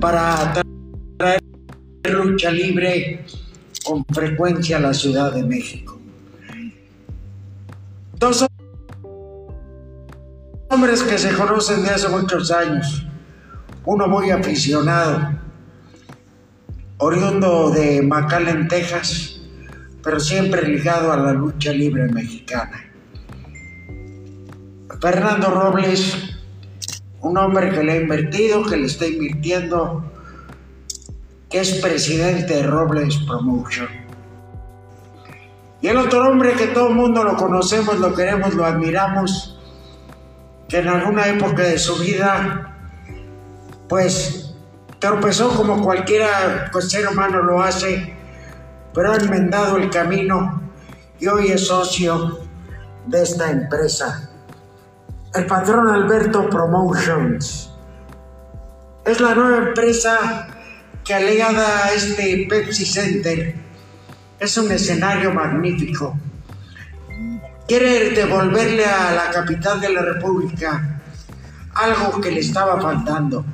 para 0.00 0.54
traer 1.18 1.40
lucha 2.04 2.50
libre 2.50 3.24
con 3.84 4.04
frecuencia 4.06 4.78
a 4.78 4.80
la 4.80 4.94
Ciudad 4.94 5.32
de 5.32 5.42
México. 5.42 5.98
Dos 8.18 8.46
hombres 10.68 11.02
que 11.02 11.18
se 11.18 11.32
conocen 11.34 11.82
de 11.82 11.90
hace 11.90 12.08
muchos 12.08 12.50
años, 12.50 13.06
uno 13.84 14.08
muy 14.08 14.30
aficionado, 14.30 15.32
oriundo 16.98 17.70
de 17.70 18.02
McAllen, 18.02 18.68
Texas, 18.68 19.40
pero 20.02 20.18
siempre 20.18 20.66
ligado 20.66 21.12
a 21.12 21.16
la 21.16 21.32
lucha 21.32 21.72
libre 21.72 22.08
mexicana. 22.08 22.84
Fernando 25.00 25.50
Robles, 25.50 26.29
un 27.22 27.36
hombre 27.36 27.70
que 27.70 27.82
le 27.82 27.92
ha 27.92 27.96
invertido, 27.96 28.64
que 28.64 28.76
le 28.76 28.86
está 28.86 29.06
invirtiendo, 29.06 30.04
que 31.50 31.60
es 31.60 31.74
presidente 31.74 32.54
de 32.54 32.62
Robles 32.62 33.16
Promotion. 33.26 33.88
Y 35.82 35.88
el 35.88 35.96
otro 35.96 36.28
hombre 36.28 36.52
que 36.52 36.68
todo 36.68 36.88
el 36.88 36.94
mundo 36.94 37.24
lo 37.24 37.36
conocemos, 37.36 37.98
lo 37.98 38.14
queremos, 38.14 38.54
lo 38.54 38.64
admiramos, 38.64 39.58
que 40.68 40.78
en 40.78 40.88
alguna 40.88 41.26
época 41.26 41.62
de 41.62 41.78
su 41.78 41.96
vida, 41.96 42.76
pues 43.88 44.54
tropezó 44.98 45.48
como 45.50 45.82
cualquiera 45.82 46.68
pues, 46.72 46.90
ser 46.90 47.08
humano 47.08 47.42
lo 47.42 47.62
hace, 47.62 48.14
pero 48.94 49.12
ha 49.12 49.16
enmendado 49.16 49.76
el 49.76 49.90
camino 49.90 50.62
y 51.18 51.26
hoy 51.26 51.48
es 51.48 51.66
socio 51.66 52.40
de 53.06 53.22
esta 53.22 53.50
empresa 53.50 54.29
el 55.34 55.46
patrón 55.46 55.88
Alberto 55.88 56.48
Promotions. 56.50 57.70
Es 59.04 59.20
la 59.20 59.34
nueva 59.34 59.68
empresa 59.68 60.48
que 61.04 61.14
alegada 61.14 61.86
a 61.86 61.92
este 61.92 62.46
Pepsi 62.48 62.84
Center 62.84 63.54
es 64.38 64.56
un 64.58 64.72
escenario 64.72 65.32
magnífico. 65.32 66.18
Quiere 67.66 68.10
devolverle 68.10 68.84
a 68.84 69.12
la 69.12 69.30
capital 69.30 69.80
de 69.80 69.90
la 69.90 70.02
República 70.02 71.00
algo 71.74 72.20
que 72.20 72.32
le 72.32 72.40
estaba 72.40 72.80
faltando. 72.80 73.44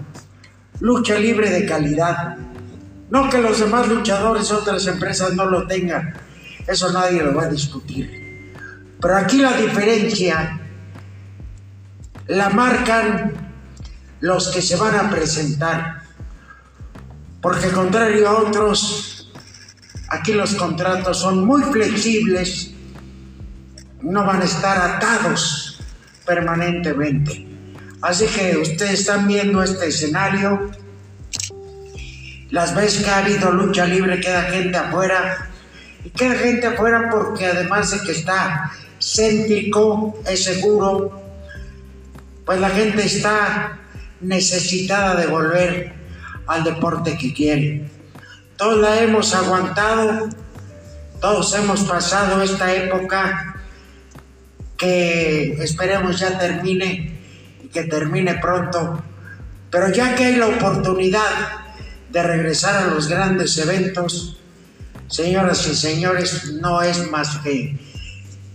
Lucha 0.81 1.19
libre 1.19 1.51
de 1.51 1.67
calidad. 1.67 2.37
No 3.11 3.29
que 3.29 3.39
los 3.39 3.61
demás 3.61 3.87
luchadores 3.89 4.51
otras 4.51 4.87
empresas 4.87 5.35
no 5.35 5.45
lo 5.45 5.67
tengan. 5.67 6.15
Eso 6.67 6.91
nadie 6.91 7.23
lo 7.23 7.35
va 7.35 7.45
a 7.45 7.49
discutir. 7.49 8.53
Pero 9.01 9.17
aquí 9.17 9.39
la 9.39 9.53
diferencia 9.53 10.66
la 12.29 12.51
marcan 12.51 13.33
los 14.21 14.49
que 14.49 14.63
se 14.63 14.77
van 14.77 14.97
a 14.97 15.11
presentar. 15.11 16.03
Porque 17.41 17.69
contrario 17.69 18.29
a 18.29 18.39
otros, 18.39 19.31
aquí 20.09 20.33
los 20.33 20.55
contratos 20.55 21.21
son 21.21 21.45
muy 21.45 21.63
flexibles, 21.63 22.73
no 24.03 24.25
van 24.25 24.43
a 24.43 24.45
estar 24.45 24.79
atados 24.79 25.81
permanentemente. 26.25 27.47
Así 28.03 28.27
que 28.27 28.57
ustedes 28.57 29.01
están 29.01 29.27
viendo 29.27 29.63
este 29.63 29.89
escenario, 29.89 30.71
las 32.51 32.75
veces 32.75 33.05
que 33.05 33.11
ha 33.11 33.19
habido 33.19 33.51
lucha 33.53 33.87
libre 33.87 34.21
queda 34.21 34.43
gente 34.43 34.77
afuera, 34.77 35.51
y 36.05 36.11
queda 36.11 36.35
gente 36.35 36.67
afuera 36.67 37.09
porque 37.11 37.47
además 37.47 37.91
de 37.91 38.01
que 38.01 38.13
está 38.13 38.73
céntrico, 39.01 40.21
es 40.27 40.45
seguro, 40.45 41.26
pues 42.47 42.61
la 42.61 42.71
gente 42.71 43.05
está 43.05 43.81
necesitada 44.21 45.17
de 45.17 45.27
volver 45.27 45.93
al 46.47 46.63
deporte 46.63 47.19
que 47.19 47.35
quiere. 47.35 47.91
Todos 48.57 48.79
la 48.79 49.03
hemos 49.03 49.35
aguantado, 49.35 50.29
todos 51.21 51.55
hemos 51.55 51.83
pasado 51.83 52.41
esta 52.41 52.73
época 52.73 53.57
que 54.79 55.55
esperemos 55.63 56.21
ya 56.21 56.39
termine 56.39 57.19
y 57.65 57.69
que 57.69 57.83
termine 57.85 58.35
pronto, 58.35 59.03
pero 59.71 59.91
ya 59.93 60.15
que 60.15 60.27
hay 60.27 60.37
la 60.37 60.47
oportunidad 60.47 61.65
de 62.11 62.23
regresar 62.23 62.77
a 62.77 62.87
los 62.87 63.09
grandes 63.09 63.59
eventos, 63.59 64.39
señoras 65.09 65.67
y 65.67 65.75
señores, 65.75 66.53
no 66.61 66.81
es 66.81 67.11
más 67.11 67.39
que 67.39 67.77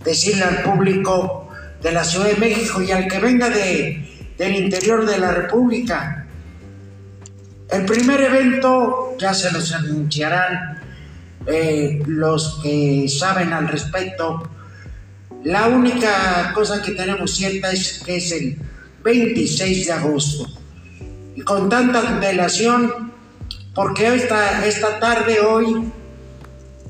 decirle 0.02 0.44
al 0.44 0.62
público 0.62 1.41
de 1.82 1.92
la 1.92 2.04
Ciudad 2.04 2.26
de 2.26 2.36
México 2.36 2.80
y 2.80 2.92
al 2.92 3.08
que 3.08 3.18
venga 3.18 3.50
de, 3.50 4.34
del 4.38 4.56
interior 4.56 5.04
de 5.04 5.18
la 5.18 5.32
República. 5.32 6.26
El 7.70 7.84
primer 7.86 8.20
evento 8.20 9.16
ya 9.18 9.34
se 9.34 9.50
los 9.50 9.72
anunciarán 9.72 10.80
eh, 11.46 12.02
los 12.06 12.60
que 12.62 13.08
saben 13.08 13.52
al 13.52 13.68
respecto. 13.68 14.48
La 15.42 15.66
única 15.66 16.52
cosa 16.54 16.82
que 16.82 16.92
tenemos 16.92 17.34
cierta 17.34 17.72
es 17.72 18.02
que 18.04 18.16
es 18.16 18.30
el 18.32 18.58
26 19.02 19.86
de 19.86 19.92
agosto. 19.92 20.46
Y 21.34 21.40
con 21.40 21.68
tanta 21.68 22.06
antelación, 22.06 23.12
porque 23.74 24.14
esta, 24.14 24.64
esta 24.66 25.00
tarde, 25.00 25.40
hoy, 25.40 25.90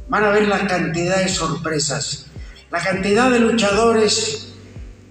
van 0.09 0.25
a 0.25 0.31
ver 0.31 0.49
la 0.49 0.67
cantidad 0.67 1.19
de 1.19 1.29
sorpresas, 1.29 2.27
la 2.71 2.81
cantidad 2.81 3.31
de 3.31 3.39
luchadores 3.39 4.52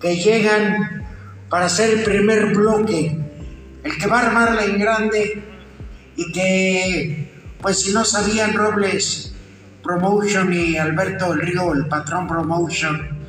que 0.01 0.15
llegan 0.15 1.05
para 1.49 1.67
hacer 1.67 1.99
el 1.99 2.03
primer 2.03 2.47
bloque, 2.55 3.17
el 3.83 3.97
que 3.97 4.07
va 4.07 4.19
a 4.19 4.27
armarla 4.27 4.65
en 4.65 4.79
grande 4.79 5.43
y 6.15 6.31
que, 6.31 7.31
pues 7.61 7.81
si 7.81 7.93
no 7.93 8.03
sabían 8.03 8.53
Robles 8.53 9.33
Promotion 9.83 10.53
y 10.53 10.77
Alberto 10.77 11.33
El 11.33 11.41
Río, 11.41 11.73
el 11.73 11.87
patrón 11.87 12.27
Promotion, 12.27 13.19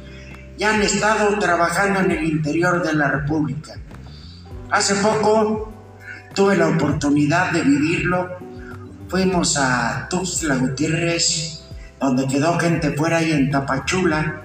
ya 0.56 0.74
han 0.74 0.82
estado 0.82 1.38
trabajando 1.38 2.00
en 2.00 2.10
el 2.10 2.24
interior 2.24 2.82
de 2.82 2.94
la 2.94 3.08
República. 3.08 3.74
Hace 4.70 4.94
poco 4.96 5.72
tuve 6.34 6.56
la 6.56 6.68
oportunidad 6.68 7.52
de 7.52 7.62
vivirlo. 7.62 8.38
Fuimos 9.08 9.58
a 9.58 10.06
Tuxtla 10.08 10.56
Gutiérrez, 10.56 11.64
donde 12.00 12.26
quedó 12.26 12.58
gente 12.58 12.92
fuera 12.92 13.22
y 13.22 13.32
en 13.32 13.50
Tapachula 13.50 14.42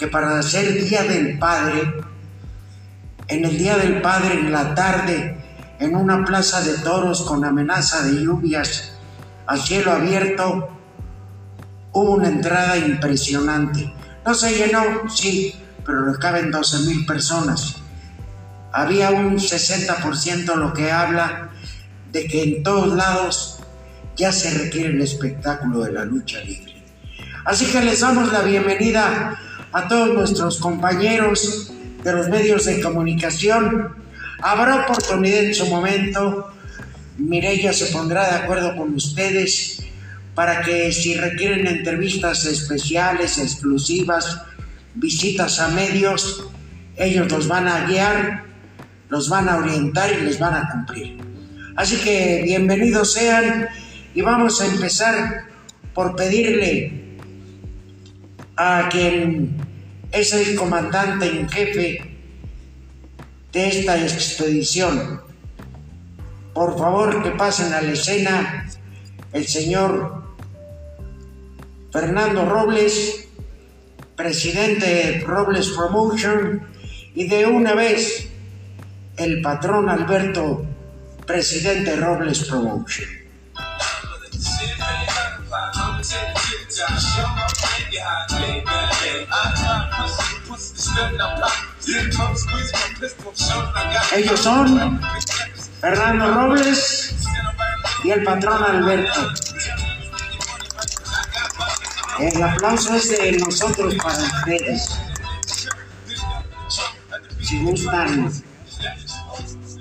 que 0.00 0.08
para 0.08 0.38
hacer 0.38 0.82
Día 0.82 1.02
del 1.02 1.38
Padre, 1.38 2.00
en 3.28 3.44
el 3.44 3.58
Día 3.58 3.76
del 3.76 4.00
Padre 4.00 4.32
en 4.32 4.50
la 4.50 4.74
tarde, 4.74 5.36
en 5.78 5.94
una 5.94 6.24
plaza 6.24 6.62
de 6.62 6.78
toros 6.78 7.20
con 7.22 7.44
amenaza 7.44 8.02
de 8.02 8.24
lluvias 8.24 8.92
a 9.46 9.58
cielo 9.58 9.92
abierto, 9.92 10.70
hubo 11.92 12.14
una 12.14 12.28
entrada 12.28 12.78
impresionante. 12.78 13.92
No 14.24 14.34
se 14.34 14.54
llenó, 14.54 15.08
sí, 15.10 15.54
pero 15.84 16.14
caben 16.18 16.50
12 16.50 16.78
mil 16.86 17.04
personas. 17.04 17.76
Había 18.72 19.10
un 19.10 19.36
60% 19.36 20.54
lo 20.54 20.72
que 20.72 20.90
habla 20.90 21.50
de 22.10 22.26
que 22.26 22.42
en 22.42 22.62
todos 22.62 22.96
lados 22.96 23.58
ya 24.16 24.32
se 24.32 24.50
requiere 24.56 24.90
el 24.90 25.02
espectáculo 25.02 25.80
de 25.80 25.92
la 25.92 26.06
lucha 26.06 26.40
libre. 26.40 26.82
Así 27.44 27.66
que 27.66 27.82
les 27.82 28.00
damos 28.00 28.32
la 28.32 28.40
bienvenida 28.42 29.38
a 29.72 29.88
todos 29.88 30.14
nuestros 30.14 30.58
compañeros 30.58 31.72
de 32.02 32.12
los 32.12 32.28
medios 32.28 32.64
de 32.64 32.80
comunicación. 32.80 33.94
Habrá 34.42 34.82
oportunidad 34.82 35.44
en 35.44 35.54
su 35.54 35.66
momento. 35.66 36.50
Mireya 37.18 37.72
se 37.72 37.86
pondrá 37.86 38.28
de 38.30 38.36
acuerdo 38.36 38.76
con 38.76 38.94
ustedes 38.94 39.82
para 40.34 40.62
que 40.62 40.90
si 40.92 41.14
requieren 41.14 41.66
entrevistas 41.66 42.46
especiales, 42.46 43.38
exclusivas, 43.38 44.42
visitas 44.94 45.60
a 45.60 45.68
medios, 45.68 46.46
ellos 46.96 47.30
los 47.30 47.46
van 47.46 47.68
a 47.68 47.86
guiar, 47.86 48.44
los 49.08 49.28
van 49.28 49.48
a 49.48 49.56
orientar 49.56 50.10
y 50.12 50.24
les 50.24 50.38
van 50.38 50.54
a 50.54 50.70
cumplir. 50.70 51.18
Así 51.76 51.96
que 51.96 52.42
bienvenidos 52.44 53.12
sean 53.12 53.68
y 54.14 54.22
vamos 54.22 54.60
a 54.60 54.66
empezar 54.66 55.44
por 55.94 56.16
pedirle 56.16 56.99
a 58.62 58.90
quien 58.90 59.56
es 60.12 60.34
el 60.34 60.54
comandante 60.54 61.26
en 61.30 61.48
jefe 61.48 62.14
de 63.52 63.68
esta 63.68 63.98
expedición. 63.98 65.22
Por 66.52 66.78
favor 66.78 67.22
que 67.22 67.30
pasen 67.30 67.72
a 67.72 67.80
la 67.80 67.92
escena 67.92 68.68
el 69.32 69.46
señor 69.46 70.24
Fernando 71.90 72.44
Robles, 72.44 73.28
presidente 74.14 74.86
de 74.86 75.20
Robles 75.20 75.70
Promotion, 75.70 76.62
y 77.14 77.28
de 77.28 77.46
una 77.46 77.74
vez 77.74 78.28
el 79.16 79.40
patrón 79.40 79.88
Alberto, 79.88 80.66
presidente 81.26 81.92
de 81.92 81.96
Robles 81.96 82.44
Promotion. 82.44 83.08
Ellos 94.12 94.40
son 94.40 95.00
Fernando 95.80 96.34
Robles, 96.34 97.14
y 98.04 98.10
el 98.10 98.24
patrón 98.24 98.62
Alberto. 98.62 99.20
El 102.18 102.42
aplauso 102.42 102.94
es 102.94 103.10
de 103.10 103.32
nosotros 103.32 103.94
para 103.96 104.18
ustedes. 104.18 104.98
Si 107.42 107.62
gustan, 107.62 108.32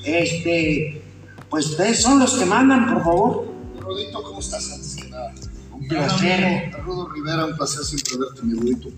este, 0.05 1.03
pues 1.49 1.67
ustedes 1.67 2.01
son 2.01 2.19
los 2.19 2.33
que 2.33 2.45
mandan, 2.45 2.93
por 2.93 3.03
favor. 3.03 3.53
Rodito, 3.79 4.23
¿cómo 4.23 4.39
estás 4.39 4.69
placer. 5.89 6.71
Rudo 6.85 7.09
Rivera, 7.09 7.45
un 7.45 7.55
placer 7.55 7.83
siempre 7.83 8.17
verte, 8.17 8.41
mi 8.43 8.53
Rudito. 8.53 8.89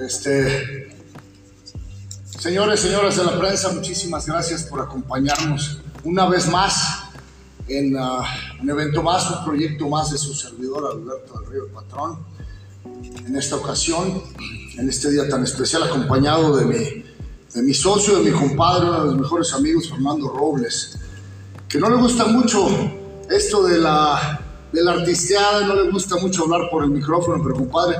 Este, 0.00 0.88
señores, 2.38 2.80
señoras 2.80 3.16
de 3.16 3.24
la 3.24 3.38
prensa, 3.38 3.72
muchísimas 3.72 4.26
gracias 4.26 4.64
por 4.64 4.80
acompañarnos 4.80 5.80
una 6.04 6.28
vez 6.28 6.48
más 6.48 7.04
en 7.68 7.96
uh, 7.96 8.22
un 8.62 8.70
evento 8.70 9.02
más, 9.02 9.28
un 9.30 9.44
proyecto 9.44 9.88
más 9.88 10.10
de 10.10 10.18
su 10.18 10.32
servidor 10.34 10.88
Alberto 10.92 11.40
del 11.40 11.50
Río 11.50 11.64
el 11.64 11.72
Patrón. 11.72 12.18
En 13.26 13.34
esta 13.36 13.56
ocasión, 13.56 14.22
en 14.78 14.88
este 14.88 15.10
día 15.10 15.28
tan 15.28 15.42
especial, 15.42 15.82
acompañado 15.82 16.56
de 16.56 16.64
mi, 16.64 17.04
de 17.54 17.62
mi 17.62 17.74
socio, 17.74 18.18
de 18.18 18.30
mi 18.30 18.38
compadre, 18.38 18.88
uno 18.88 19.04
de 19.04 19.10
mis 19.12 19.22
mejores 19.22 19.52
amigos, 19.52 19.90
Fernando 19.90 20.28
Robles, 20.28 20.98
que 21.68 21.80
no 21.80 21.90
le 21.90 21.96
gusta 21.96 22.26
mucho 22.26 22.68
esto 23.28 23.64
de 23.66 23.78
la, 23.78 24.45
de 24.72 24.84
la 24.84 24.92
artisteada, 24.92 25.66
no 25.66 25.74
le 25.74 25.90
gusta 25.90 26.16
mucho 26.16 26.44
hablar 26.44 26.68
por 26.70 26.84
el 26.84 26.90
micrófono, 26.90 27.42
pero 27.42 27.54
compadre, 27.54 27.96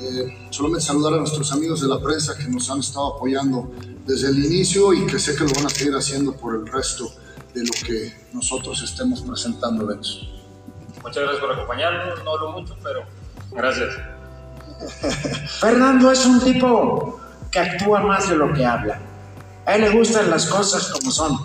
eh, 0.00 0.46
solamente 0.50 0.84
saludar 0.84 1.14
a 1.14 1.16
nuestros 1.18 1.52
amigos 1.52 1.80
de 1.80 1.88
la 1.88 2.00
prensa 2.00 2.36
que 2.36 2.44
nos 2.48 2.70
han 2.70 2.80
estado 2.80 3.16
apoyando 3.16 3.70
desde 4.06 4.28
el 4.28 4.44
inicio 4.44 4.92
y 4.94 5.06
que 5.06 5.18
sé 5.18 5.34
que 5.34 5.44
lo 5.44 5.50
van 5.54 5.66
a 5.66 5.70
seguir 5.70 5.94
haciendo 5.94 6.32
por 6.36 6.54
el 6.54 6.66
resto 6.66 7.10
de 7.54 7.60
lo 7.60 7.72
que 7.86 8.14
nosotros 8.32 8.82
estemos 8.82 9.22
presentando, 9.22 9.84
eventos. 9.84 10.28
Muchas 11.02 11.22
gracias 11.22 11.40
por 11.40 11.52
acompañarnos, 11.52 12.24
no 12.24 12.30
hablo 12.32 12.52
mucho, 12.52 12.76
pero 12.82 13.02
gracias. 13.52 13.94
Fernando 15.60 16.10
es 16.10 16.24
un 16.24 16.40
tipo 16.40 17.20
que 17.50 17.58
actúa 17.58 18.00
más 18.00 18.28
de 18.28 18.36
lo 18.36 18.52
que 18.52 18.64
habla. 18.64 19.00
A 19.66 19.76
él 19.76 19.82
le 19.82 19.90
gustan 19.90 20.30
las 20.30 20.46
cosas 20.46 20.88
como 20.88 21.10
son. 21.10 21.36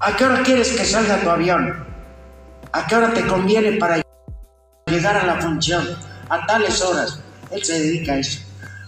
¿A 0.00 0.16
qué 0.16 0.24
hora 0.24 0.42
quieres 0.42 0.72
que 0.72 0.84
salga 0.84 1.20
tu 1.20 1.30
avión? 1.30 1.84
¿A 2.74 2.84
qué 2.88 2.96
hora 2.96 3.14
te 3.14 3.24
conviene 3.28 3.78
para 3.78 4.02
llegar 4.86 5.16
a 5.16 5.24
la 5.24 5.40
función? 5.40 5.86
A 6.28 6.44
tales 6.44 6.82
horas. 6.82 7.20
Él 7.52 7.64
se 7.64 7.78
dedica 7.78 8.14
a 8.14 8.18
eso. 8.18 8.40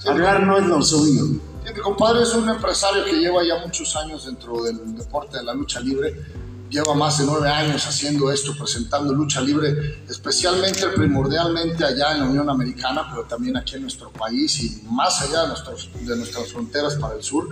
Hablar 0.09 0.43
no 0.43 0.59
es 0.59 0.67
lo 0.67 0.83
suyo. 0.83 1.23
Sí, 1.65 1.73
mi 1.73 1.81
compadre 1.81 2.25
es 2.25 2.35
un 2.35 2.49
empresario 2.49 3.05
que 3.05 3.13
lleva 3.13 3.45
ya 3.45 3.65
muchos 3.65 3.95
años 3.95 4.27
dentro 4.27 4.61
del 4.65 4.97
deporte 4.97 5.37
de 5.37 5.45
la 5.45 5.55
lucha 5.55 5.79
libre. 5.79 6.21
Lleva 6.69 6.95
más 6.95 7.19
de 7.19 7.27
nueve 7.27 7.49
años 7.49 7.87
haciendo 7.87 8.33
esto, 8.33 8.57
presentando 8.59 9.13
lucha 9.13 9.41
libre, 9.41 10.03
especialmente, 10.09 10.89
primordialmente 10.89 11.85
allá 11.85 12.15
en 12.15 12.21
la 12.23 12.27
Unión 12.27 12.51
Americana, 12.51 13.07
pero 13.09 13.23
también 13.23 13.57
aquí 13.57 13.77
en 13.77 13.83
nuestro 13.83 14.11
país 14.11 14.65
y 14.65 14.83
más 14.91 15.23
allá 15.23 15.43
de, 15.43 15.49
nuestros, 15.51 15.91
de 15.95 16.17
nuestras 16.17 16.53
fronteras 16.53 16.97
para 16.97 17.15
el 17.15 17.23
sur. 17.23 17.49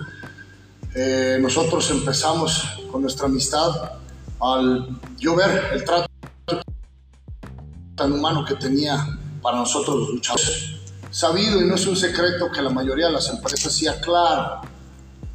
Eh, 0.96 1.38
nosotros 1.40 1.88
empezamos 1.92 2.64
con 2.90 3.02
nuestra 3.02 3.26
amistad 3.26 4.00
al 4.40 4.98
yo 5.16 5.36
ver 5.36 5.70
el 5.72 5.84
trato 5.84 6.08
tan 7.94 8.12
humano 8.12 8.44
que 8.44 8.54
tenía 8.54 9.18
para 9.40 9.58
nosotros 9.58 9.96
los 9.96 10.08
luchadores. 10.10 10.70
Sabido 11.10 11.60
y 11.60 11.66
no 11.66 11.76
es 11.76 11.86
un 11.86 11.96
secreto 11.96 12.50
que 12.50 12.60
la 12.60 12.70
mayoría 12.70 13.06
de 13.06 13.12
las 13.12 13.28
empresas, 13.28 13.72
sí 13.72 13.86
aclaro, 13.86 14.62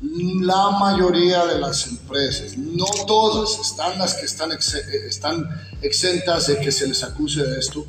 la 0.01 0.71
mayoría 0.71 1.45
de 1.45 1.59
las 1.59 1.87
empresas, 1.87 2.57
no 2.57 2.85
todas, 3.07 3.59
están 3.59 3.97
las 3.97 4.13
que 4.15 4.25
están, 4.25 4.51
ex, 4.51 4.73
están 4.73 5.45
exentas 5.81 6.47
de 6.47 6.59
que 6.59 6.71
se 6.71 6.87
les 6.87 7.03
acuse 7.03 7.43
de 7.43 7.59
esto, 7.59 7.85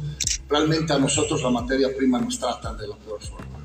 realmente 0.49 0.93
a 0.93 0.99
nosotros 0.99 1.43
la 1.43 1.51
materia 1.51 1.89
prima 1.97 2.21
nos 2.21 2.39
tratan 2.39 2.77
de 2.77 2.89
la 2.89 2.97
peor 2.97 3.21
forma. 3.21 3.59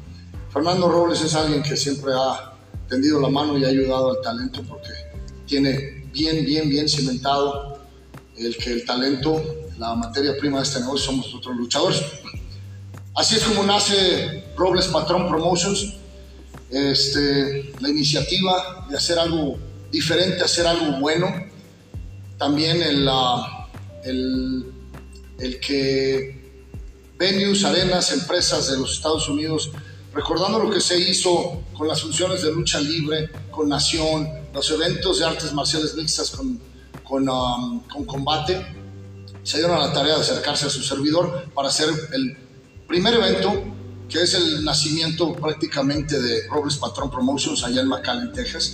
Fernando 0.52 0.90
Robles 0.90 1.22
es 1.22 1.36
alguien 1.36 1.62
que 1.62 1.76
siempre 1.76 2.14
ha 2.14 2.54
tendido 2.88 3.20
la 3.20 3.30
mano 3.30 3.58
y 3.58 3.66
ha 3.66 3.68
ayudado 3.68 4.12
al 4.12 4.22
talento 4.22 4.62
porque 4.68 4.90
tiene 5.46 6.08
bien, 6.14 6.46
bien, 6.46 6.70
bien 6.70 6.88
cimentado 6.88 7.75
el 8.38 8.58
que 8.58 8.72
el 8.72 8.86
talento, 8.86 9.44
la 9.78 9.96
materia 9.96 10.36
prima 10.38 10.58
de 10.58 10.64
este 10.64 10.80
negocio 10.80 11.08
somos 11.08 11.28
nosotros 11.28 11.56
luchadores. 11.56 12.02
Así 13.16 13.36
es 13.36 13.44
como 13.44 13.64
nace 13.64 14.44
Robles 14.58 14.88
Patrón 14.88 15.28
Promotions, 15.28 15.94
este, 16.70 17.74
la 17.80 17.90
iniciativa 17.90 18.88
de 18.90 18.98
hacer 18.98 19.18
algo 19.18 19.58
diferente, 19.92 20.44
hacer 20.44 20.68
algo 20.68 21.00
bueno. 21.00 21.34
También 22.38 22.82
el, 22.82 23.08
el, 24.04 24.66
el 25.40 25.60
que 25.62 26.44
venues, 27.18 27.64
arenas, 27.64 28.12
empresas 28.12 28.70
de 28.70 28.78
los 28.78 28.98
Estados 28.98 29.30
Unidos, 29.30 29.72
recordando 30.14 30.60
lo 30.60 30.70
que 30.70 30.82
se 30.82 31.00
hizo 31.00 31.64
con 31.74 31.88
las 31.88 32.02
funciones 32.02 32.42
de 32.42 32.52
lucha 32.52 32.82
libre, 32.82 33.30
con 33.52 33.70
Nación, 33.70 34.30
los 34.54 34.70
eventos 34.72 35.20
de 35.20 35.26
artes 35.26 35.54
marciales 35.54 35.96
mixtas 35.96 36.32
con, 36.32 36.60
con, 37.08 37.28
um, 37.30 37.82
combate, 38.06 38.66
se 39.44 39.58
dieron 39.58 39.78
a 39.78 39.88
la 39.88 39.94
tarea 39.94 40.16
de 40.16 40.22
acercarse 40.22 40.66
a 40.66 40.70
su 40.70 40.82
servidor 40.82 41.46
para 41.54 41.70
hacer 41.70 41.90
el 42.14 42.38
primer 42.88 43.14
evento, 43.14 43.64
que 44.10 44.22
es 44.22 44.34
el 44.34 44.64
nacimiento 44.64 45.34
prácticamente 45.34 46.20
de 46.20 46.48
Robles 46.48 46.78
Patrón 46.78 47.10
Promotions 47.10 47.64
allá 47.64 47.82
en 47.82 47.88
McAllen, 47.88 48.34
Texas, 48.34 48.74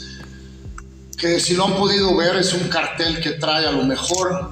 que 1.18 1.40
si 1.40 1.54
lo 1.56 1.66
han 1.66 1.74
podido 1.76 2.16
ver 2.16 2.36
es 2.38 2.54
un 2.54 2.68
cartel 2.68 3.20
que 3.20 3.32
trae 3.34 3.68
a 3.68 3.72
lo 3.72 3.84
mejor 3.84 4.52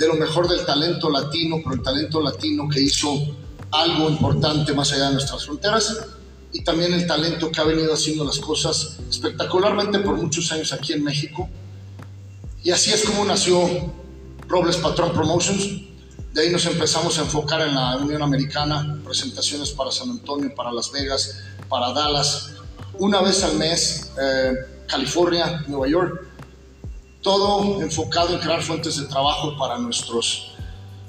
de 0.00 0.06
lo 0.06 0.14
mejor 0.14 0.48
del 0.48 0.64
talento 0.64 1.10
latino, 1.10 1.56
pero 1.62 1.74
el 1.74 1.82
talento 1.82 2.22
latino 2.22 2.68
que 2.68 2.80
hizo 2.80 3.36
algo 3.70 4.08
importante 4.08 4.72
más 4.72 4.92
allá 4.92 5.08
de 5.08 5.12
nuestras 5.12 5.44
fronteras 5.44 6.06
y 6.52 6.64
también 6.64 6.94
el 6.94 7.06
talento 7.06 7.52
que 7.52 7.60
ha 7.60 7.64
venido 7.64 7.92
haciendo 7.92 8.24
las 8.24 8.38
cosas 8.38 8.98
espectacularmente 9.08 9.98
por 10.00 10.16
muchos 10.16 10.50
años 10.52 10.72
aquí 10.72 10.94
en 10.94 11.04
México. 11.04 11.48
Y 12.62 12.70
así 12.70 12.92
es 12.92 13.04
como 13.04 13.24
nació 13.24 13.58
Robles 14.46 14.76
Patrón 14.76 15.12
Promotions. 15.12 15.80
De 16.34 16.42
ahí 16.42 16.50
nos 16.50 16.66
empezamos 16.66 17.18
a 17.18 17.22
enfocar 17.22 17.62
en 17.62 17.74
la 17.74 17.96
Unión 17.96 18.22
Americana, 18.22 19.00
presentaciones 19.02 19.70
para 19.70 19.90
San 19.90 20.10
Antonio, 20.10 20.54
para 20.54 20.70
Las 20.70 20.92
Vegas, 20.92 21.42
para 21.68 21.92
Dallas, 21.92 22.50
una 22.98 23.22
vez 23.22 23.42
al 23.42 23.56
mes, 23.56 24.12
eh, 24.20 24.52
California, 24.86 25.64
Nueva 25.68 25.88
York. 25.88 26.26
Todo 27.22 27.80
enfocado 27.80 28.34
en 28.34 28.40
crear 28.40 28.62
fuentes 28.62 28.96
de 28.98 29.06
trabajo 29.06 29.56
para 29.58 29.78
nuestros 29.78 30.54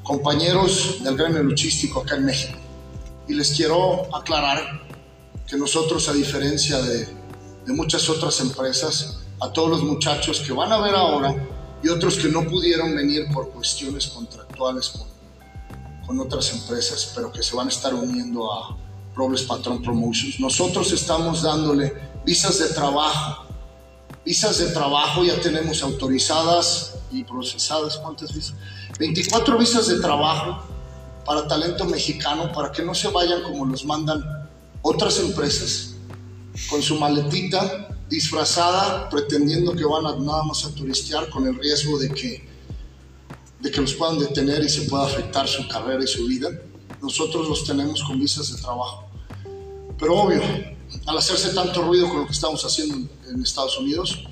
compañeros 0.04 1.04
del 1.04 1.16
gremio 1.18 1.44
luchístico 1.44 2.02
acá 2.02 2.16
en 2.16 2.26
México. 2.26 2.58
Y 3.28 3.34
les 3.34 3.52
quiero 3.52 4.14
aclarar 4.16 4.88
que 5.48 5.58
nosotros, 5.58 6.08
a 6.08 6.14
diferencia 6.14 6.82
de, 6.82 7.06
de 7.66 7.74
muchas 7.74 8.10
otras 8.10 8.40
empresas, 8.40 9.21
a 9.42 9.52
todos 9.52 9.70
los 9.70 9.84
muchachos 9.84 10.40
que 10.40 10.54
van 10.54 10.72
a 10.72 10.80
ver 10.80 10.96
ahora 10.96 11.36
y 11.84 11.90
otros 11.90 12.18
que 12.18 12.30
no 12.30 12.44
pudieron 12.44 12.96
venir 12.96 13.28
por 13.34 13.50
cuestiones 13.50 14.08
contractuales 14.08 14.90
con, 14.90 15.12
otras 16.20 16.52
empresas, 16.52 17.14
pero 17.16 17.32
que 17.32 17.42
se 17.42 17.56
van 17.56 17.68
a 17.68 17.70
estar 17.70 17.94
uniendo 17.94 18.52
a 18.52 18.78
Robles 19.16 19.44
Patron 19.44 19.82
Promotions. 19.82 20.42
Nosotros 20.42 20.92
estamos 20.92 21.42
dándole 21.42 21.94
visas 22.26 22.60
de 22.60 22.68
trabajo. 22.74 23.46
Visas 24.26 24.58
de 24.58 24.72
trabajo 24.72 25.24
ya 25.24 25.40
tenemos 25.40 25.82
autorizadas 25.82 26.96
y 27.14 27.24
procesadas. 27.24 27.98
¿Cuántas 27.98 28.34
visas? 28.34 28.56
24 29.00 29.58
visas 29.58 29.88
de 29.88 30.02
trabajo 30.02 30.62
para 31.26 31.48
talento 31.48 31.86
mexicano, 31.86 32.52
para 32.52 32.74
que 32.74 32.84
no 32.84 32.94
se 32.94 33.08
vayan 33.08 33.42
como 33.44 33.66
los 33.66 33.86
mandan 33.86 34.50
otras 34.82 35.18
empresas, 35.18 35.94
con 36.70 36.82
su 36.82 37.00
maletita 37.00 37.91
disfrazada, 38.12 39.10
pretendiendo 39.10 39.74
que 39.74 39.86
van 39.86 40.06
a, 40.06 40.16
nada 40.18 40.44
más 40.44 40.66
a 40.66 40.76
turistear 40.76 41.30
con 41.30 41.48
el 41.48 41.58
riesgo 41.58 41.98
de 41.98 42.10
que, 42.10 42.46
de 43.62 43.72
que 43.72 43.82
los 43.82 43.94
puedan 43.94 44.20
detener 44.20 44.62
y 44.64 44.70
se 44.70 44.82
pueda 44.82 45.06
afectar 45.06 45.48
su 45.48 45.66
carrera 45.70 46.04
y 46.04 46.08
su 46.08 46.28
vida. 46.28 46.50
Nosotros 47.02 47.48
los 47.48 47.64
tenemos 47.64 48.04
con 48.04 48.20
visas 48.20 48.54
de 48.54 48.62
trabajo. 48.62 49.06
Pero 49.98 50.20
obvio, 50.20 50.42
al 51.06 51.18
hacerse 51.18 51.50
tanto 51.54 51.84
ruido 51.84 52.10
con 52.10 52.20
lo 52.20 52.26
que 52.26 52.34
estamos 52.34 52.64
haciendo 52.66 53.08
en, 53.30 53.42
Estados 53.42 53.80
Unidos, 53.80 54.26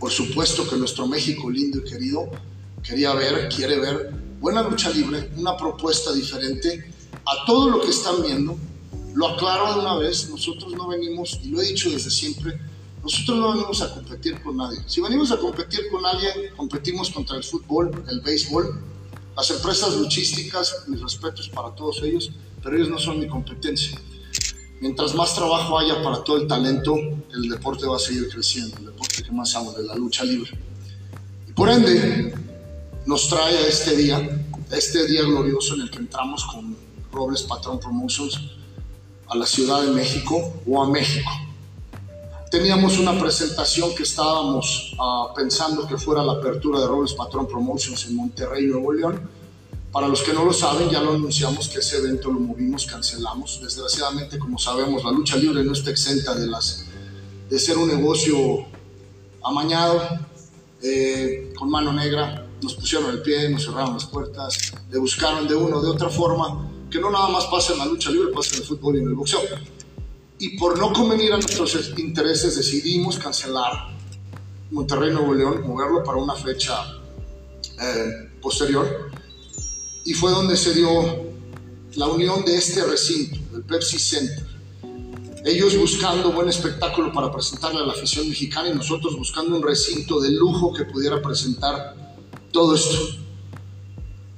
por 0.00 0.10
supuesto 0.10 0.68
que 0.68 0.76
nuestro 0.76 1.06
México 1.06 1.48
lindo 1.48 1.78
y 1.78 1.84
querido 1.88 2.28
quería 2.82 3.14
ver, 3.14 3.48
quiere 3.48 3.78
ver 3.78 4.12
buena 4.40 4.62
lucha 4.62 4.90
libre, 4.90 5.30
una 5.36 5.56
propuesta 5.56 6.12
diferente 6.12 6.92
a 7.24 7.46
todo 7.46 7.70
lo 7.70 7.80
que 7.80 7.90
están 7.90 8.20
viendo, 8.20 8.58
lo 9.14 9.28
aclaro 9.28 9.74
de 9.74 9.80
una 9.80 9.94
vez, 9.96 10.28
nosotros 10.28 10.72
no 10.72 10.88
venimos, 10.88 11.38
y 11.42 11.48
lo 11.48 11.62
he 11.62 11.66
dicho 11.66 11.88
desde 11.88 12.10
siempre, 12.10 12.60
nosotros 13.02 13.38
no 13.38 13.52
venimos 13.52 13.80
a 13.80 13.94
competir 13.94 14.42
con 14.42 14.56
nadie. 14.56 14.78
Si 14.86 15.00
venimos 15.00 15.30
a 15.30 15.36
competir 15.36 15.82
con 15.90 16.04
alguien, 16.04 16.54
competimos 16.56 17.10
contra 17.10 17.36
el 17.36 17.44
fútbol, 17.44 18.04
el 18.08 18.20
béisbol, 18.20 18.80
las 19.36 19.50
empresas 19.50 19.94
luchísticas, 19.96 20.84
mis 20.88 21.00
respetos 21.00 21.48
para 21.48 21.70
todos 21.76 22.02
ellos, 22.02 22.32
pero 22.62 22.76
ellos 22.76 22.88
no 22.88 22.98
son 22.98 23.20
mi 23.20 23.28
competencia. 23.28 24.00
Mientras 24.80 25.14
más 25.14 25.34
trabajo 25.34 25.78
haya 25.78 26.02
para 26.02 26.24
todo 26.24 26.38
el 26.38 26.48
talento, 26.48 26.96
el 27.32 27.48
deporte 27.48 27.86
va 27.86 27.96
a 27.96 28.00
seguir 28.00 28.28
creciendo, 28.28 28.78
el 28.78 28.86
deporte 28.86 29.22
que 29.22 29.30
más 29.30 29.54
amo, 29.54 29.72
de 29.72 29.84
la 29.84 29.94
lucha 29.94 30.24
libre. 30.24 30.50
Y 31.48 31.52
por 31.52 31.68
ende, 31.68 32.34
nos 33.06 33.28
trae 33.28 33.58
a 33.58 33.68
este 33.68 33.94
día, 33.94 34.16
a 34.16 34.76
este 34.76 35.06
día 35.06 35.22
glorioso 35.22 35.74
en 35.74 35.82
el 35.82 35.90
que 35.90 35.98
entramos 35.98 36.44
con 36.46 36.76
Robles 37.12 37.42
Patrón 37.42 37.78
Promotions 37.78 38.40
a 39.28 39.36
la 39.36 39.46
Ciudad 39.46 39.82
de 39.82 39.90
México 39.90 40.52
o 40.66 40.82
a 40.82 40.88
México. 40.88 41.30
Teníamos 42.50 42.98
una 42.98 43.18
presentación 43.18 43.94
que 43.94 44.04
estábamos 44.04 44.94
ah, 45.00 45.32
pensando 45.34 45.86
que 45.86 45.98
fuera 45.98 46.22
la 46.22 46.34
apertura 46.34 46.80
de 46.80 46.86
Robles 46.86 47.12
Patrón 47.14 47.48
Promotions 47.48 48.06
en 48.06 48.16
Monterrey, 48.16 48.66
Nuevo 48.66 48.92
León. 48.92 49.28
Para 49.90 50.08
los 50.08 50.22
que 50.22 50.32
no 50.32 50.44
lo 50.44 50.52
saben, 50.52 50.90
ya 50.90 51.00
lo 51.00 51.14
anunciamos 51.14 51.68
que 51.68 51.80
ese 51.80 51.98
evento 51.98 52.30
lo 52.30 52.38
movimos, 52.38 52.86
cancelamos. 52.86 53.60
Desgraciadamente, 53.62 54.38
como 54.38 54.58
sabemos, 54.58 55.04
la 55.04 55.10
lucha 55.10 55.36
libre 55.36 55.64
no 55.64 55.72
está 55.72 55.90
exenta 55.90 56.34
de, 56.34 56.46
las, 56.46 56.84
de 57.48 57.58
ser 57.58 57.78
un 57.78 57.88
negocio 57.88 58.66
amañado, 59.42 60.00
eh, 60.82 61.52
con 61.58 61.70
mano 61.70 61.92
negra. 61.92 62.46
Nos 62.62 62.74
pusieron 62.74 63.10
el 63.10 63.22
pie, 63.22 63.48
nos 63.48 63.64
cerraron 63.64 63.94
las 63.94 64.06
puertas, 64.06 64.72
le 64.90 64.98
buscaron 64.98 65.46
de 65.48 65.54
una 65.54 65.76
o 65.76 65.82
de 65.82 65.90
otra 65.90 66.08
forma 66.08 66.70
que 66.94 67.00
no 67.00 67.10
nada 67.10 67.26
más 67.26 67.46
pasa 67.46 67.72
en 67.72 67.80
la 67.80 67.86
lucha 67.86 68.08
libre, 68.08 68.32
pasa 68.32 68.54
en 68.54 68.62
el 68.62 68.68
fútbol 68.68 68.94
y 68.94 69.00
en 69.00 69.08
el 69.08 69.14
boxeo. 69.14 69.40
Y 70.38 70.56
por 70.56 70.78
no 70.78 70.92
convenir 70.92 71.32
a 71.32 71.38
nuestros 71.38 71.92
intereses 71.98 72.54
decidimos 72.54 73.18
cancelar 73.18 73.96
Monterrey 74.70 75.12
Nuevo 75.12 75.34
León, 75.34 75.66
moverlo 75.66 76.04
para 76.04 76.18
una 76.18 76.36
fecha 76.36 76.86
eh, 77.82 78.30
posterior. 78.40 79.10
Y 80.04 80.14
fue 80.14 80.30
donde 80.30 80.56
se 80.56 80.72
dio 80.72 81.34
la 81.96 82.06
unión 82.06 82.44
de 82.44 82.58
este 82.58 82.84
recinto, 82.84 83.40
el 83.56 83.64
Pepsi 83.64 83.98
Center. 83.98 84.46
Ellos 85.44 85.76
buscando 85.76 86.30
buen 86.30 86.48
espectáculo 86.48 87.12
para 87.12 87.32
presentarle 87.32 87.80
a 87.80 87.86
la 87.86 87.92
afición 87.94 88.28
mexicana 88.28 88.68
y 88.68 88.72
nosotros 88.72 89.16
buscando 89.16 89.56
un 89.56 89.64
recinto 89.64 90.20
de 90.20 90.30
lujo 90.30 90.72
que 90.72 90.84
pudiera 90.84 91.20
presentar 91.20 91.96
todo 92.52 92.76
esto. 92.76 93.18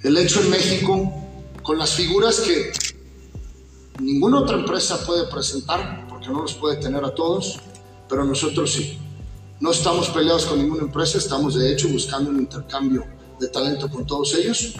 El 0.03 0.17
hecho 0.17 0.41
en 0.41 0.49
México 0.49 1.26
con 1.67 1.79
las 1.79 1.95
figuras 1.95 2.39
que 2.39 2.71
ninguna 4.01 4.39
otra 4.39 4.57
empresa 4.57 5.05
puede 5.05 5.27
presentar, 5.27 6.07
porque 6.09 6.29
no 6.29 6.43
los 6.43 6.55
puede 6.55 6.77
tener 6.77 7.05
a 7.05 7.13
todos, 7.13 7.59
pero 8.09 8.25
nosotros 8.25 8.73
sí. 8.73 8.97
No 9.59 9.73
estamos 9.73 10.09
peleados 10.11 10.47
con 10.47 10.61
ninguna 10.61 10.83
empresa, 10.83 11.19
estamos 11.19 11.57
de 11.57 11.73
hecho 11.73 11.89
buscando 11.89 12.31
un 12.31 12.39
intercambio 12.39 13.05
de 13.41 13.49
talento 13.49 13.91
con 13.91 14.07
todos 14.07 14.33
ellos, 14.37 14.75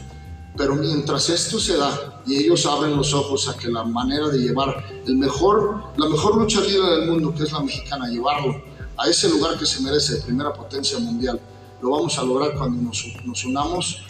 pero 0.57 0.77
mientras 0.77 1.29
esto 1.29 1.59
se 1.59 1.77
da 1.77 2.23
y 2.25 2.37
ellos 2.37 2.65
abren 2.67 2.97
los 2.97 3.13
ojos 3.13 3.49
a 3.49 3.57
que 3.57 3.67
la 3.67 3.83
manera 3.83 4.29
de 4.29 4.39
llevar 4.39 4.85
el 5.07 5.17
mejor, 5.17 5.83
la 5.97 6.09
mejor 6.09 6.37
lucha 6.37 6.61
libre 6.61 6.89
del 6.89 7.11
mundo, 7.11 7.35
que 7.35 7.43
es 7.43 7.53
la 7.53 7.63
mexicana, 7.63 8.07
llevarlo 8.07 8.63
a 8.97 9.09
ese 9.09 9.29
lugar 9.29 9.59
que 9.59 9.67
se 9.67 9.83
merece 9.83 10.15
de 10.15 10.21
primera 10.21 10.53
potencia 10.53 11.01
mundial, 11.01 11.41
lo 11.83 11.91
vamos 11.91 12.17
a 12.17 12.23
lograr 12.23 12.57
cuando 12.57 12.81
nos, 12.81 13.05
nos 13.25 13.45
unamos 13.45 14.03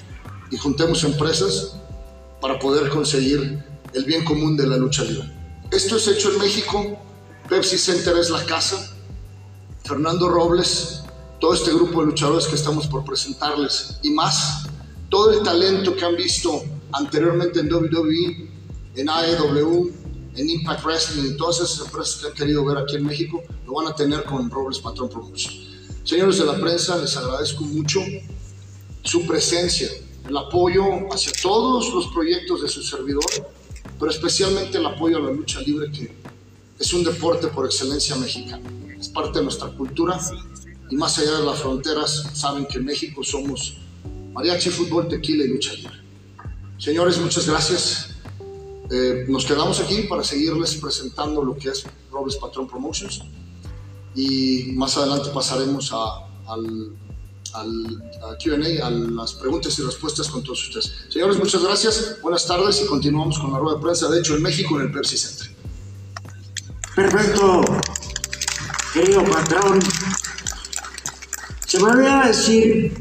y 0.50 0.58
juntemos 0.58 1.02
empresas 1.04 1.76
para 2.40 2.58
poder 2.58 2.88
conseguir 2.88 3.64
el 3.92 4.04
bien 4.04 4.24
común 4.24 4.56
de 4.56 4.66
la 4.66 4.76
lucha 4.76 5.04
libre. 5.04 5.32
Esto 5.70 5.96
es 5.96 6.08
hecho 6.08 6.32
en 6.32 6.38
México, 6.38 6.98
Pepsi 7.48 7.78
Center 7.78 8.16
es 8.18 8.30
la 8.30 8.44
casa, 8.44 8.94
Fernando 9.84 10.28
Robles, 10.28 11.02
todo 11.40 11.54
este 11.54 11.72
grupo 11.72 12.00
de 12.00 12.06
luchadores 12.06 12.46
que 12.46 12.56
estamos 12.56 12.86
por 12.86 13.04
presentarles 13.04 13.98
y 14.02 14.10
más, 14.10 14.66
todo 15.10 15.32
el 15.32 15.42
talento 15.42 15.94
que 15.94 16.04
han 16.04 16.16
visto 16.16 16.64
anteriormente 16.92 17.60
en 17.60 17.72
WWE, 17.72 18.50
en 18.96 19.08
AEW, 19.08 19.92
en 20.36 20.50
Impact 20.50 20.84
Wrestling 20.84 21.32
y 21.32 21.36
todas 21.36 21.60
esas 21.60 21.86
empresas 21.86 22.16
que 22.16 22.26
han 22.28 22.34
querido 22.34 22.64
ver 22.64 22.78
aquí 22.78 22.96
en 22.96 23.04
México, 23.04 23.42
lo 23.66 23.74
van 23.74 23.86
a 23.88 23.94
tener 23.94 24.24
con 24.24 24.50
Robles 24.50 24.78
Patrón 24.78 25.08
Promotion. 25.08 25.54
Señores 26.04 26.38
de 26.38 26.44
la 26.44 26.58
prensa, 26.58 26.96
les 26.98 27.16
agradezco 27.16 27.64
mucho 27.64 28.00
su 29.02 29.26
presencia, 29.26 29.88
el 30.28 30.36
apoyo 30.36 30.84
hacia 31.12 31.32
todos 31.40 31.92
los 31.94 32.08
proyectos 32.08 32.62
de 32.62 32.68
su 32.68 32.82
servidor, 32.82 33.24
pero 33.98 34.10
especialmente 34.10 34.78
el 34.78 34.86
apoyo 34.86 35.18
a 35.18 35.20
la 35.20 35.30
lucha 35.30 35.60
libre, 35.60 35.90
que 35.90 36.12
es 36.78 36.92
un 36.92 37.04
deporte 37.04 37.48
por 37.48 37.66
excelencia 37.66 38.16
mexicano. 38.16 38.68
Es 38.98 39.08
parte 39.08 39.38
de 39.38 39.44
nuestra 39.44 39.68
cultura 39.68 40.18
y 40.90 40.96
más 40.96 41.18
allá 41.18 41.38
de 41.38 41.44
las 41.44 41.60
fronteras, 41.60 42.30
saben 42.34 42.66
que 42.66 42.78
en 42.78 42.84
México 42.84 43.22
somos 43.22 43.78
mariachi, 44.32 44.70
fútbol, 44.70 45.08
tequila 45.08 45.44
y 45.44 45.48
lucha 45.48 45.72
libre. 45.74 45.96
Señores, 46.78 47.18
muchas 47.18 47.48
gracias. 47.48 48.10
Eh, 48.90 49.24
nos 49.28 49.44
quedamos 49.44 49.80
aquí 49.80 50.02
para 50.02 50.22
seguirles 50.22 50.74
presentando 50.76 51.42
lo 51.42 51.56
que 51.56 51.70
es 51.70 51.84
Robles 52.12 52.36
Patrón 52.36 52.68
Promotions 52.68 53.22
y 54.14 54.70
más 54.74 54.96
adelante 54.96 55.30
pasaremos 55.30 55.92
al 55.92 56.92
al 57.54 58.02
QA, 58.42 58.86
a 58.86 58.90
las 58.90 59.34
preguntas 59.34 59.78
y 59.78 59.82
respuestas 59.82 60.28
con 60.28 60.42
todos 60.42 60.68
ustedes. 60.68 60.92
Señores, 61.08 61.38
muchas 61.38 61.62
gracias, 61.62 62.18
buenas 62.22 62.46
tardes 62.46 62.82
y 62.82 62.86
continuamos 62.86 63.38
con 63.38 63.52
la 63.52 63.58
rueda 63.58 63.76
de 63.76 63.82
prensa, 63.82 64.08
de 64.08 64.20
hecho 64.20 64.36
en 64.36 64.42
México, 64.42 64.78
en 64.80 64.86
el 64.86 64.92
Pepsi 64.92 65.16
Center. 65.16 65.56
Perfecto, 66.94 67.62
querido 68.92 69.24
patrón. 69.24 69.80
Se 71.66 71.78
me 71.78 71.90
olvidaba 71.90 72.28
decir 72.28 72.96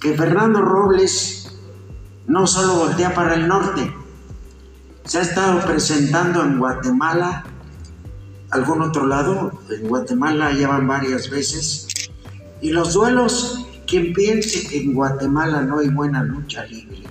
que 0.00 0.14
Fernando 0.14 0.62
Robles 0.62 1.48
no 2.26 2.46
solo 2.46 2.74
voltea 2.74 3.14
para 3.14 3.34
el 3.34 3.46
norte, 3.46 3.94
se 5.04 5.18
ha 5.18 5.22
estado 5.22 5.64
presentando 5.64 6.42
en 6.42 6.58
Guatemala, 6.58 7.44
algún 8.50 8.82
otro 8.82 9.06
lado, 9.06 9.52
en 9.70 9.88
Guatemala 9.88 10.52
llevan 10.52 10.88
varias 10.88 11.30
veces, 11.30 11.85
y 12.60 12.70
los 12.70 12.94
duelos, 12.94 13.66
quien 13.86 14.12
piense 14.12 14.66
que 14.66 14.82
en 14.82 14.94
Guatemala 14.94 15.62
no 15.62 15.78
hay 15.78 15.88
buena 15.88 16.22
lucha 16.22 16.64
libre, 16.66 17.02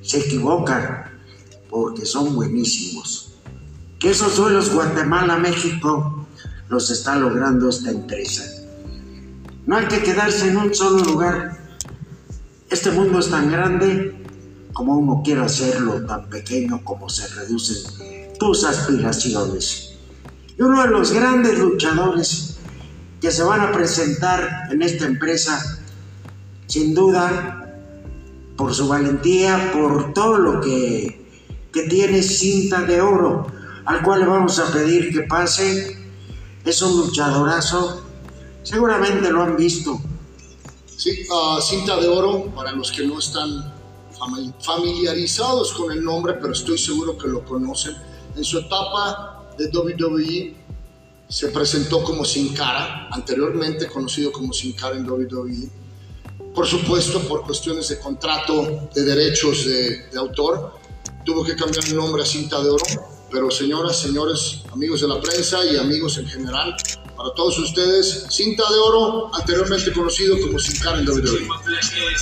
se 0.00 0.20
equivocan 0.20 1.04
porque 1.68 2.06
son 2.06 2.34
buenísimos. 2.34 3.34
Que 3.98 4.10
esos 4.10 4.36
duelos 4.36 4.72
Guatemala-México 4.72 6.26
los 6.68 6.90
está 6.90 7.16
logrando 7.16 7.68
esta 7.68 7.90
empresa. 7.90 8.44
No 9.66 9.76
hay 9.76 9.86
que 9.86 10.02
quedarse 10.02 10.48
en 10.48 10.58
un 10.58 10.74
solo 10.74 11.04
lugar. 11.04 11.58
Este 12.70 12.90
mundo 12.90 13.18
es 13.18 13.30
tan 13.30 13.50
grande 13.50 14.16
como 14.72 14.96
uno 14.96 15.22
quiere 15.24 15.40
hacerlo, 15.40 16.04
tan 16.06 16.28
pequeño 16.28 16.84
como 16.84 17.08
se 17.08 17.26
reducen 17.34 18.36
tus 18.38 18.64
aspiraciones. 18.64 19.94
Y 20.56 20.62
uno 20.62 20.82
de 20.82 20.88
los 20.88 21.12
grandes 21.12 21.58
luchadores 21.58 22.55
que 23.20 23.30
se 23.30 23.42
van 23.42 23.60
a 23.60 23.72
presentar 23.72 24.68
en 24.70 24.82
esta 24.82 25.06
empresa, 25.06 25.80
sin 26.66 26.94
duda, 26.94 27.66
por 28.56 28.74
su 28.74 28.88
valentía, 28.88 29.70
por 29.72 30.12
todo 30.12 30.38
lo 30.38 30.60
que, 30.60 31.26
que 31.72 31.82
tiene 31.84 32.22
cinta 32.22 32.82
de 32.82 33.00
oro, 33.00 33.46
al 33.84 34.02
cual 34.02 34.20
le 34.20 34.26
vamos 34.26 34.58
a 34.58 34.72
pedir 34.72 35.12
que 35.12 35.22
pase. 35.22 35.96
Es 36.64 36.82
un 36.82 36.96
luchadorazo, 36.96 38.02
seguramente 38.62 39.30
lo 39.30 39.42
han 39.42 39.56
visto. 39.56 40.00
Sí, 40.96 41.26
uh, 41.30 41.60
cinta 41.60 41.96
de 41.96 42.08
oro, 42.08 42.46
para 42.54 42.72
los 42.72 42.90
que 42.90 43.06
no 43.06 43.18
están 43.18 43.72
familiarizados 44.60 45.72
con 45.72 45.92
el 45.92 46.02
nombre, 46.02 46.34
pero 46.34 46.52
estoy 46.52 46.78
seguro 46.78 47.16
que 47.16 47.28
lo 47.28 47.44
conocen. 47.44 47.94
En 48.34 48.44
su 48.44 48.58
etapa 48.58 49.52
de 49.58 49.68
WWE 49.68 50.65
se 51.28 51.48
presentó 51.48 52.02
como 52.02 52.24
Sin 52.24 52.54
Cara, 52.54 53.08
anteriormente 53.10 53.86
conocido 53.86 54.32
como 54.32 54.52
Sin 54.52 54.72
Cara 54.72 54.96
en 54.96 55.08
WWE. 55.08 55.68
Por 56.54 56.66
supuesto, 56.66 57.20
por 57.20 57.42
cuestiones 57.42 57.88
de 57.88 57.98
contrato, 57.98 58.88
de 58.94 59.02
derechos 59.02 59.66
de, 59.66 60.08
autor, 60.16 60.74
tuvo 61.24 61.44
que 61.44 61.54
cambiar 61.54 61.84
el 61.84 61.96
nombre 61.96 62.22
a 62.22 62.26
Cinta 62.26 62.62
de 62.62 62.70
Oro. 62.70 62.84
Pero 63.30 63.50
señoras, 63.50 64.00
señores, 64.00 64.62
amigos 64.72 65.00
de 65.00 65.08
la 65.08 65.20
prensa 65.20 65.64
y 65.64 65.76
amigos 65.76 66.16
en 66.18 66.26
general, 66.28 66.76
para 67.16 67.34
todos 67.34 67.58
ustedes, 67.58 68.26
Cinta 68.30 68.62
de 68.72 68.78
Oro, 68.78 69.34
anteriormente 69.34 69.92
conocido 69.92 70.40
como 70.40 70.58
Sin 70.58 70.78
Cara 70.78 71.00
en 71.00 71.08
WWE. 71.08 71.48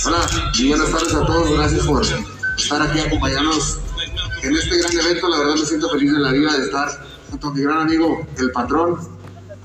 Hola 0.05 0.51
y 0.57 0.67
buenas 0.67 0.91
tardes 0.91 1.13
a 1.13 1.25
todos, 1.25 1.51
gracias 1.51 1.85
por 1.85 2.05
estar 2.57 2.81
aquí 2.81 2.99
acompañarnos 2.99 3.77
en 4.41 4.55
este 4.55 4.77
gran 4.79 4.97
evento. 4.97 5.29
La 5.29 5.39
verdad 5.39 5.55
me 5.55 5.65
siento 5.65 5.89
feliz 5.89 6.09
en 6.09 6.23
la 6.23 6.31
vida 6.31 6.57
de 6.57 6.65
estar 6.65 7.14
junto 7.35 7.49
a 7.49 7.53
mi 7.53 7.61
gran 7.63 7.79
amigo, 7.79 8.25
el 8.37 8.51
patrón, 8.51 8.97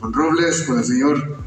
con 0.00 0.12
Robles, 0.12 0.62
con 0.62 0.80
el 0.80 0.84
señor 0.84 1.38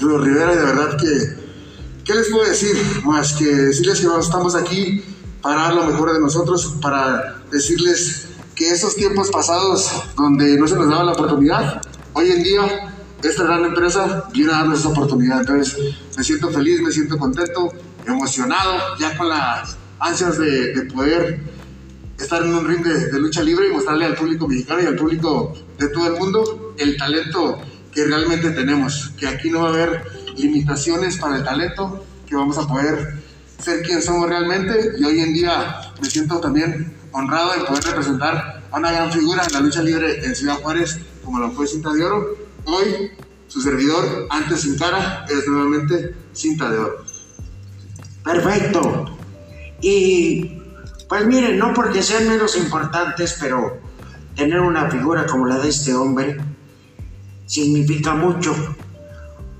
Rudo 0.00 0.18
Rivera, 0.18 0.52
y 0.52 0.56
de 0.56 0.64
verdad 0.64 0.96
que, 0.96 2.02
¿qué 2.04 2.14
les 2.14 2.28
puedo 2.28 2.44
decir? 2.44 2.74
Más 3.04 3.34
que 3.34 3.44
decirles 3.44 4.00
que 4.00 4.08
estamos 4.18 4.56
aquí 4.56 5.04
para 5.40 5.62
dar 5.62 5.74
lo 5.74 5.84
mejor 5.84 6.12
de 6.12 6.18
nosotros, 6.18 6.74
para 6.82 7.36
decirles 7.52 8.26
que 8.56 8.68
esos 8.68 8.96
tiempos 8.96 9.30
pasados 9.30 9.88
donde 10.16 10.58
no 10.58 10.66
se 10.66 10.74
nos 10.74 10.88
daba 10.88 11.04
la 11.04 11.12
oportunidad, 11.12 11.80
hoy 12.14 12.32
en 12.32 12.42
día 12.42 12.92
esta 13.22 13.44
gran 13.44 13.64
empresa 13.64 14.24
viene 14.32 14.52
a 14.52 14.56
darnos 14.56 14.80
esa 14.80 14.88
oportunidad. 14.88 15.40
Entonces 15.42 15.76
me 16.16 16.24
siento 16.24 16.50
feliz, 16.50 16.82
me 16.82 16.90
siento 16.90 17.16
contento, 17.16 17.68
emocionado, 18.04 18.98
ya 18.98 19.16
con 19.16 19.28
las 19.28 19.76
ansias 20.00 20.36
de, 20.36 20.74
de 20.74 20.82
poder 20.92 21.40
estar 22.20 22.42
en 22.42 22.54
un 22.54 22.66
ring 22.66 22.84
de, 22.84 23.18
lucha 23.18 23.42
libre 23.42 23.68
y 23.68 23.72
mostrarle 23.72 24.04
al 24.04 24.14
público 24.14 24.46
mexicano 24.46 24.82
y 24.82 24.86
al 24.86 24.96
público 24.96 25.54
de 25.78 25.88
todo 25.88 26.06
el 26.08 26.20
mundo 26.20 26.74
el 26.78 26.96
talento 26.96 27.60
que 27.92 28.04
realmente 28.04 28.50
tenemos, 28.50 29.12
que 29.18 29.26
aquí 29.26 29.50
no 29.50 29.62
va 29.62 29.68
a 29.68 29.72
haber 29.72 30.04
limitaciones 30.36 31.16
para 31.16 31.36
el 31.36 31.44
talento, 31.44 32.04
que 32.26 32.36
vamos 32.36 32.58
a 32.58 32.66
poder 32.66 33.20
ser 33.58 33.82
quien 33.82 34.00
somos 34.00 34.28
realmente 34.28 34.92
y 34.98 35.04
hoy 35.04 35.20
en 35.20 35.34
día 35.34 35.92
me 36.00 36.08
siento 36.08 36.38
también 36.40 36.94
honrado 37.12 37.52
de 37.52 37.64
poder 37.64 37.84
representar 37.84 38.62
a 38.70 38.78
una 38.78 38.92
gran 38.92 39.12
figura 39.12 39.44
en 39.44 39.52
la 39.52 39.60
lucha 39.60 39.82
libre 39.82 40.24
en 40.24 40.34
Ciudad 40.34 40.60
Juárez 40.62 40.98
como 41.24 41.38
lo 41.38 41.50
fue 41.50 41.66
Cinta 41.66 41.92
de 41.92 42.04
Oro. 42.04 42.36
Hoy 42.64 43.10
su 43.48 43.60
servidor, 43.60 44.28
antes 44.30 44.60
sin 44.60 44.78
cara, 44.78 45.26
es 45.28 45.46
nuevamente 45.48 46.14
Cinta 46.32 46.70
de 46.70 46.78
Oro. 46.78 47.04
Perfecto. 48.24 49.18
Y 49.82 50.59
pues 51.10 51.26
miren, 51.26 51.58
no 51.58 51.74
porque 51.74 52.04
sean 52.04 52.28
menos 52.28 52.56
importantes, 52.56 53.36
pero 53.40 53.80
tener 54.36 54.60
una 54.60 54.88
figura 54.88 55.26
como 55.26 55.44
la 55.44 55.58
de 55.58 55.68
este 55.68 55.92
hombre 55.92 56.38
significa 57.46 58.14
mucho, 58.14 58.54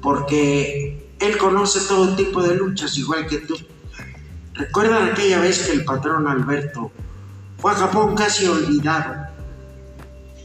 porque 0.01 1.11
él 1.19 1.37
conoce 1.39 1.81
todo 1.89 2.15
tipo 2.15 2.41
de 2.41 2.55
luchas, 2.55 2.97
igual 2.99 3.27
que 3.27 3.39
tú. 3.39 3.57
¿Recuerdan 4.55 5.11
aquella 5.11 5.41
vez 5.41 5.67
que 5.67 5.73
el 5.73 5.85
patrón 5.85 6.29
Alberto 6.29 6.93
fue 7.59 7.73
a 7.73 7.75
Japón 7.75 8.15
casi 8.15 8.47
olvidado? 8.47 9.27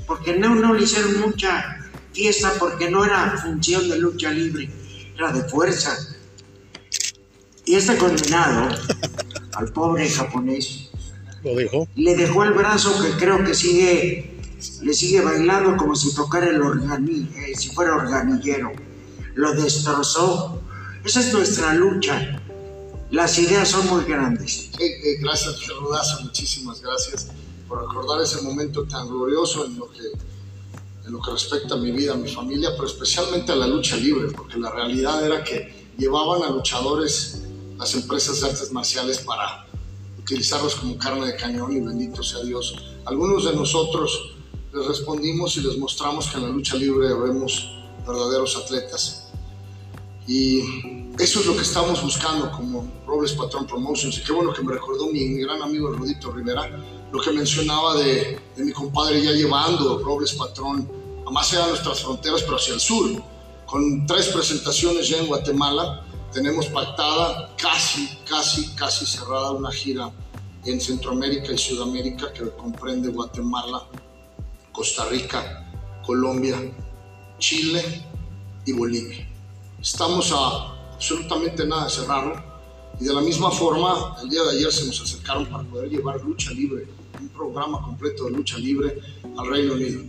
Porque 0.08 0.40
no, 0.40 0.56
no 0.56 0.74
le 0.74 0.86
hicieron 0.86 1.22
mucha 1.22 1.86
fiesta 2.14 2.52
porque 2.58 2.90
no 2.90 3.06
era 3.06 3.38
función 3.38 3.88
de 3.88 4.00
lucha 4.00 4.32
libre, 4.32 4.72
era 5.16 5.32
de 5.32 5.44
fuerza. 5.48 5.96
Y 7.64 7.76
este 7.76 7.96
condenado, 7.96 8.76
al 9.54 9.72
pobre 9.72 10.10
japonés, 10.10 10.85
¿Lo 11.46 11.56
dejó? 11.56 11.88
le 11.96 12.16
dejó 12.16 12.44
el 12.44 12.54
brazo 12.54 12.92
que 13.04 13.12
creo 13.18 13.44
que 13.46 13.54
sigue, 13.54 14.40
le 14.82 14.94
sigue 14.96 15.22
bailando 15.22 15.78
como 15.78 15.96
si 15.96 16.14
tocara 16.16 16.48
el 16.50 16.60
organi, 16.60 17.30
eh, 17.36 17.54
si 17.56 17.70
fuera 17.70 17.96
organillero. 17.96 18.72
Lo 19.36 19.54
destrozó. 19.54 20.60
Esa 21.04 21.20
es 21.20 21.32
nuestra 21.32 21.76
lucha. 21.76 22.42
Las 23.12 23.38
ideas 23.38 23.70
son 23.70 23.88
muy 23.88 24.06
grandes. 24.06 24.72
Eh, 24.80 24.86
eh, 24.86 25.18
gracias, 25.22 25.68
Rudazo, 25.80 26.24
muchísimas 26.24 26.82
gracias 26.82 27.28
por 27.68 27.82
recordar 27.82 28.22
ese 28.22 28.42
momento 28.42 28.84
tan 28.86 29.08
glorioso 29.08 29.66
en 29.66 29.78
lo 29.78 29.92
que 29.92 30.02
en 31.06 31.14
lo 31.14 31.22
que 31.22 31.30
respecta 31.30 31.76
a 31.76 31.78
mi 31.78 31.92
vida, 31.92 32.14
a 32.14 32.18
mi 32.18 32.28
familia, 32.28 32.72
pero 32.76 32.88
especialmente 32.88 33.52
a 33.52 33.56
la 33.56 33.68
lucha 33.68 33.96
libre, 33.96 34.30
porque 34.36 34.58
la 34.58 34.72
realidad 34.72 35.24
era 35.24 35.44
que 35.44 35.92
llevaban 36.00 36.42
a 36.42 36.50
luchadores 36.50 37.44
las 37.78 37.94
empresas 37.94 38.42
de 38.42 38.48
artes 38.50 38.72
marciales 38.72 39.20
para 39.20 39.65
utilizarlos 40.26 40.76
como 40.76 40.98
carne 40.98 41.28
de 41.28 41.36
cañón 41.36 41.72
y 41.72 41.80
bendito 41.80 42.24
sea 42.24 42.42
Dios. 42.44 42.76
Algunos 43.06 43.46
de 43.46 43.56
nosotros 43.56 44.36
les 44.74 44.88
respondimos 44.88 45.56
y 45.58 45.62
les 45.62 45.78
mostramos 45.78 46.28
que 46.28 46.38
en 46.38 46.44
la 46.44 46.50
lucha 46.50 46.76
libre 46.76 47.14
vemos 47.14 47.70
verdaderos 48.06 48.58
atletas. 48.58 49.28
Y 50.28 50.62
eso 51.20 51.40
es 51.40 51.46
lo 51.46 51.56
que 51.56 51.62
estamos 51.62 52.02
buscando 52.02 52.52
como 52.52 52.92
Robles 53.06 53.34
Patrón 53.34 53.68
Promotions. 53.68 54.18
Y 54.18 54.24
qué 54.24 54.32
bueno 54.32 54.52
que 54.52 54.64
me 54.64 54.74
recordó 54.74 55.06
mi, 55.08 55.26
mi 55.26 55.42
gran 55.42 55.62
amigo 55.62 55.92
Rudito 55.92 56.32
Rivera, 56.32 56.72
lo 57.12 57.22
que 57.22 57.32
mencionaba 57.32 57.96
de, 57.96 58.40
de, 58.56 58.66
mi 58.66 58.72
compadre 58.72 59.22
ya 59.22 59.32
llevando 59.32 60.00
Robles 60.00 60.34
Patrón 60.34 60.90
a 61.28 61.30
más 61.30 61.54
allá 61.54 61.66
de 61.66 61.70
nuestras 61.70 62.02
fronteras, 62.02 62.42
pero 62.42 62.56
hacia 62.56 62.74
el 62.74 62.80
sur. 62.80 63.12
Con 63.68 64.08
tres 64.08 64.30
presentaciones 64.30 65.08
ya 65.08 65.18
en 65.18 65.28
Guatemala, 65.28 66.05
tenemos 66.36 66.66
pactada 66.68 67.56
casi, 67.56 68.10
casi, 68.30 68.68
casi 68.76 69.06
cerrada 69.06 69.52
una 69.52 69.72
gira 69.72 70.12
en 70.66 70.82
Centroamérica 70.82 71.54
y 71.54 71.58
Sudamérica 71.58 72.34
que 72.34 72.50
comprende 72.50 73.08
Guatemala, 73.08 73.88
Costa 74.74 75.06
Rica, 75.06 75.66
Colombia, 76.06 76.58
Chile 77.40 77.82
y 78.66 78.74
Bolivia. 78.74 79.26
Estamos 79.82 80.34
a 80.34 80.92
absolutamente 80.96 81.66
nada 81.66 81.86
de 81.86 81.92
cerrarlo 81.92 82.44
y 83.00 83.06
de 83.06 83.14
la 83.14 83.22
misma 83.22 83.50
forma 83.50 84.18
el 84.22 84.30
día 84.30 84.44
de 84.44 84.58
ayer 84.58 84.74
se 84.74 84.88
nos 84.88 85.00
acercaron 85.00 85.46
para 85.46 85.64
poder 85.64 85.90
llevar 85.90 86.20
lucha 86.22 86.52
libre, 86.52 86.86
un 87.18 87.30
programa 87.30 87.82
completo 87.82 88.26
de 88.26 88.32
lucha 88.32 88.58
libre 88.58 89.00
al 89.38 89.48
Reino 89.48 89.74
Unido. 89.76 90.02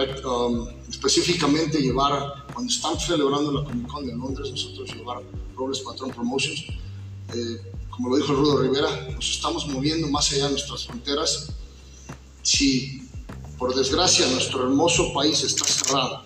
Um, 0.00 0.66
específicamente 0.88 1.78
llevar, 1.78 2.46
cuando 2.54 2.72
están 2.72 2.98
celebrando 2.98 3.52
la 3.52 3.64
Comic 3.64 3.86
Con 3.86 4.06
de 4.06 4.16
Londres, 4.16 4.50
nosotros 4.50 4.94
llevar 4.94 5.22
Robles 5.54 5.80
Patrón 5.80 6.10
Promotions, 6.10 6.64
eh, 7.34 7.60
como 7.90 8.08
lo 8.08 8.16
dijo 8.16 8.32
Rudo 8.32 8.62
Rivera, 8.62 9.08
nos 9.10 9.30
estamos 9.30 9.68
moviendo 9.68 10.08
más 10.08 10.32
allá 10.32 10.46
de 10.46 10.52
nuestras 10.52 10.86
fronteras. 10.86 11.52
Si 12.42 13.02
por 13.58 13.74
desgracia 13.74 14.26
nuestro 14.28 14.62
hermoso 14.62 15.12
país 15.12 15.44
está 15.44 15.66
cerrado 15.66 16.22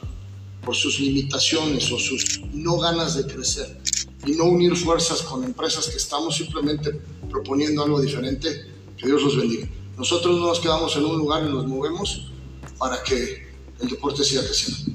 por 0.65 0.77
sus 0.77 1.01
limitaciones 1.01 1.91
o 1.91 1.99
sus 1.99 2.43
no 2.53 2.79
ganas 2.79 3.17
de 3.17 3.27
crecer 3.27 3.81
y 4.25 4.33
no 4.33 4.45
unir 4.45 4.77
fuerzas 4.77 5.21
con 5.23 5.43
empresas 5.43 5.89
que 5.89 5.97
estamos 5.97 6.37
simplemente 6.37 6.93
proponiendo 7.29 7.83
algo 7.83 8.01
diferente, 8.01 8.71
que 8.97 9.07
Dios 9.07 9.21
los 9.21 9.37
bendiga. 9.37 9.69
Nosotros 9.99 10.39
no 10.39 10.47
nos 10.47 10.61
quedamos 10.61 10.95
en 10.95 11.07
un 11.07 11.19
lugar 11.19 11.45
y 11.45 11.53
nos 11.53 11.67
movemos 11.67 12.31
para 12.79 13.03
que 13.03 13.44
el 13.81 13.89
deporte 13.89 14.25
siga 14.25 14.43
creciendo. 14.43 14.93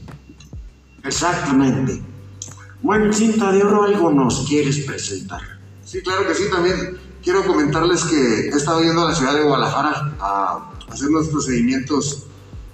Exactamente. 1.03 2.01
Bueno, 2.81 3.11
cinta 3.11 3.51
de 3.51 3.63
oro, 3.63 3.83
algo 3.83 4.11
nos 4.11 4.47
quieres 4.47 4.79
presentar. 4.79 5.41
Sí, 5.83 6.01
claro 6.01 6.27
que 6.27 6.35
sí, 6.35 6.43
también 6.51 6.97
quiero 7.23 7.45
comentarles 7.45 8.03
que 8.03 8.49
he 8.49 8.49
estado 8.49 8.81
yendo 8.81 9.05
a 9.05 9.09
la 9.09 9.15
ciudad 9.15 9.33
de 9.33 9.43
Guadalajara 9.43 10.15
a 10.19 10.71
hacer 10.89 11.09
unos 11.09 11.27
procedimientos 11.27 12.25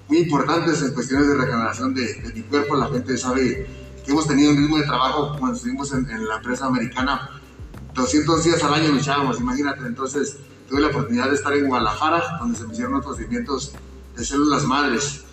muy 0.08 0.20
importantes 0.20 0.82
en 0.82 0.94
cuestiones 0.94 1.28
de 1.28 1.36
regeneración 1.36 1.94
de, 1.94 2.13
de 2.13 2.34
mi 2.34 2.41
cuerpo. 2.41 2.76
La 2.76 2.88
gente 2.88 3.18
sabe 3.18 3.68
que 4.06 4.12
hemos 4.12 4.28
tenido 4.28 4.52
un 4.52 4.58
ritmo 4.58 4.78
de 4.78 4.84
trabajo 4.84 5.36
cuando 5.39 5.58
estuvimos 5.58 5.91
en, 5.94 6.10
en, 6.10 6.28
la 6.28 6.36
empresa 6.38 6.68
americana. 6.68 7.30
200 7.96 8.44
días 8.44 8.63
al 8.63 8.74
año 8.74 8.91
luchábamos, 8.91 9.39
imagínate. 9.39 9.82
Entonces 9.88 10.38
tuve 10.70 10.82
la 10.82 10.88
oportunidad 10.88 11.30
de 11.30 11.36
estar 11.36 11.54
en 11.54 11.68
Guadalajara, 11.68 12.38
donde 12.39 12.58
se 12.58 12.65
me 12.65 12.74
hicieron 12.74 12.94
los 12.94 13.06
procedimientos 13.06 13.74
de 14.15 14.24
células 14.24 14.63
madres. 14.65 15.25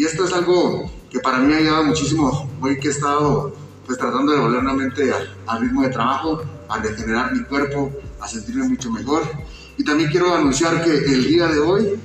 Y 0.00 0.06
esto 0.06 0.24
es 0.24 0.32
algo 0.32 0.90
que 1.10 1.20
para 1.20 1.40
mí 1.40 1.52
ha 1.52 1.58
ayudado 1.58 1.84
muchísimo. 1.84 2.50
Hoy 2.62 2.80
que 2.80 2.88
he 2.88 2.90
estado 2.90 3.54
pues 3.84 3.98
tratando 3.98 4.32
de 4.32 4.40
volver 4.40 4.62
nuevamente 4.62 5.12
al 5.46 5.60
ritmo 5.60 5.82
de 5.82 5.90
trabajo, 5.90 6.42
a 6.70 6.78
regenerar 6.78 7.34
mi 7.34 7.44
cuerpo, 7.44 7.92
a 8.18 8.26
sentirme 8.26 8.66
mucho 8.66 8.90
mejor. 8.90 9.24
Y 9.76 9.84
también 9.84 10.10
quiero 10.10 10.34
anunciar 10.34 10.82
que 10.82 10.90
el 10.90 11.28
día 11.28 11.48
de 11.48 11.58
hoy 11.58 12.00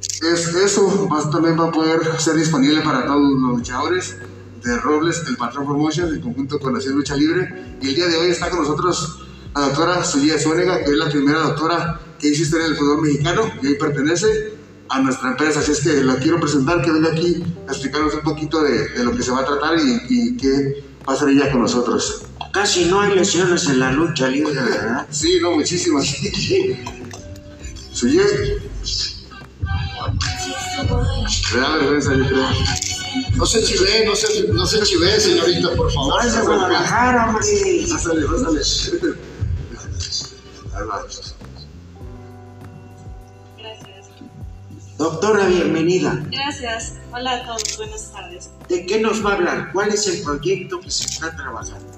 es 0.00 0.54
eso 0.54 1.08
también 1.32 1.58
va 1.58 1.66
a 1.66 1.72
poder 1.72 2.20
ser 2.20 2.36
disponible 2.36 2.82
para 2.82 3.04
todos 3.04 3.20
los 3.20 3.58
luchadores 3.58 4.18
de 4.62 4.76
Robles, 4.78 5.24
el 5.26 5.36
Patrón 5.36 5.66
Promotions, 5.66 6.12
en 6.12 6.20
conjunto 6.20 6.60
con 6.60 6.72
Nación 6.72 6.94
Lucha 6.94 7.16
Libre. 7.16 7.78
Y 7.82 7.88
el 7.88 7.94
día 7.96 8.06
de 8.06 8.16
hoy 8.16 8.30
está 8.30 8.48
con 8.48 8.60
nosotros 8.60 9.26
la 9.56 9.62
doctora 9.62 10.04
Zulia 10.04 10.38
Zúñiga, 10.38 10.84
que 10.84 10.92
es 10.92 10.96
la 10.96 11.10
primera 11.10 11.40
doctora 11.40 12.00
que 12.20 12.28
hizo 12.28 12.44
historia 12.44 12.66
en 12.66 12.72
el 12.74 12.78
fútbol 12.78 13.02
mexicano 13.02 13.42
y 13.60 13.66
hoy 13.66 13.74
pertenece 13.74 14.51
a 14.92 15.00
nuestra 15.00 15.30
empresa. 15.30 15.60
Así 15.60 15.72
es 15.72 15.80
que 15.80 16.02
la 16.04 16.16
quiero 16.16 16.38
presentar, 16.38 16.82
que 16.82 16.90
venga 16.90 17.10
aquí 17.10 17.42
a 17.66 17.72
explicarnos 17.72 18.14
un 18.14 18.20
poquito 18.20 18.62
de, 18.62 18.90
de 18.90 19.04
lo 19.04 19.16
que 19.16 19.22
se 19.22 19.30
va 19.30 19.40
a 19.40 19.44
tratar 19.44 19.78
y, 19.78 20.02
y 20.08 20.36
qué 20.36 20.84
va 21.08 21.14
a 21.14 21.16
hacer 21.16 21.30
ella 21.30 21.50
con 21.50 21.62
nosotros. 21.62 22.22
Casi 22.52 22.84
no 22.84 23.00
hay 23.00 23.14
lesiones 23.14 23.66
en 23.66 23.80
la 23.80 23.90
lucha 23.92 24.28
libre, 24.28 24.54
¿verdad? 24.62 25.06
Sí, 25.10 25.38
no, 25.40 25.52
muchísimas. 25.52 26.04
Suye. 27.92 28.22
Me 31.54 31.60
da 31.60 31.76
vergüenza, 31.76 32.14
yo 32.14 32.26
creo. 32.26 32.48
No 33.36 33.46
se 33.46 33.62
chive, 33.62 34.04
no 34.04 34.14
se, 34.14 34.48
no 34.48 34.66
se 34.66 34.82
chive, 34.82 35.20
señorita, 35.20 35.74
por 35.74 35.90
favor. 35.92 36.22
No 36.22 36.28
es 36.28 36.34
de 36.34 36.40
Guadalajara, 36.42 37.28
hombre. 37.28 37.86
Pásale, 37.90 38.26
pásale. 38.26 38.60
Ahí 40.74 40.86
va. 40.86 41.04
Doctora, 45.02 45.46
bienvenida. 45.46 46.22
Gracias. 46.30 46.94
Hola 47.10 47.32
a 47.32 47.44
todos, 47.44 47.76
buenas 47.76 48.12
tardes. 48.12 48.52
¿De 48.68 48.86
qué 48.86 49.00
nos 49.00 49.26
va 49.26 49.30
a 49.30 49.34
hablar? 49.34 49.72
¿Cuál 49.72 49.88
es 49.88 50.06
el 50.06 50.22
proyecto 50.22 50.78
que 50.78 50.92
se 50.92 51.06
está 51.06 51.34
trabajando? 51.34 51.88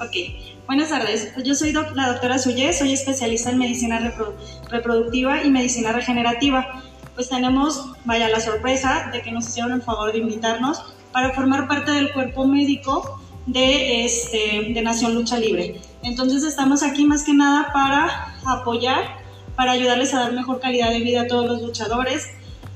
Ok, 0.00 0.64
buenas 0.66 0.88
tardes. 0.88 1.30
Pues 1.34 1.44
yo 1.46 1.54
soy 1.54 1.72
doc 1.72 1.94
la 1.94 2.12
doctora 2.12 2.38
Suye, 2.38 2.72
soy 2.72 2.94
especialista 2.94 3.50
en 3.50 3.58
medicina 3.58 3.98
repro 3.98 4.34
reproductiva 4.70 5.44
y 5.44 5.50
medicina 5.50 5.92
regenerativa. 5.92 6.82
Pues 7.14 7.28
tenemos, 7.28 7.84
vaya 8.06 8.30
la 8.30 8.40
sorpresa 8.40 9.10
de 9.12 9.20
que 9.20 9.30
nos 9.30 9.46
hicieron 9.46 9.72
el 9.72 9.82
favor 9.82 10.12
de 10.12 10.20
invitarnos 10.20 10.82
para 11.12 11.34
formar 11.34 11.68
parte 11.68 11.90
del 11.90 12.14
cuerpo 12.14 12.46
médico 12.46 13.20
de, 13.44 14.06
este, 14.06 14.72
de 14.72 14.80
Nación 14.80 15.14
Lucha 15.14 15.38
Libre. 15.38 15.82
Entonces 16.02 16.42
estamos 16.44 16.82
aquí 16.82 17.04
más 17.04 17.24
que 17.24 17.34
nada 17.34 17.74
para 17.74 18.34
apoyar, 18.46 19.18
para 19.54 19.72
ayudarles 19.72 20.14
a 20.14 20.20
dar 20.20 20.32
mejor 20.32 20.60
calidad 20.60 20.88
de 20.88 21.00
vida 21.00 21.20
a 21.20 21.26
todos 21.26 21.44
los 21.44 21.60
luchadores, 21.60 22.30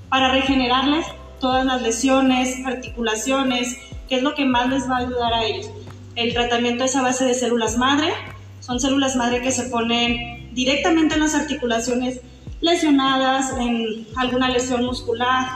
para 0.09 0.33
regenerarles 0.33 1.07
todas 1.40 1.64
las 1.64 1.83
lesiones, 1.83 2.64
articulaciones, 2.66 3.77
que 4.09 4.16
es 4.16 4.23
lo 4.23 4.35
que 4.35 4.44
más 4.44 4.68
les 4.68 4.88
va 4.88 4.97
a 4.97 5.01
ayudar 5.01 5.33
a 5.33 5.44
ellos. 5.44 5.71
El 6.16 6.33
tratamiento 6.33 6.85
es 6.85 6.97
a 6.97 7.03
base 7.03 7.25
de 7.25 7.35
células 7.35 7.77
madre, 7.77 8.12
son 8.61 8.81
células 8.81 9.16
madre 9.16 9.40
que 9.40 9.53
se 9.53 9.64
ponen 9.64 10.53
directamente 10.55 11.14
en 11.14 11.21
las 11.21 11.35
articulaciones 11.35 12.21
lesionadas, 12.61 13.53
en 13.59 14.07
alguna 14.16 14.49
lesión 14.49 14.85
muscular, 14.85 15.47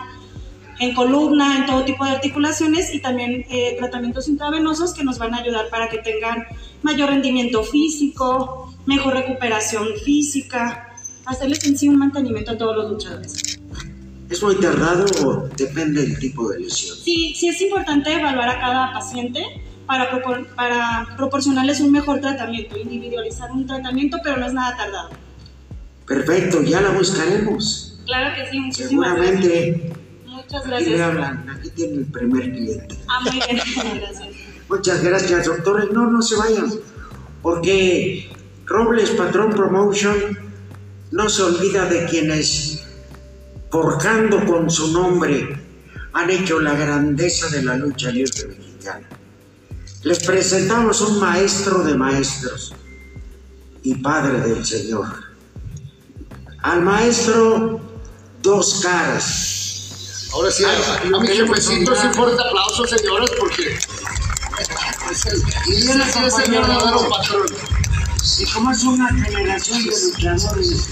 en 0.78 0.94
columna, 0.94 1.58
en 1.58 1.66
todo 1.66 1.84
tipo 1.84 2.04
de 2.04 2.12
articulaciones 2.12 2.94
y 2.94 3.00
también 3.00 3.44
eh, 3.50 3.76
tratamientos 3.78 4.28
intravenosos 4.28 4.94
que 4.94 5.04
nos 5.04 5.18
van 5.18 5.34
a 5.34 5.38
ayudar 5.38 5.68
para 5.68 5.88
que 5.88 5.98
tengan 5.98 6.44
mayor 6.82 7.10
rendimiento 7.10 7.62
físico, 7.62 8.72
mejor 8.86 9.14
recuperación 9.14 9.88
física, 10.04 10.94
hacerles 11.24 11.64
en 11.66 11.78
sí 11.78 11.88
un 11.88 11.98
mantenimiento 11.98 12.52
a 12.52 12.58
todos 12.58 12.76
los 12.76 12.90
luchadores. 12.90 13.51
¿Es 14.32 14.42
muy 14.42 14.54
tardado 14.56 15.04
o 15.26 15.48
depende 15.56 16.00
del 16.00 16.18
tipo 16.18 16.48
de 16.48 16.60
lesión? 16.60 16.96
Sí, 16.96 17.34
sí 17.38 17.48
es 17.48 17.60
importante 17.60 18.14
evaluar 18.14 18.48
a 18.48 18.58
cada 18.58 18.92
paciente 18.94 19.44
para, 19.86 20.08
para 20.56 21.06
proporcionarles 21.18 21.80
un 21.80 21.92
mejor 21.92 22.20
tratamiento, 22.22 22.78
individualizar 22.78 23.52
un 23.52 23.66
tratamiento, 23.66 24.16
pero 24.24 24.38
no 24.38 24.46
es 24.46 24.54
nada 24.54 24.74
tardado. 24.74 25.10
Perfecto, 26.06 26.62
ya 26.62 26.80
la 26.80 26.92
buscaremos. 26.92 28.00
Claro 28.06 28.34
que 28.34 28.50
sí, 28.50 28.58
muchísimas 28.58 29.08
Seguramente. 29.10 29.92
Muchas 30.26 30.60
Aquí 30.62 30.68
gracias. 30.68 30.90
le 30.90 31.02
hablan, 31.02 31.50
aquí 31.50 31.68
tiene 31.70 31.94
el 31.98 32.06
primer 32.06 32.52
cliente. 32.52 32.96
Ah, 33.08 33.20
muy 33.20 33.32
bien, 33.32 33.60
gracias. 34.00 34.28
Muchas 34.66 35.04
gracias, 35.04 35.44
doctores. 35.44 35.90
No, 35.92 36.10
no 36.10 36.22
se 36.22 36.36
vayan, 36.36 36.72
porque 37.42 38.30
Robles 38.64 39.10
Patrón 39.10 39.50
Promotion 39.50 40.38
no 41.10 41.28
se 41.28 41.42
olvida 41.42 41.84
de 41.84 42.06
quienes, 42.06 42.81
forjando 43.72 44.44
con 44.44 44.70
su 44.70 44.92
nombre, 44.92 45.58
han 46.12 46.28
hecho 46.28 46.60
la 46.60 46.74
grandeza 46.74 47.48
de 47.48 47.62
la 47.62 47.74
lucha 47.74 48.10
libre 48.10 48.46
mexicana. 48.48 49.08
Les 50.02 50.18
presentamos 50.22 51.00
un 51.00 51.18
maestro 51.18 51.82
de 51.82 51.94
maestros 51.94 52.74
y 53.82 53.94
padre 53.94 54.40
del 54.40 54.64
Señor. 54.64 55.06
Al 56.62 56.82
maestro 56.82 57.80
Dos 58.42 58.80
Caras. 58.82 60.28
Ahora 60.34 60.50
sí, 60.50 60.64
a, 60.64 61.16
a 61.16 61.20
mi 61.20 61.28
jefecito, 61.28 61.94
sí, 61.94 62.08
fuerte 62.14 62.42
aplauso, 62.42 62.86
señores, 62.86 63.30
porque 63.38 63.78
y 65.66 65.76
es 65.76 66.38
el 66.44 66.50
verdadero 66.50 67.08
patrón. 67.08 67.46
Y 68.38 68.44
como 68.52 68.70
es 68.70 68.84
una 68.84 69.08
generación 69.08 69.84
de 69.84 69.90
luchadores, 69.90 70.88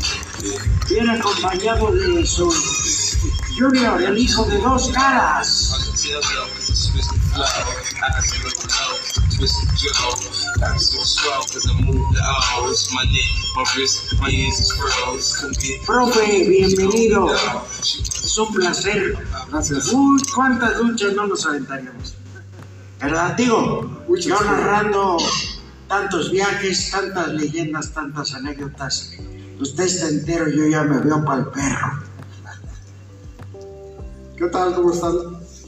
viene 0.89 1.13
acompañado 1.13 1.93
de 1.93 2.27
su 2.27 2.53
Junior, 3.57 4.03
el 4.03 4.19
hijo 4.19 4.45
de 4.47 4.59
dos 4.59 4.89
caras. 4.89 5.93
Profe, 15.87 16.49
bienvenido. 16.49 17.33
Es 17.81 18.39
un 18.39 18.55
placer. 18.55 19.17
Gracias. 19.51 19.93
Uy, 19.93 20.21
cuántas 20.35 20.77
luchas 20.79 21.13
no 21.15 21.29
nos 21.29 21.47
aventaríamos. 21.47 22.15
¿Verdad, 23.01 23.35
digo? 23.37 24.05
Yo 24.19 24.41
narrando 24.41 25.17
tantos 25.91 26.31
viajes, 26.31 26.89
tantas 26.93 27.35
leyendas, 27.35 27.91
tantas 27.91 28.33
anécdotas. 28.33 29.11
Usted 29.59 29.85
está 29.85 30.09
entero, 30.09 30.49
yo 30.49 30.69
ya 30.69 30.85
me 30.85 31.01
veo 31.01 31.25
para 31.25 31.41
el 31.41 31.47
perro. 31.49 32.01
¿Qué 34.37 34.47
tal? 34.47 34.73
¿Cómo 34.77 34.93
están? 34.93 35.17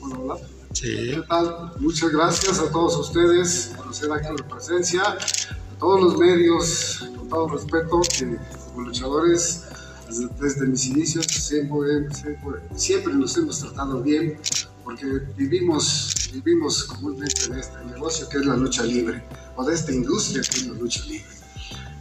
Hola, 0.00 0.18
hola. 0.20 0.36
¿Qué 0.80 1.20
tal? 1.28 1.72
Muchas 1.80 2.10
gracias 2.10 2.60
a 2.60 2.70
todos 2.70 2.96
ustedes 2.98 3.72
por 3.76 3.88
hacer 3.88 4.12
aquí 4.12 4.28
la 4.38 4.48
presencia, 4.48 5.02
a 5.02 5.78
todos 5.80 6.00
los 6.00 6.16
medios, 6.16 7.10
con 7.16 7.28
todo 7.28 7.48
respeto, 7.48 8.00
que 8.16 8.38
como 8.68 8.86
luchadores, 8.86 9.64
desde, 10.06 10.28
desde 10.40 10.66
mis 10.68 10.86
inicios, 10.86 11.26
siempre, 11.26 12.14
siempre, 12.14 12.60
siempre 12.76 13.12
nos 13.12 13.36
hemos 13.36 13.58
tratado 13.58 14.00
bien, 14.00 14.38
porque 14.84 15.06
vivimos, 15.36 16.30
vivimos 16.32 16.84
comúnmente 16.84 17.44
en 17.46 17.58
este 17.58 17.84
negocio 17.84 18.28
que 18.28 18.38
es 18.38 18.46
la 18.46 18.56
lucha 18.56 18.82
libre, 18.82 19.22
o 19.56 19.64
de 19.64 19.74
esta 19.74 19.92
industria 19.92 20.42
que 20.42 20.56
es 20.58 20.66
la 20.66 20.74
lucha 20.74 21.04
libre. 21.04 21.26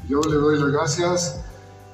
Yo 0.08 0.22
le 0.22 0.36
doy 0.36 0.60
las 0.60 0.72
gracias 0.72 1.42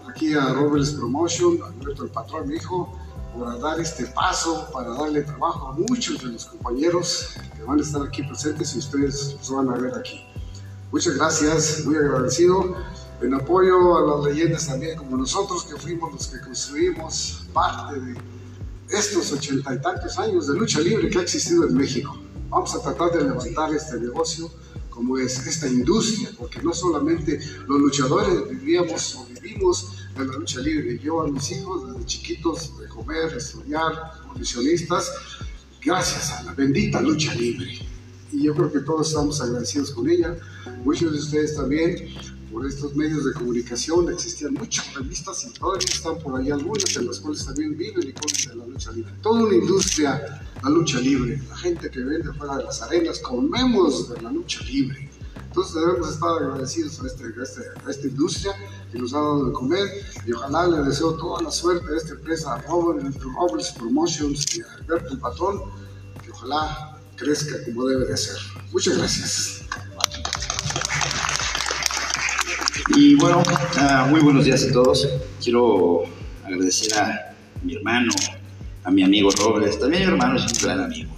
aquí 0.10 0.34
a 0.34 0.54
Robles 0.54 0.92
Promotion, 0.92 1.60
a 1.64 1.68
Alberto 1.68 2.04
el 2.04 2.10
patrón, 2.10 2.48
mi 2.48 2.56
hijo, 2.56 2.98
por 3.34 3.60
dar 3.60 3.80
este 3.80 4.06
paso, 4.08 4.68
para 4.74 4.90
darle 4.92 5.22
trabajo 5.22 5.68
a 5.68 5.74
muchos 5.74 6.24
de 6.24 6.32
los 6.32 6.46
compañeros 6.46 7.36
que 7.56 7.64
van 7.64 7.80
a 7.80 7.82
estar 7.82 8.02
aquí 8.02 8.24
presentes 8.24 8.76
y 8.76 8.80
ustedes 8.80 9.36
los 9.38 9.52
van 9.52 9.70
a 9.70 9.78
ver 9.78 9.94
aquí. 9.96 10.26
Muchas 10.92 11.16
gracias, 11.16 11.84
muy 11.86 11.96
agradecido. 11.98 12.76
En 13.22 13.34
apoyo 13.34 13.98
a 13.98 14.18
las 14.18 14.26
leyendas 14.26 14.68
también, 14.68 14.98
como 14.98 15.18
nosotros 15.18 15.66
que 15.66 15.76
fuimos 15.76 16.14
los 16.14 16.28
que 16.28 16.40
construimos 16.40 17.48
parte 17.52 18.00
de 18.00 18.16
estos 18.90 19.32
ochenta 19.32 19.74
y 19.74 19.82
tantos 19.82 20.18
años 20.18 20.48
de 20.48 20.58
lucha 20.58 20.80
libre 20.80 21.10
que 21.10 21.20
ha 21.20 21.22
existido 21.22 21.66
en 21.68 21.76
México. 21.76 22.18
Vamos 22.50 22.74
a 22.76 22.82
tratar 22.82 23.12
de 23.12 23.24
levantar 23.24 23.74
este 23.74 24.00
negocio 24.00 24.50
como 24.90 25.18
es 25.18 25.46
esta 25.46 25.68
industria, 25.68 26.30
porque 26.38 26.62
no 26.64 26.74
solamente 26.74 27.40
los 27.68 27.80
luchadores 27.80 28.50
vivíamos 28.50 29.16
o 29.16 29.26
vivimos 29.26 29.94
de 30.18 30.26
la 30.26 30.34
lucha 30.34 30.60
libre. 30.60 30.98
Yo 30.98 31.22
a 31.22 31.28
mis 31.28 31.52
hijos 31.52 31.88
desde 31.94 32.06
chiquitos 32.06 32.80
de 32.80 32.88
comer, 32.88 33.34
estudiar, 33.38 34.14
condicionistas, 34.28 35.12
gracias 35.84 36.32
a 36.32 36.44
la 36.44 36.54
bendita 36.54 37.00
lucha 37.02 37.36
libre. 37.36 37.80
Y 38.32 38.44
yo 38.44 38.56
creo 38.56 38.72
que 38.72 38.80
todos 38.80 39.10
estamos 39.10 39.40
agradecidos 39.40 39.92
con 39.92 40.10
ella. 40.10 40.36
Muchos 40.84 41.12
de 41.12 41.20
ustedes 41.20 41.56
también, 41.56 42.16
por 42.58 42.66
estos 42.66 42.96
medios 42.96 43.24
de 43.24 43.34
comunicación, 43.34 44.12
existían 44.12 44.56
muchas 44.56 44.92
revistas 44.96 45.46
y 45.46 45.52
todavía 45.52 45.86
están 45.94 46.18
por 46.18 46.42
ahí 46.42 46.50
algunas 46.50 46.96
en 46.96 47.06
las 47.06 47.20
cuales 47.20 47.46
también 47.46 47.78
viven 47.78 48.10
y 48.10 48.14
comen 48.14 48.48
de 48.50 48.56
la 48.56 48.66
lucha 48.66 48.92
libre. 48.94 49.14
Toda 49.22 49.44
una 49.44 49.54
industria, 49.54 50.42
la 50.64 50.70
lucha 50.72 51.00
libre. 51.00 51.40
La 51.50 51.56
gente 51.56 51.92
que 51.92 52.00
vende 52.00 52.34
fuera 52.34 52.58
de 52.58 52.64
las 52.64 52.82
arenas, 52.82 53.20
comemos 53.20 54.10
de 54.10 54.20
la 54.24 54.32
lucha 54.32 54.64
libre. 54.64 55.08
Entonces 55.36 55.76
debemos 55.76 56.10
estar 56.10 56.30
agradecidos 56.32 57.00
a, 57.00 57.06
este, 57.06 57.26
a, 57.26 57.44
este, 57.44 57.62
a 57.86 57.92
esta 57.92 58.08
industria 58.08 58.56
que 58.92 58.98
nos 58.98 59.14
ha 59.14 59.18
dado 59.18 59.46
de 59.46 59.54
comer 59.54 59.88
y 60.26 60.32
ojalá 60.32 60.66
le 60.66 60.82
deseo 60.82 61.14
toda 61.14 61.44
la 61.44 61.52
suerte 61.52 61.94
a 61.94 61.96
esta 61.96 62.14
empresa, 62.14 62.56
a 62.56 62.62
Robert, 62.64 63.06
Roberts 63.22 63.72
Promotions 63.74 64.58
y 64.58 64.62
a 64.62 64.66
Alberto 64.80 65.14
el 65.14 65.20
patrón, 65.20 65.62
que 66.24 66.32
ojalá 66.32 66.98
crezca 67.18 67.64
como 67.66 67.86
debe 67.86 68.06
de 68.06 68.18
ser. 68.18 68.38
Muchas 68.72 68.98
gracias. 68.98 69.62
Y 73.00 73.14
bueno, 73.14 73.44
ah, 73.78 74.08
muy 74.10 74.22
buenos 74.22 74.44
días 74.44 74.66
a 74.68 74.72
todos. 74.72 75.08
Quiero 75.44 76.02
agradecer 76.44 76.98
a 76.98 77.36
mi 77.62 77.76
hermano, 77.76 78.12
a 78.84 78.90
mi 78.90 79.04
amigo 79.04 79.30
Robles, 79.38 79.80
también 79.80 80.02
mi 80.02 80.14
hermano 80.14 80.38
es 80.38 80.52
un 80.52 80.58
gran 80.64 80.80
amigo, 80.80 81.12